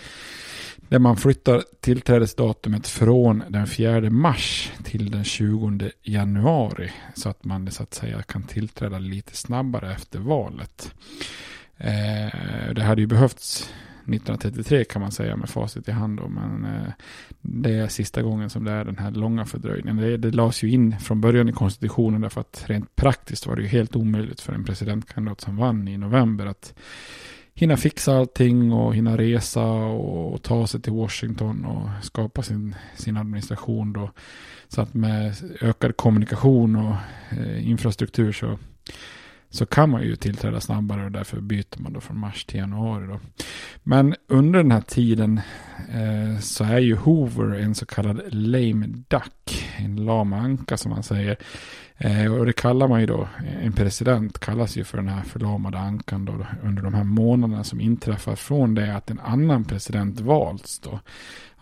Där 0.88 0.98
man 0.98 1.16
flyttar 1.16 1.62
tillträdesdatumet 1.80 2.86
från 2.86 3.42
den 3.48 3.66
4 3.66 4.10
mars 4.10 4.72
till 4.84 5.10
den 5.10 5.24
20 5.24 5.90
januari. 6.02 6.92
Så 7.14 7.28
att 7.28 7.44
man 7.44 7.70
så 7.70 7.82
att 7.82 7.94
säga 7.94 8.22
kan 8.22 8.42
tillträda 8.42 8.98
lite 8.98 9.36
snabbare 9.36 9.92
efter 9.92 10.18
valet. 10.18 10.94
Eh, 11.76 12.74
det 12.74 12.82
hade 12.82 13.00
ju 13.00 13.06
behövts 13.06 13.70
1933 14.06 14.84
kan 14.84 15.02
man 15.02 15.12
säga 15.12 15.36
med 15.36 15.48
facit 15.48 15.88
i 15.88 15.92
hand. 15.92 16.18
Då, 16.18 16.28
men 16.28 16.64
eh, 16.64 16.92
det 17.40 17.74
är 17.74 17.88
sista 17.88 18.22
gången 18.22 18.50
som 18.50 18.64
det 18.64 18.72
är 18.72 18.84
den 18.84 18.98
här 18.98 19.10
långa 19.10 19.44
fördröjningen. 19.44 19.96
Det, 19.96 20.16
det 20.16 20.30
lades 20.30 20.62
ju 20.64 20.70
in 20.70 20.98
från 20.98 21.20
början 21.20 21.48
i 21.48 21.52
konstitutionen 21.52 22.20
därför 22.20 22.40
att 22.40 22.64
rent 22.66 22.96
praktiskt 22.96 23.46
var 23.46 23.56
det 23.56 23.62
ju 23.62 23.68
helt 23.68 23.96
omöjligt 23.96 24.40
för 24.40 24.52
en 24.52 24.64
presidentkandidat 24.64 25.40
som 25.40 25.56
vann 25.56 25.88
i 25.88 25.96
november 25.96 26.46
att 26.46 26.74
hinna 27.54 27.76
fixa 27.76 28.16
allting 28.16 28.72
och 28.72 28.94
hinna 28.94 29.18
resa 29.18 29.64
och, 29.64 30.42
ta 30.42 30.66
sig 30.66 30.82
till 30.82 30.92
Washington 30.92 31.64
och 31.64 32.04
skapa 32.04 32.42
sin, 32.42 32.74
sin 32.96 33.16
administration 33.16 33.92
då. 33.92 34.10
Så 34.68 34.80
att 34.80 34.94
med 34.94 35.34
ökad 35.60 35.96
kommunikation 35.96 36.76
och 36.76 36.94
eh, 37.30 37.68
infrastruktur 37.70 38.32
så 38.32 38.58
så 39.54 39.66
kan 39.66 39.90
man 39.90 40.02
ju 40.02 40.16
tillträda 40.16 40.60
snabbare 40.60 41.04
och 41.04 41.12
därför 41.12 41.40
byter 41.40 41.78
man 41.78 41.92
då 41.92 42.00
från 42.00 42.18
mars 42.18 42.44
till 42.44 42.60
januari. 42.60 43.06
Då. 43.06 43.20
Men 43.82 44.14
under 44.28 44.62
den 44.62 44.70
här 44.70 44.80
tiden 44.80 45.40
eh, 45.92 46.40
så 46.40 46.64
är 46.64 46.78
ju 46.78 46.96
Hoover 46.96 47.60
en 47.60 47.74
så 47.74 47.86
kallad 47.86 48.20
lame 48.28 48.86
duck, 48.86 49.66
en 49.76 49.96
lam 49.96 50.32
anka 50.32 50.76
som 50.76 50.90
man 50.90 51.02
säger. 51.02 51.36
Eh, 51.96 52.34
och 52.34 52.46
det 52.46 52.52
kallar 52.52 52.88
man 52.88 53.00
ju 53.00 53.06
då, 53.06 53.28
en 53.62 53.72
president 53.72 54.38
kallas 54.38 54.76
ju 54.76 54.84
för 54.84 54.98
den 54.98 55.08
här 55.08 55.22
förlamade 55.22 55.78
ankan 55.78 56.24
då, 56.24 56.46
under 56.62 56.82
de 56.82 56.94
här 56.94 57.04
månaderna 57.04 57.64
som 57.64 57.80
inträffar 57.80 58.36
från 58.36 58.74
det 58.74 58.96
att 58.96 59.10
en 59.10 59.20
annan 59.20 59.64
president 59.64 60.20
valts 60.20 60.78
då. 60.78 61.00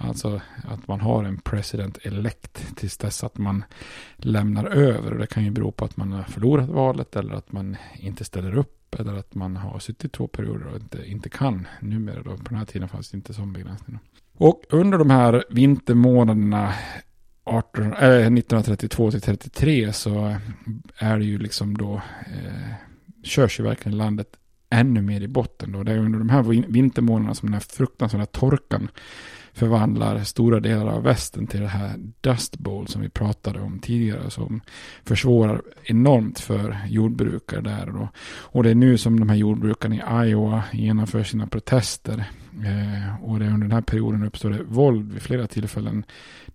Alltså 0.02 0.40
att 0.64 0.88
man 0.88 1.00
har 1.00 1.24
en 1.24 1.38
president 1.38 1.98
elect 2.02 2.76
tills 2.76 2.96
dess 2.96 3.24
att 3.24 3.38
man 3.38 3.64
lämnar 4.16 4.64
över. 4.64 5.12
Och 5.12 5.18
det 5.18 5.26
kan 5.26 5.44
ju 5.44 5.50
bero 5.50 5.72
på 5.72 5.84
att 5.84 5.96
man 5.96 6.12
har 6.12 6.22
förlorat 6.22 6.68
valet 6.68 7.16
eller 7.16 7.34
att 7.34 7.52
man 7.52 7.76
inte 7.96 8.24
ställer 8.24 8.58
upp. 8.58 8.94
Eller 8.98 9.14
att 9.14 9.34
man 9.34 9.56
har 9.56 9.78
suttit 9.78 10.12
två 10.12 10.26
perioder 10.26 10.66
och 10.66 10.76
inte, 10.76 11.10
inte 11.10 11.28
kan 11.28 11.66
numera. 11.80 12.22
Då. 12.22 12.36
På 12.36 12.48
den 12.48 12.58
här 12.58 12.64
tiden 12.64 12.88
fanns 12.88 13.10
det 13.10 13.16
inte 13.16 13.34
sån 13.34 13.52
begränsning. 13.52 13.98
Och 14.36 14.64
under 14.70 14.98
de 14.98 15.10
här 15.10 15.44
vintermånaderna 15.50 16.74
18, 17.44 17.84
äh, 17.84 17.92
1932 17.92 19.10
till 19.10 19.20
33 19.20 19.92
så 19.92 20.36
är 20.96 21.18
det 21.18 21.24
ju 21.24 21.38
liksom 21.38 21.76
då 21.76 21.94
eh, 22.26 22.74
körs 23.22 23.60
ju 23.60 23.64
verkligen 23.64 23.98
landet 23.98 24.36
ännu 24.70 25.02
mer 25.02 25.20
i 25.20 25.28
botten 25.28 25.72
då. 25.72 25.82
Det 25.82 25.92
är 25.92 25.98
under 25.98 26.18
de 26.18 26.28
här 26.28 26.42
vintermånaderna 26.72 27.34
som 27.34 27.46
den 27.46 27.54
här 27.54 27.60
fruktansvärda 27.60 28.26
torkan 28.26 28.88
förvandlar 29.52 30.24
stora 30.24 30.60
delar 30.60 30.86
av 30.86 31.02
västen 31.02 31.46
till 31.46 31.60
det 31.60 31.68
här 31.68 31.94
Dust 32.20 32.58
Bowl 32.58 32.88
som 32.88 33.02
vi 33.02 33.08
pratade 33.08 33.60
om 33.60 33.78
tidigare 33.78 34.30
som 34.30 34.60
försvårar 35.04 35.62
enormt 35.84 36.40
för 36.40 36.78
jordbrukare 36.88 37.60
där. 37.60 37.86
Då. 37.86 38.08
Och 38.24 38.62
det 38.62 38.70
är 38.70 38.74
nu 38.74 38.98
som 38.98 39.20
de 39.20 39.28
här 39.28 39.36
jordbrukarna 39.36 39.94
i 39.94 40.28
Iowa 40.28 40.64
genomför 40.72 41.22
sina 41.22 41.46
protester. 41.46 42.24
Eh, 42.52 43.24
och 43.24 43.38
det 43.38 43.44
är 43.44 43.50
under 43.50 43.66
den 43.66 43.72
här 43.72 43.80
perioden 43.80 44.24
uppstår 44.24 44.50
det 44.50 44.62
våld 44.62 45.12
vid 45.12 45.22
flera 45.22 45.46
tillfällen 45.46 46.04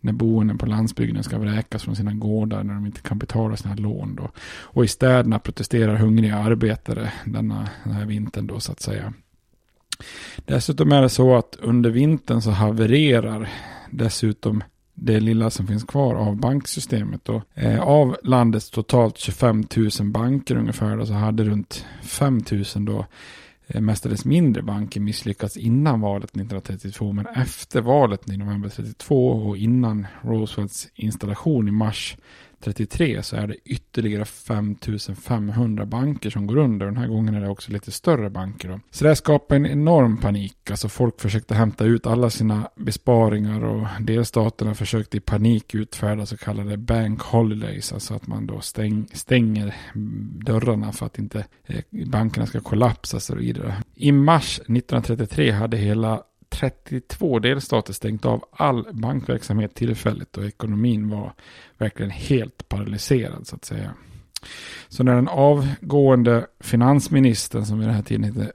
när 0.01 0.13
boende 0.13 0.55
på 0.55 0.65
landsbygden 0.65 1.23
ska 1.23 1.37
vräkas 1.37 1.83
från 1.83 1.95
sina 1.95 2.13
gårdar 2.13 2.63
när 2.63 2.73
de 2.73 2.85
inte 2.85 3.01
kan 3.01 3.19
betala 3.19 3.57
sina 3.57 3.75
lån. 3.75 4.15
Då. 4.15 4.31
Och 4.61 4.85
i 4.85 4.87
städerna 4.87 5.39
protesterar 5.39 5.95
hungriga 5.95 6.37
arbetare 6.37 7.13
denna, 7.25 7.69
den 7.83 7.93
här 7.93 8.05
vintern 8.05 8.47
då 8.47 8.59
så 8.59 8.71
att 8.71 8.79
säga. 8.79 9.13
Dessutom 10.45 10.91
är 10.91 11.01
det 11.01 11.09
så 11.09 11.35
att 11.35 11.55
under 11.59 11.89
vintern 11.89 12.41
så 12.41 12.51
havererar 12.51 13.49
dessutom 13.91 14.63
det 14.99 15.19
lilla 15.19 15.49
som 15.49 15.67
finns 15.67 15.83
kvar 15.83 16.15
av 16.15 16.35
banksystemet. 16.35 17.29
Och, 17.29 17.41
eh, 17.53 17.79
av 17.79 18.17
landets 18.23 18.69
totalt 18.69 19.17
25 19.17 19.63
000 19.99 20.11
banker 20.11 20.55
ungefär 20.55 20.97
då, 20.97 21.05
så 21.05 21.13
hade 21.13 21.43
runt 21.43 21.85
5 22.03 22.41
000 22.51 22.85
då 22.85 23.05
eh, 23.67 23.81
mestadels 23.81 24.25
mindre 24.25 24.63
banker 24.63 24.99
misslyckats 24.99 25.57
innan 25.57 26.01
valet 26.01 26.29
1932. 26.29 27.13
Men 27.13 27.25
efter 27.27 27.81
valet 27.81 28.29
i 28.29 28.37
november 28.37 28.69
32 28.69 29.29
och 29.29 29.57
innan 29.57 30.07
Roosevelts 30.21 30.87
installation 30.95 31.67
i 31.67 31.71
mars 31.71 32.17
33 32.59 33.23
så 33.23 33.35
är 33.35 33.47
det 33.47 33.55
ytterligare 33.65 34.25
5500 34.25 35.85
banker 35.85 36.29
som 36.29 36.47
går 36.47 36.57
under. 36.57 36.85
Den 36.85 36.97
här 36.97 37.07
gången 37.07 37.35
är 37.35 37.41
det 37.41 37.49
också 37.49 37.71
lite 37.71 37.91
större 37.91 38.29
banker. 38.29 38.69
Då. 38.69 38.79
Så 38.91 39.03
det 39.03 39.15
skapar 39.15 39.55
en 39.55 39.65
enorm 39.65 40.17
panik. 40.17 40.71
Alltså 40.71 40.89
folk 40.89 41.21
försökte 41.21 41.55
hämta 41.55 41.85
ut 41.85 42.07
alla 42.07 42.29
sina 42.29 42.69
besparingar 42.75 43.63
och 43.63 43.87
delstaterna 43.99 44.73
försökte 44.73 45.17
i 45.17 45.19
panik 45.19 45.75
utfärda 45.75 46.25
så 46.25 46.37
kallade 46.37 46.77
bank 46.77 47.21
holidays. 47.21 47.93
Alltså 47.93 48.13
att 48.13 48.27
man 48.27 48.47
då 48.47 48.61
stäng, 48.61 49.07
stänger 49.13 49.75
dörrarna 50.45 50.91
för 50.91 51.05
att 51.05 51.19
inte 51.19 51.45
eh, 51.65 52.05
bankerna 52.05 52.45
ska 52.45 52.59
kollapsa 52.59 53.19
så 53.19 53.35
vidare. 53.35 53.83
I 53.95 54.11
mars 54.11 54.59
1933 54.59 55.51
hade 55.51 55.77
hela 55.77 56.23
32 56.49 57.39
delstater 57.39 57.93
stängt 57.93 58.25
av 58.25 58.45
all 58.51 58.87
bankverksamhet 58.91 59.75
tillfälligt 59.75 60.37
och 60.37 60.45
ekonomin 60.45 61.09
var 61.09 61.33
verkligen 61.77 62.11
helt 62.11 62.69
paralyserad 62.69 63.47
så 63.47 63.55
att 63.55 63.65
säga. 63.65 63.93
Så 64.87 65.03
när 65.03 65.15
den 65.15 65.27
avgående 65.27 66.47
finansministern 66.59 67.65
som 67.65 67.79
vid 67.79 67.87
den 67.87 67.95
här 67.95 68.03
tiden 68.03 68.23
heter 68.23 68.51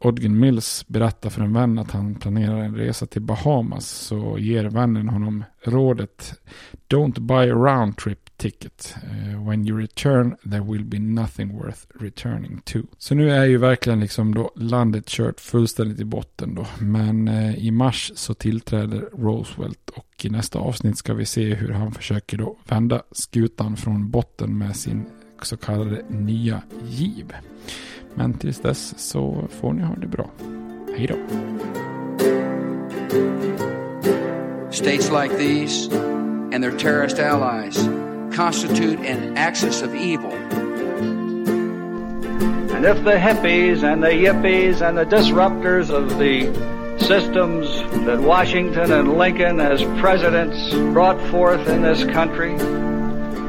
Odgen 0.00 0.40
Mills 0.40 0.84
berättar 0.88 1.30
för 1.30 1.42
en 1.42 1.52
vän 1.52 1.78
att 1.78 1.90
han 1.90 2.14
planerar 2.14 2.58
en 2.58 2.76
resa 2.76 3.06
till 3.06 3.22
Bahamas 3.22 3.88
så 3.88 4.38
ger 4.38 4.64
vännen 4.64 5.08
honom 5.08 5.44
rådet 5.62 6.34
Don't 6.88 7.20
buy 7.20 7.50
a 7.50 7.54
round 7.54 7.96
trip 7.96 8.36
ticket. 8.36 8.96
Uh, 9.04 9.48
when 9.48 9.68
you 9.68 9.80
return 9.80 10.36
there 10.50 10.60
will 10.60 10.84
be 10.84 10.98
nothing 10.98 11.58
worth 11.58 11.80
returning 12.00 12.60
to. 12.64 12.78
Så 12.98 13.14
nu 13.14 13.30
är 13.30 13.44
ju 13.44 13.58
verkligen 13.58 14.00
liksom 14.00 14.34
då 14.34 14.52
landet 14.56 15.06
kört 15.06 15.40
fullständigt 15.40 16.00
i 16.00 16.04
botten 16.04 16.54
då. 16.54 16.66
Men 16.78 17.28
uh, 17.28 17.58
i 17.58 17.70
mars 17.70 18.12
så 18.14 18.34
tillträder 18.34 19.00
Roosevelt 19.00 19.90
och 19.90 20.24
i 20.24 20.30
nästa 20.30 20.58
avsnitt 20.58 20.98
ska 20.98 21.14
vi 21.14 21.26
se 21.26 21.54
hur 21.54 21.72
han 21.72 21.92
försöker 21.92 22.38
då 22.38 22.58
vända 22.68 23.02
skutan 23.12 23.76
från 23.76 24.10
botten 24.10 24.58
med 24.58 24.76
sin 24.76 25.04
så 25.42 25.56
kallade 25.56 26.04
nya 26.08 26.62
giv. 26.88 27.32
Men 28.14 28.34
tills 28.34 28.58
dess 28.60 28.94
så 28.96 29.44
får 29.48 29.72
ni 29.72 29.82
ha 29.82 29.94
det 29.94 30.06
bra. 30.06 30.30
Hej 30.96 31.06
då! 31.06 31.16
States 34.70 35.10
like 35.10 35.38
these 35.38 35.88
and 36.52 36.62
their 36.64 36.78
terrorist 36.78 37.18
allies 37.18 37.88
constitute 38.34 38.98
an 39.00 39.36
axis 39.36 39.82
of 39.82 39.94
evil. 39.94 40.32
And 42.74 42.84
if 42.86 43.04
the 43.04 43.12
hippies 43.12 43.82
and 43.84 44.02
the 44.02 44.08
yippies 44.08 44.80
and 44.80 44.98
the 44.98 45.04
disruptors 45.04 45.90
of 45.90 46.18
the 46.18 46.50
systems 46.98 47.68
that 48.06 48.20
Washington 48.20 48.92
and 48.92 49.18
Lincoln 49.18 49.60
as 49.60 49.82
presidents 50.00 50.70
brought 50.92 51.20
forth 51.30 51.68
in 51.68 51.82
this 51.82 52.04
country 52.04 52.56